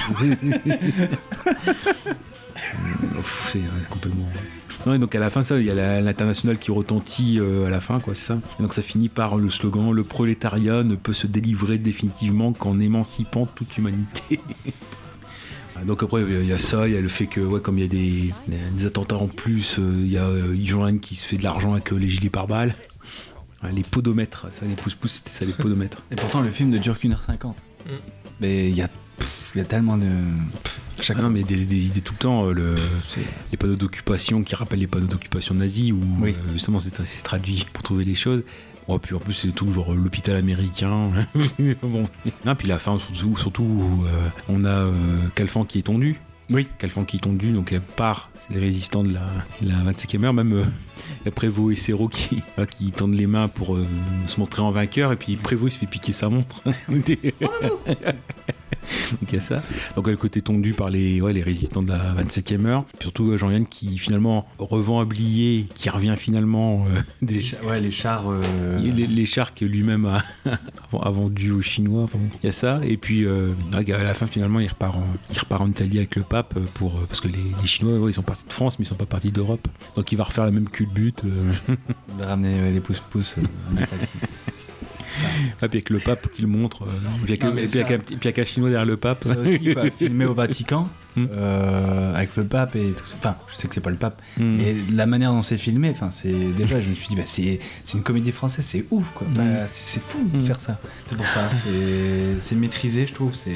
[3.51, 4.27] C'est complètement.
[4.85, 7.69] Non, et donc à la fin, ça, il y a l'international qui retentit euh, à
[7.69, 8.39] la fin, quoi, c'est ça.
[8.59, 12.79] Et donc ça finit par le slogan Le prolétariat ne peut se délivrer définitivement qu'en
[12.79, 14.39] émancipant toute humanité.
[15.79, 17.77] Ah, Donc après il y a ça, il y a le fait que ouais, comme
[17.77, 18.33] il y a des,
[18.73, 21.73] des attentats en plus, euh, il y a euh, Johan qui se fait de l'argent
[21.73, 22.73] avec euh, les gilets pare-balles.
[23.73, 26.01] Les podomètres, ça les pouces-pouces c'était ça les podomètres.
[26.11, 27.57] Et pourtant, le film ne dure qu'une heure cinquante.
[27.85, 27.89] Mm.
[28.39, 30.05] Mais il y a, pff, il y a tellement de.
[30.63, 32.75] pff, chaque- Ah non mais des, des idées tout le temps, euh, le,
[33.51, 36.35] les panneaux d'occupation qui rappellent les panneaux d'occupation nazis où Oui.
[36.37, 38.43] euh, justement c'est c'est traduit pour trouver les choses.
[38.89, 41.11] Bon, puis en plus c'est tout genre l'hôpital américain.
[41.83, 42.05] bon.
[42.57, 46.19] Puis la fin surtout, surtout euh, on a euh, Calfan qui est tondu.
[46.51, 46.67] Oui.
[46.79, 49.27] Calfan qui est tondu, donc elle part, c'est les résistants de la,
[49.61, 53.47] de la 25e heure, même euh, Prévost et Serrault qui, euh, qui tendent les mains
[53.47, 53.85] pour euh,
[54.27, 56.63] se montrer en vainqueur, et puis Prévost il se fait piquer sa montre.
[59.11, 59.61] Donc il y a ça.
[59.95, 62.85] Donc le côté tondu par les, ouais, les résistants de la 27e heure.
[62.85, 67.91] Puis surtout euh, Jean-Yann qui finalement revend billet, qui revient finalement euh, des Ouais, les
[67.91, 68.29] chars.
[68.31, 70.23] euh, les, les chars que lui-même a,
[70.99, 72.03] a vendu aux Chinois.
[72.03, 72.79] Enfin, il y a ça.
[72.83, 76.15] Et puis euh, à la fin finalement il repart en, il repart en Italie avec
[76.15, 78.77] le pape pour euh, parce que les, les Chinois ouais, ils sont partis de France
[78.79, 79.67] mais ils sont pas partis d'Europe.
[79.95, 81.23] Donc il va refaire la même culbute.
[81.25, 81.53] euh.
[82.19, 83.85] de ramener euh, les pouces-pouces euh,
[85.19, 85.51] Italie.
[85.57, 86.83] puis avec le pape qui le montre.
[86.83, 86.87] euh,
[87.27, 87.37] et puis
[87.97, 89.23] petit- puis avec un chinois derrière le pape.
[89.23, 90.87] Ça aussi, quoi, filmé au Vatican,
[91.17, 93.15] euh, avec le pape et tout ça.
[93.19, 94.43] Enfin, je sais que c'est pas le pape, Mm.
[94.57, 97.59] mais la manière dont c'est filmé, enfin, c'est déjà, je me suis dit, bah, c'est
[97.93, 99.27] une comédie française, c'est ouf, quoi.
[99.35, 99.55] Bah, Mm.
[99.67, 100.79] c'est fou de faire ça.
[101.07, 101.49] C'est pour ça,
[102.39, 103.35] c'est- maîtrisé, je trouve.
[103.35, 103.55] C'est.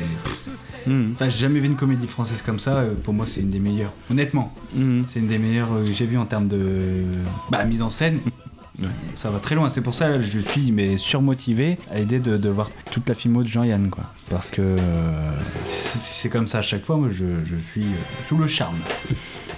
[0.86, 2.78] J'ai jamais vu une comédie française comme ça.
[2.78, 3.94] euh, Pour moi, c'est une des meilleures.
[4.12, 4.54] Honnêtement,
[5.08, 7.04] c'est une des meilleures euh, que j'ai vues en termes de
[7.52, 8.20] bah, mise en scène.
[9.16, 12.50] Ça va très loin, c'est pour ça que je suis mais surmotivé à l'idée de,
[12.50, 14.06] voir toute la filmo de Jean-Yann quoi.
[14.30, 15.32] Parce que euh,
[15.66, 18.78] c'est comme ça à chaque fois, moi je, je suis euh, sous le charme.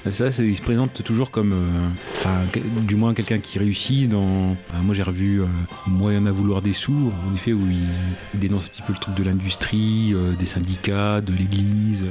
[0.09, 4.07] Ça, il se présente toujours comme, euh, du moins quelqu'un qui réussit.
[4.07, 5.45] Dans, moi, j'ai revu euh,
[5.87, 9.15] Moyen à vouloir des sous, en effet, où il, dénonce un petit peu le truc
[9.15, 12.05] de l'industrie, euh, des syndicats, de l'Église,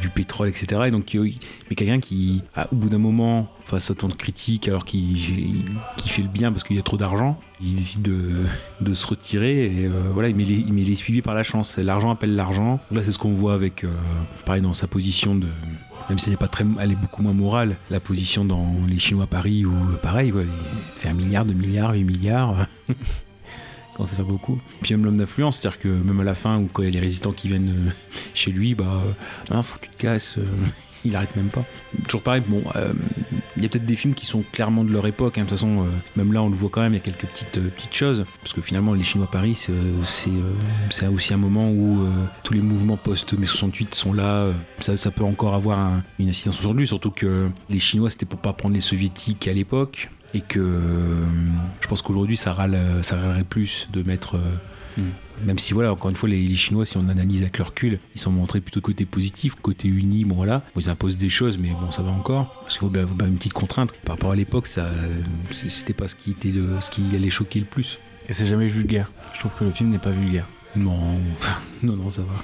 [0.00, 0.82] du pétrole, etc.
[0.86, 1.16] Et donc,
[1.68, 2.40] mais quelqu'un qui,
[2.70, 5.16] au bout d'un moment, face à tant de critiques, alors qu'il
[5.96, 8.02] qui fait le bien parce qu'il y a trop d'argent, il décide
[8.80, 9.64] de, se retirer.
[9.64, 11.78] Et voilà, il met, les, suivis par la chance.
[11.78, 12.78] L'argent appelle l'argent.
[12.92, 13.84] Là, c'est ce qu'on voit avec,
[14.44, 15.48] pareil, dans sa position de
[16.10, 18.98] même si elle est pas très, elle est beaucoup moins morale, la position dans les
[18.98, 20.44] Chinois à Paris où euh, pareil, ouais,
[21.02, 22.66] il un milliard, deux milliards, 8 milliards.
[23.96, 24.58] quand ça fait beaucoup.
[24.80, 26.90] Puis même l'homme d'influence, c'est-à-dire que même à la fin, ou quand il y a
[26.90, 27.90] les résistants qui viennent euh,
[28.34, 29.12] chez lui, bah, euh,
[29.52, 30.06] ah, faut que tu
[31.04, 31.64] il arrête même pas.
[32.08, 32.64] Toujours pareil, bon,
[33.60, 35.36] il y a peut-être des films qui sont clairement de leur époque.
[35.36, 35.42] hein.
[35.42, 37.26] De toute façon, euh, même là, on le voit quand même, il y a quelques
[37.26, 38.24] petites, euh, petites choses.
[38.40, 40.02] Parce que finalement, les Chinois à Paris, c'est euh,
[40.90, 42.06] c'est, aussi un moment où
[42.42, 44.46] tous les mouvements post-mai 68 sont là.
[44.80, 48.26] ça, ça peut encore avoir un- une incidence sur lui, surtout que les Chinois, c'était
[48.26, 50.08] pour pas prendre les Soviétiques à l'époque.
[50.32, 50.60] Et que
[51.80, 54.36] je pense qu'aujourd'hui, ça, râle, ça râlerait plus de mettre.
[55.44, 58.20] Même si voilà, encore une fois, les, Chinois, si on analyse avec leur recul, ils
[58.20, 61.90] sont montrés plutôt côté positif, côté uni, bon voilà, ils imposent des choses, mais bon,
[61.90, 62.54] ça va encore.
[62.60, 63.92] Parce qu'il faut bien, une petite contrainte.
[64.04, 64.88] Par rapport à l'époque, ça,
[65.68, 67.98] c'était pas ce qui était le, ce qui allait choquer le plus.
[68.28, 69.10] Et c'est jamais vulgaire.
[69.34, 70.46] Je trouve que le film n'est pas vulgaire.
[70.76, 71.18] Non,
[71.82, 72.34] non, non, ça va.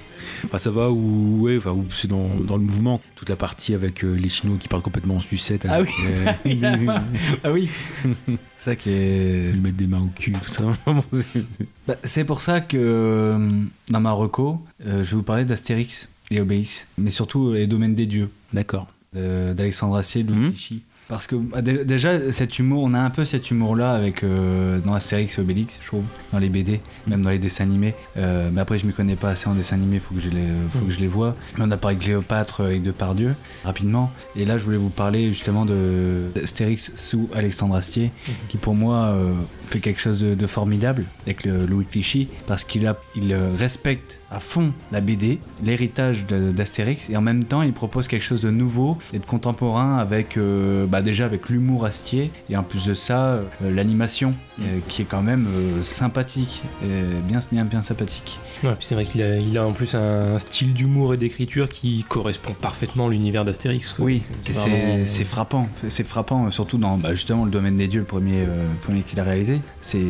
[0.44, 3.00] Enfin, ça va ou ouais, enfin, c'est dans, dans le mouvement.
[3.14, 5.64] Toute la partie avec euh, les Chinois qui parlent complètement en sucette.
[5.68, 6.60] Ah oui.
[7.44, 7.68] ah oui.
[8.02, 9.50] C'est ça qui est.
[9.54, 10.64] Ils mettent des mains au cul, tout ça.
[11.12, 11.38] C'est-
[11.86, 13.48] Bah, c'est pour ça que euh,
[13.90, 17.94] dans ma reco, euh, je vais vous parler d'Astérix et Obélix, mais surtout les domaines
[17.94, 18.30] des dieux.
[18.52, 18.88] D'accord.
[19.14, 20.82] D'Alexandre Astier, de Clichy.
[21.08, 24.80] Parce que bah, dé- déjà, cet humour, on a un peu cet humour-là avec euh,
[24.80, 26.02] dans Astérix et Obélix, je trouve,
[26.32, 27.94] dans les BD, même dans les dessins animés.
[28.16, 30.42] Euh, mais après, je m'y connais pas assez en dessin animé, faut que je les,
[30.72, 31.36] faut que je les vois.
[31.58, 33.34] Mais on a parlé de Cléopâtre avec Depardieu,
[33.64, 34.10] rapidement.
[34.34, 38.10] Et là, je voulais vous parler justement de d'Astérix sous Alexandre Astier,
[38.48, 39.32] qui pour moi euh,
[39.70, 43.50] fait quelque chose de, de formidable avec le Louis Clichy, parce qu'il a, il euh,
[43.56, 48.40] respecte à fond la BD, l'héritage d'Astérix, et en même temps, il propose quelque chose
[48.40, 52.86] de nouveau et de contemporain avec, euh, bah, déjà avec l'humour Astier, et en plus
[52.86, 55.46] de ça, euh, l'animation, euh, qui est quand même
[55.82, 56.86] sympathique, et
[57.28, 58.38] bien, bien, bien sympathique.
[58.64, 62.04] Ouais, c'est vrai qu'il a, il a en plus un style d'humour et d'écriture qui
[62.08, 63.94] correspond parfaitement à l'univers d'Astérix.
[63.98, 68.06] Oui, c'est vraiment- frappant, c'est frappant, surtout dans bah, justement le domaine des dieux, le
[68.06, 68.44] premier,
[68.82, 69.55] premier qu'il a réalisé.
[69.80, 70.00] C'est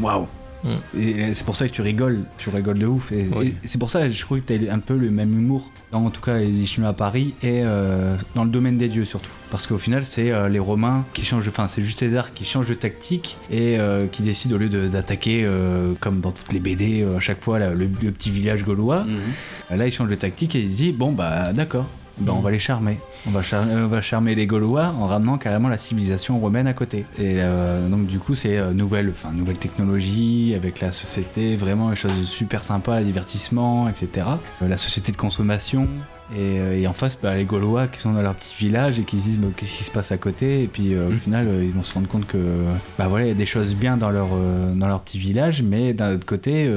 [0.00, 0.26] waouh!
[0.98, 3.12] Et c'est pour ça que tu rigoles, tu rigoles de ouf.
[3.12, 3.54] Et, Oui.
[3.62, 5.70] et c'est pour ça que je trouve que tu as un peu le même humour,
[5.92, 9.04] dans, en tout cas les Chinois à Paris, et euh, dans le domaine des dieux
[9.04, 9.30] surtout.
[9.52, 12.44] Parce qu'au final, c'est euh, les Romains qui changent, de- enfin c'est juste César qui
[12.44, 16.58] change de tactique et euh, qui décide au lieu d'attaquer, euh, comme dans toutes les
[16.58, 19.06] BD, euh, à chaque fois, là, le, le petit village gaulois,
[19.70, 21.86] euh, là il change de tactique et il dit, bon bah d'accord,
[22.18, 22.98] ben, on va les charmer.
[23.26, 26.72] On va, char- on va charmer les Gaulois en ramenant carrément la civilisation romaine à
[26.72, 27.00] côté.
[27.18, 31.90] Et euh, donc du coup c'est euh, nouvelle, enfin nouvelle technologie avec la société, vraiment
[31.90, 34.26] des choses super sympas, divertissement, etc.
[34.62, 35.88] Euh, la société de consommation.
[36.34, 39.04] Et, euh, et en face, bah, les Gaulois qui sont dans leur petit village et
[39.04, 40.62] qui se disent bah, qu'est-ce qui se passe à côté.
[40.62, 42.38] Et puis euh, au final, euh, ils vont se rendre compte que
[42.98, 45.62] bah, voilà, il y a des choses bien dans leur, euh, dans leur petit village,
[45.62, 46.70] mais d'un autre côté,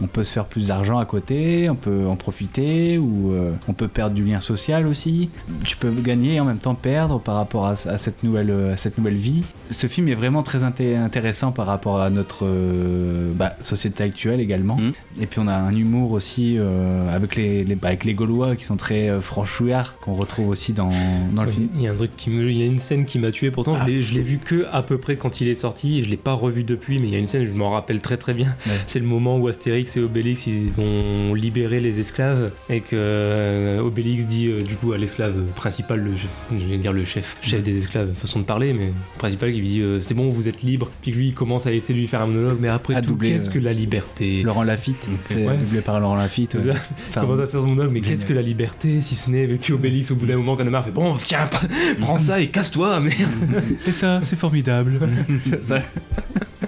[0.00, 3.34] on peut se faire plus d'argent à côté, on peut en profiter, ou
[3.68, 5.30] on peut perdre du lien social aussi.
[5.64, 8.76] Tu peux gagner et en même temps perdre par rapport à, à cette, nouvelle, à
[8.76, 9.44] cette nouvelle vie.
[9.70, 14.40] Ce film est vraiment très inté- intéressant par rapport à notre euh, bah, société actuelle
[14.40, 14.78] également.
[15.20, 18.56] Et puis on a un humour aussi euh, avec, les, les- bah, avec les Gaulois
[18.56, 20.90] qui sont très euh, franchouillards, qu'on retrouve aussi dans,
[21.32, 21.68] dans le film.
[21.74, 23.50] Il y a un truc qui me, il y a une scène qui m'a tué.
[23.50, 25.98] Pourtant, je l'ai- je l'ai vu que à peu près quand il est sorti.
[25.98, 28.00] Et je l'ai pas revu depuis, mais il y a une scène, je m'en rappelle
[28.00, 28.54] très très bien.
[28.86, 33.80] C'est le moment où Astérix et Obélix ils vont libérer les esclaves et que euh,
[33.80, 36.10] Obélix dit du coup à l'esclave principal, le,
[36.56, 39.68] je vais dire le chef, chef des esclaves, façon de parler, mais principal qui lui
[39.68, 40.88] dit euh, c'est bon, vous êtes libre.
[41.02, 43.16] Puis lui il commence à essayer de lui faire un monologue, mais après À tout,
[43.16, 44.42] qu'est-ce euh, que la liberté?
[44.42, 45.56] Laurent Lafitte, c'est Ouais.
[45.56, 46.54] doublé par Laurent Lafitte.
[46.54, 46.74] Ouais.
[47.10, 47.20] ça.
[47.20, 49.00] Commence à faire son monologue, mais qu'est-ce que la liberté?
[49.02, 51.48] Si ce n'est puis Obélix au bout d'un moment quand marre fait bon tiens
[52.00, 53.16] prends ça et casse-toi merde
[53.86, 54.98] Et ça, c'est formidable.
[55.62, 55.82] Ça-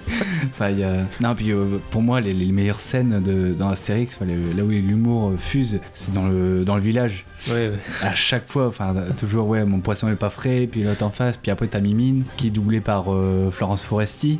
[0.51, 0.93] enfin, il y a...
[1.21, 4.63] Non, puis euh, pour moi, les, les meilleures scènes de, dans Astérix, enfin, les- là
[4.63, 7.25] où l'humour euh, fuse, c'est dans le, dans le village.
[7.47, 7.71] Ouais, ouais.
[8.01, 11.37] À chaque fois, enfin, toujours, ouais, mon poisson est pas frais, puis l'autre en face,
[11.37, 14.39] puis après t'as Mimine, qui est doublée par euh, Florence Foresti.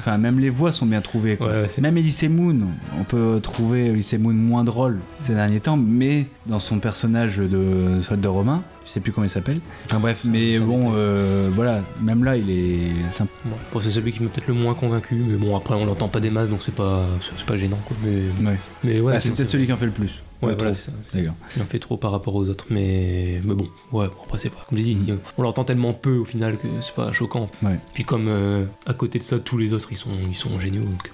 [0.00, 1.36] Enfin, même les voix sont bien trouvées.
[1.36, 1.52] Quoi.
[1.80, 2.56] même Elise Moon,
[3.00, 8.00] on peut trouver Elise Moon moins drôle ces derniers temps, mais dans son personnage de
[8.02, 9.60] soldat romain, je sais plus comment il s'appelle.
[9.86, 12.90] Enfin bref, mais bon, euh, voilà, même là, il est.
[13.20, 13.26] Ouais.
[13.72, 16.20] Bon, c'est celui qui m'a peut-être le moins convaincu, mais bon, après, on l'entend pas
[16.20, 17.96] des masses, donc c'est pas, c'est pas gênant, quoi.
[18.04, 18.58] Mais, Ouais.
[18.82, 20.20] mais ouais, Ah, c'est peut-être celui qui en fait le plus.
[20.42, 20.74] Ouais, voilà.
[21.14, 24.50] Il en fait trop par rapport aux autres, mais, mais bon, ouais, bon, après c'est
[24.50, 24.66] pas.
[24.68, 24.98] Comme je dis,
[25.38, 27.48] on l'entend tellement peu au final que c'est pas choquant.
[27.62, 27.78] Ouais.
[27.94, 30.82] Puis comme euh, à côté de ça, tous les autres ils sont, ils sont géniaux.
[30.82, 31.10] Donc...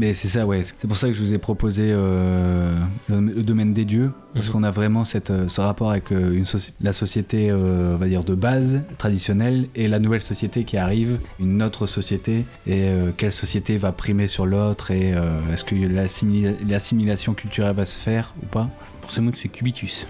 [0.00, 0.62] Mais c'est ça, ouais.
[0.78, 2.74] C'est pour ça que je vous ai proposé euh,
[3.10, 4.52] le, le domaine des dieux, parce Mhm.
[4.52, 6.46] qu'on a vraiment cette, euh, ce rapport avec euh, une
[6.80, 11.18] la société, euh, on va dire, de base, traditionnelle, et la nouvelle société qui arrive,
[11.38, 15.10] une autre société, et euh, quelle société va primer sur l'autre, et
[15.52, 18.70] est-ce que l'assimila- l'assimilation culturelle va se faire ou pas?
[19.02, 20.06] Pour ça, moi, c'est Cubitus.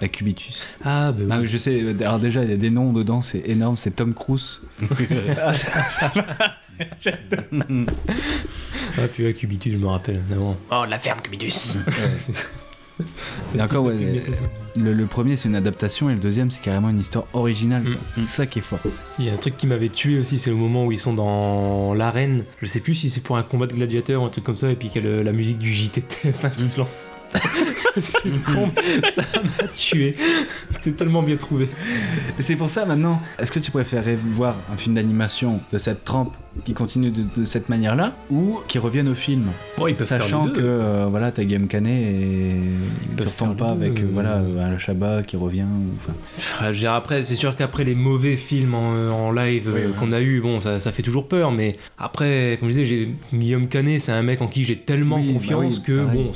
[0.00, 0.66] La Cubitus.
[0.84, 1.46] Ah, bah oui.
[1.46, 4.60] je sais, alors déjà, il y a des noms dedans, c'est énorme, c'est Tom Cruise.
[6.80, 6.84] Ah,
[7.52, 7.62] va.
[8.98, 10.20] Ah, puis ouais, Cubitus, je me rappelle.
[10.28, 10.56] vraiment.
[10.70, 11.78] Oh, la ferme Cubitus
[13.56, 14.22] Et encore, ouais,
[14.76, 17.84] le, le premier c'est une adaptation et le deuxième c'est carrément une histoire originale.
[18.16, 18.78] C'est ça qui est fort.
[19.18, 21.14] Il y a un truc qui m'avait tué aussi, c'est le moment où ils sont
[21.14, 22.44] dans l'arène.
[22.60, 24.70] Je sais plus si c'est pour un combat de gladiateurs ou un truc comme ça,
[24.70, 27.10] et puis qu'il y a le- la musique du JT de TF1 qui se lance.
[28.00, 28.70] c'est con,
[29.14, 30.16] ça m'a tué.
[30.70, 31.68] C'était tellement bien trouvé.
[32.38, 36.04] Et c'est pour ça maintenant, est-ce que tu préférerais voir un film d'animation de cette
[36.04, 36.34] trempe
[36.64, 39.44] qui continue de, de cette manière-là ou qui revienne au film?
[39.78, 42.56] Bon, ils peuvent faire Sachant que euh, voilà, t'as Game Canet et
[43.16, 45.62] tu retombes faire pas avec euh, voilà, un Chabat qui revient.
[45.62, 46.12] ou- Enfin,
[46.60, 49.92] Ah, je veux dire, après, c'est sûr qu'après les mauvais films en, en live euh,
[49.98, 53.08] qu'on a eu, bon, ça, ça fait toujours peur, mais après, comme je disais, j'ai
[53.32, 56.22] Guillaume Canet, c'est un mec en qui j'ai tellement Oui, bah confiance oui, que, pareil.
[56.24, 56.32] bon,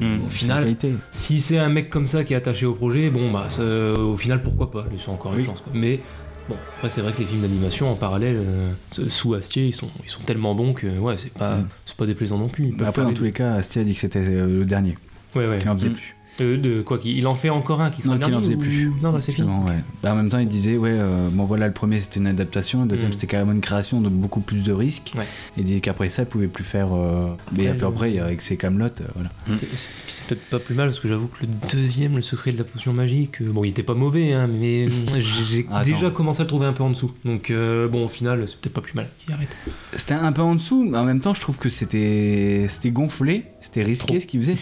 [0.00, 0.76] C'est- au final,
[1.12, 4.16] si c'est un mec comme ça qui est attaché au projet, bon, bah, ça- au
[4.16, 5.44] final, pourquoi pas, c'est encore une Oui.
[5.44, 5.60] chance.
[5.60, 5.72] quoi.
[5.74, 6.00] Mais
[6.48, 8.70] bon, après, c'est vrai que les films d'animation en parallèle, euh,
[9.08, 11.68] sous Astier, ils sont, ils sont tellement bons que, ouais, c'est pas, Mm.
[11.86, 12.64] c'est pas déplaisant non plus.
[12.66, 14.46] Ils Mais peuvent après, dans les tous les cas, Astier a dit que c'était euh,
[14.60, 14.96] le dernier.
[15.36, 15.58] ouais, ouais.
[15.58, 16.16] qu'il en faisait plus.
[16.40, 18.58] De, de quoi qu'il il en fait encore un qui sera Non, qu'il faisait ou-
[18.58, 18.92] plus.
[19.02, 19.46] Non, bah, c'est fini.
[19.48, 19.76] Ouais.
[20.02, 22.82] Bah, en même temps, il disait, ouais, euh, bon voilà, le premier c'était une adaptation,
[22.82, 23.12] le deuxième Mm.
[23.14, 25.12] c'était carrément une création de beaucoup plus de risques.
[25.16, 25.24] Ouais.
[25.56, 26.88] Et il disait qu'après ça, il pouvait plus faire.
[26.94, 29.30] euh, Mais après, après, avec ses camelotes, euh, voilà.
[29.60, 32.58] C'est- C'est peut-être pas plus mal parce que j'avoue que le deuxième, le secret de
[32.58, 34.88] la potion magique, euh, bon, il était pas mauvais, hein, mais
[35.18, 35.84] j'ai Attends.
[35.84, 37.10] déjà commencé à le trouver un peu en dessous.
[37.24, 39.08] Donc, euh, bon, au final, c'est peut-être pas plus mal.
[39.26, 39.54] Dis, arrête.
[39.94, 43.44] C'était un peu en dessous, mais en même temps, je trouve que c'était c'était gonflé,
[43.60, 44.20] c'était risqué Trop.
[44.20, 44.56] ce qu'il faisait.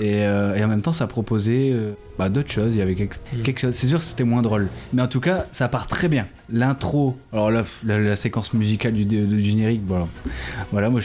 [0.00, 2.74] Et, euh, et en même temps, ça proposait euh, bah, d'autres choses.
[2.74, 3.42] Il y avait quelque, Mm.
[3.42, 3.74] quelque chose.
[3.74, 4.68] C'est sûr que c'était moins drôle.
[4.92, 6.26] Mais en tout cas, ça part très bien.
[6.52, 10.06] L'intro, alors la, la séquence musicale du, du générique, voilà.
[10.72, 11.00] Voilà, moi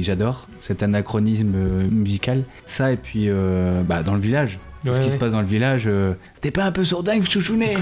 [0.00, 2.42] j'adore cet anachronisme euh, musical.
[2.64, 4.58] Ça, et puis euh, bah, dans le village.
[4.84, 5.12] Ouais, ce qui ouais.
[5.12, 5.84] se passe dans le village.
[5.88, 7.74] euh, T'es pas un peu sourdingue, chouchounet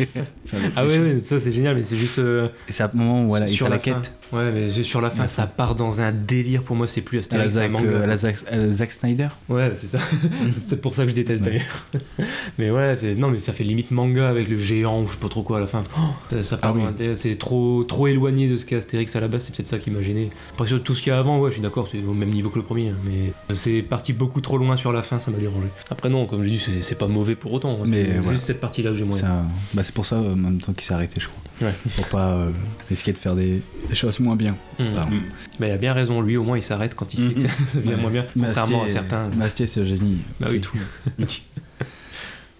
[0.76, 2.18] Ah ouais, ouais, ça c'est génial, mais c'est juste.
[2.18, 4.12] euh, c'est à un moment où voilà, il sur t'a la la quête.
[4.32, 6.62] Ouais, mais c'est- sur la fin, ça part dans un délire.
[6.62, 7.86] Pour moi, c'est plus À la Astérix, c'est Zack, manga.
[7.88, 9.28] euh, à la Zack- à la Zack Snyder.
[9.48, 9.98] Ouais, c'est ça.
[10.66, 11.86] c'est pour ça que je déteste d'ailleurs.
[12.58, 15.18] mais ouais, c'est- non, mais ça fait limite manga avec le géant ou je sais
[15.18, 15.82] pas trop quoi à la fin.
[15.98, 17.06] Oh, ça- part Ah oui.
[17.08, 19.78] dans c'est trop, trop éloigné de ce qu'est Astérix à la base, c'est peut-être ça
[19.78, 20.30] qui m'a gêné.
[20.52, 22.30] Après, sur tout ce qu'il y a avant, ouais, je suis d'accord, c'est au même
[22.30, 25.30] niveau que le premier, hein, mais c'est parti beaucoup trop loin sur la fin, ça
[25.30, 25.66] m'a dérangé.
[25.90, 27.78] Après, non, comme je dis, c'est c'est pas mauvais pour autant.
[27.80, 28.32] hein, Mais c'est voilà.
[28.34, 29.16] juste cette partie-là que j'ai moins.
[29.16, 29.44] Ça-
[29.74, 31.68] bah, c'est pour ça euh, en même temps qu'il s'est arrêté, je crois.
[31.68, 31.74] Ouais.
[31.96, 32.50] Pour pas euh,
[32.88, 34.56] risquer de faire des, des choses moins bien.
[34.78, 34.84] Mm.
[34.94, 35.16] Pardon.
[35.58, 37.48] Mais il a bien raison, lui au moins il s'arrête quand il sait que ça
[37.74, 39.28] devient moins bien, contrairement à certains.
[39.36, 40.18] Mastier, c'est un génie.
[40.40, 40.60] Bah oui.
[40.60, 40.76] tout.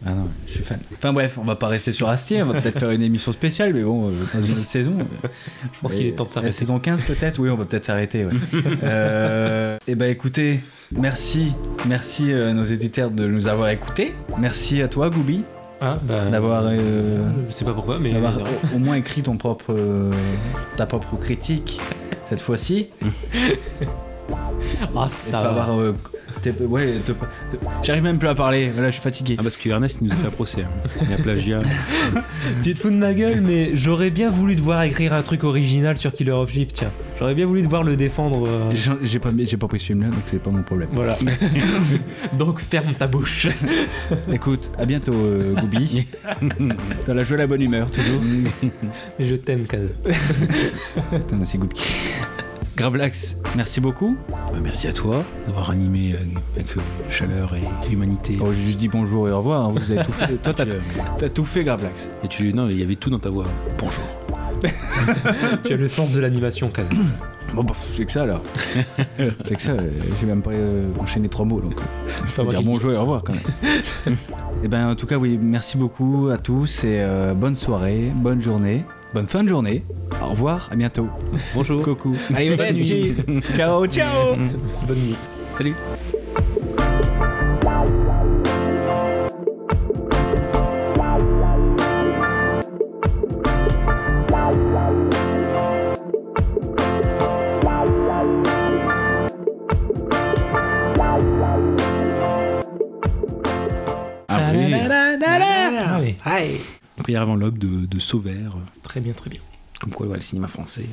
[0.07, 0.79] ah non, je suis fan.
[0.95, 3.75] Enfin bref, on va pas rester sur Astier, on va peut-être faire une émission spéciale,
[3.75, 4.97] mais bon, euh, dans une autre saison.
[5.63, 6.49] Je pense qu'il est temps de s'arrêter.
[6.49, 8.25] La saison 15 peut-être, oui, on va peut-être s'arrêter.
[8.25, 8.33] Ouais.
[8.83, 10.61] euh, et ben écoutez,
[10.93, 11.55] merci,
[11.87, 14.15] merci euh, à nos éditeurs de nous avoir écoutés.
[14.39, 15.45] Merci à toi, Goubi.
[15.81, 19.37] Ah, bah, D'avoir, euh, je sais pas pourquoi, mais d'avoir au, au moins écrit ton
[19.39, 20.11] propre, euh,
[20.77, 21.81] ta propre critique
[22.27, 22.89] cette fois-ci.
[24.97, 25.63] Ah, Et ça pas va.
[25.63, 25.95] avoir, euh,
[26.47, 26.95] ouais,
[27.83, 29.37] J'arrive même plus à parler, là je suis fatigué.
[29.39, 30.63] Ah, parce que Ernest il nous a fait un procès.
[30.63, 30.89] hein.
[31.03, 31.61] Il y a plagiat.
[32.63, 35.45] Tu te fous de ma gueule, mais j'aurais bien voulu te voir écrire un truc
[35.45, 36.91] original sur Killer of Jeep, tiens.
[37.19, 38.47] J'aurais bien voulu te voir le défendre.
[38.49, 38.71] euh,
[39.03, 40.89] J'ai pas, j'ai pas pris ce film là, donc c'est pas mon problème.
[40.93, 41.17] Voilà.
[42.39, 43.49] Donc ferme ta bouche.
[44.33, 46.07] Écoute, à bientôt, euh, Goubi.
[47.07, 48.21] Dans la joie et la bonne humeur, toujours.
[49.19, 49.89] Je t'aime, Kaz.
[51.11, 51.81] Putain, merci Goubi.
[52.81, 54.17] Gravelax, merci beaucoup.
[54.31, 56.25] Bah, merci à toi d'avoir animé euh,
[56.57, 56.81] avec euh,
[57.11, 58.39] chaleur et humanité.
[58.41, 59.67] Oh, j'ai juste dit bonjour et au revoir.
[59.67, 60.29] hein, Vous avez tout fait.
[60.43, 60.81] Toi, t'as Euh,
[61.19, 62.09] t'as tout fait, Gravelax.
[62.25, 63.45] Et tu non, il y avait tout dans ta voix.
[63.79, 64.03] Bonjour.
[65.65, 66.89] tu as le sens de l'animation, Kaz.
[67.53, 68.43] Bon, bah, j'ai que ça alors.
[69.45, 69.75] j'ai que ça,
[70.21, 71.75] j'ai même pas euh, enchaîné trois mots donc.
[72.39, 74.17] Moi dire bonjour et au revoir quand même.
[74.63, 78.41] et ben en tout cas, oui, merci beaucoup à tous et euh, bonne soirée, bonne
[78.41, 78.85] journée,
[79.15, 79.85] bonne fin de journée.
[80.23, 81.09] Au revoir, à bientôt.
[81.55, 81.83] Bonjour.
[81.83, 82.15] Coucou.
[82.35, 83.17] Allez, bonne nuit.
[83.57, 84.35] ciao, ciao.
[84.87, 85.17] Bonne nuit.
[85.57, 85.75] Salut.
[105.83, 106.17] Ah oui.
[106.25, 106.61] Allez.
[107.03, 108.57] Prière avant l'aube de, de Sauvert.
[108.83, 109.41] Très bien, très bien.
[109.81, 110.87] Comme quoi, ouais, le cinéma français.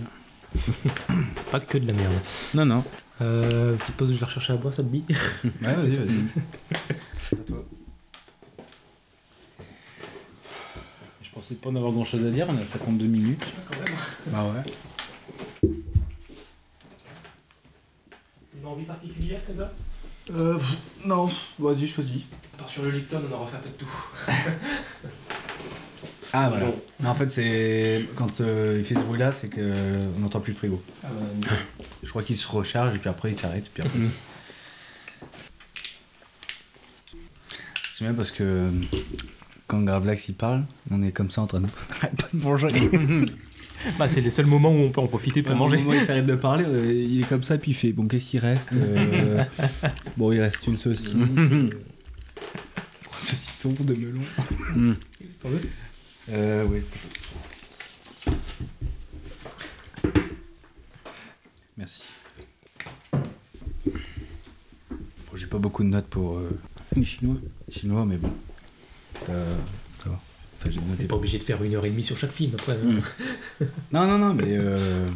[1.52, 2.14] Pas que de la merde.
[2.54, 2.84] Non, non.
[3.22, 6.24] Euh, petite pause, je vais rechercher à boire, ça te dit Ouais, vas-y, vas-y.
[11.24, 13.46] Je pensais pas en avoir grand chose à dire, on est à 52 minutes.
[14.28, 15.70] Bah ouais.
[18.60, 19.72] Une envie particulière, c'est ça?
[20.32, 20.58] Euh,
[21.06, 21.30] non,
[21.60, 22.24] vas-y, choisis.
[22.58, 23.90] À part sur le Lipton, on aura fait un peu de tout.
[26.34, 26.66] Ah voilà.
[27.00, 30.52] Mais en fait, c'est quand euh, il fait ce bruit-là, c'est que euh, n'entend plus
[30.52, 30.84] le frigo.
[31.02, 31.56] Ah bah.
[32.04, 33.72] Je crois qu'il se recharge et puis après il s'arrête.
[33.74, 33.98] Puis après...
[37.94, 38.70] C'est bien parce que euh,
[39.68, 42.92] quand Gravelax il parle, on est comme ça en train de pas de manger.
[43.98, 45.78] bah, c'est les seuls moments où on peut en profiter pour manger.
[45.78, 48.06] moment où il s'arrête de parler, euh, il est comme ça puis il fait bon
[48.06, 49.44] qu'est-ce qu'il reste Euh,
[50.18, 51.14] Bon il reste une saucisse,
[53.22, 54.22] saucisson de melon.
[54.76, 54.94] Mm.
[55.42, 55.62] T'en veux
[56.30, 56.80] Euh, oui.
[61.78, 62.02] Merci.
[63.14, 63.22] Bon,
[65.36, 66.50] j'ai pas beaucoup de notes pour euh,
[66.96, 67.36] Les Chinois.
[67.72, 68.32] chinois, mais bon.
[69.30, 69.56] Euh,
[70.04, 70.20] ça va.
[70.60, 71.06] Enfin, j'ai T'es noté.
[71.06, 72.74] pas obligé de faire une heure et demie sur chaque film après.
[72.74, 73.66] hein.
[73.92, 75.08] Non, non, non, mais euh,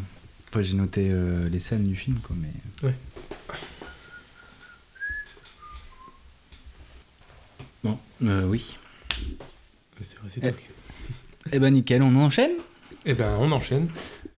[0.50, 2.36] enfin, j'ai noté euh, les scènes du film, quoi.
[2.40, 2.96] Mais Ouais.
[8.24, 8.78] Euh, oui.
[10.04, 10.54] C'est vrai, c'est Eh.
[11.52, 12.52] eh ben nickel, on enchaîne?
[13.06, 13.90] Eh ben, on enchaîne.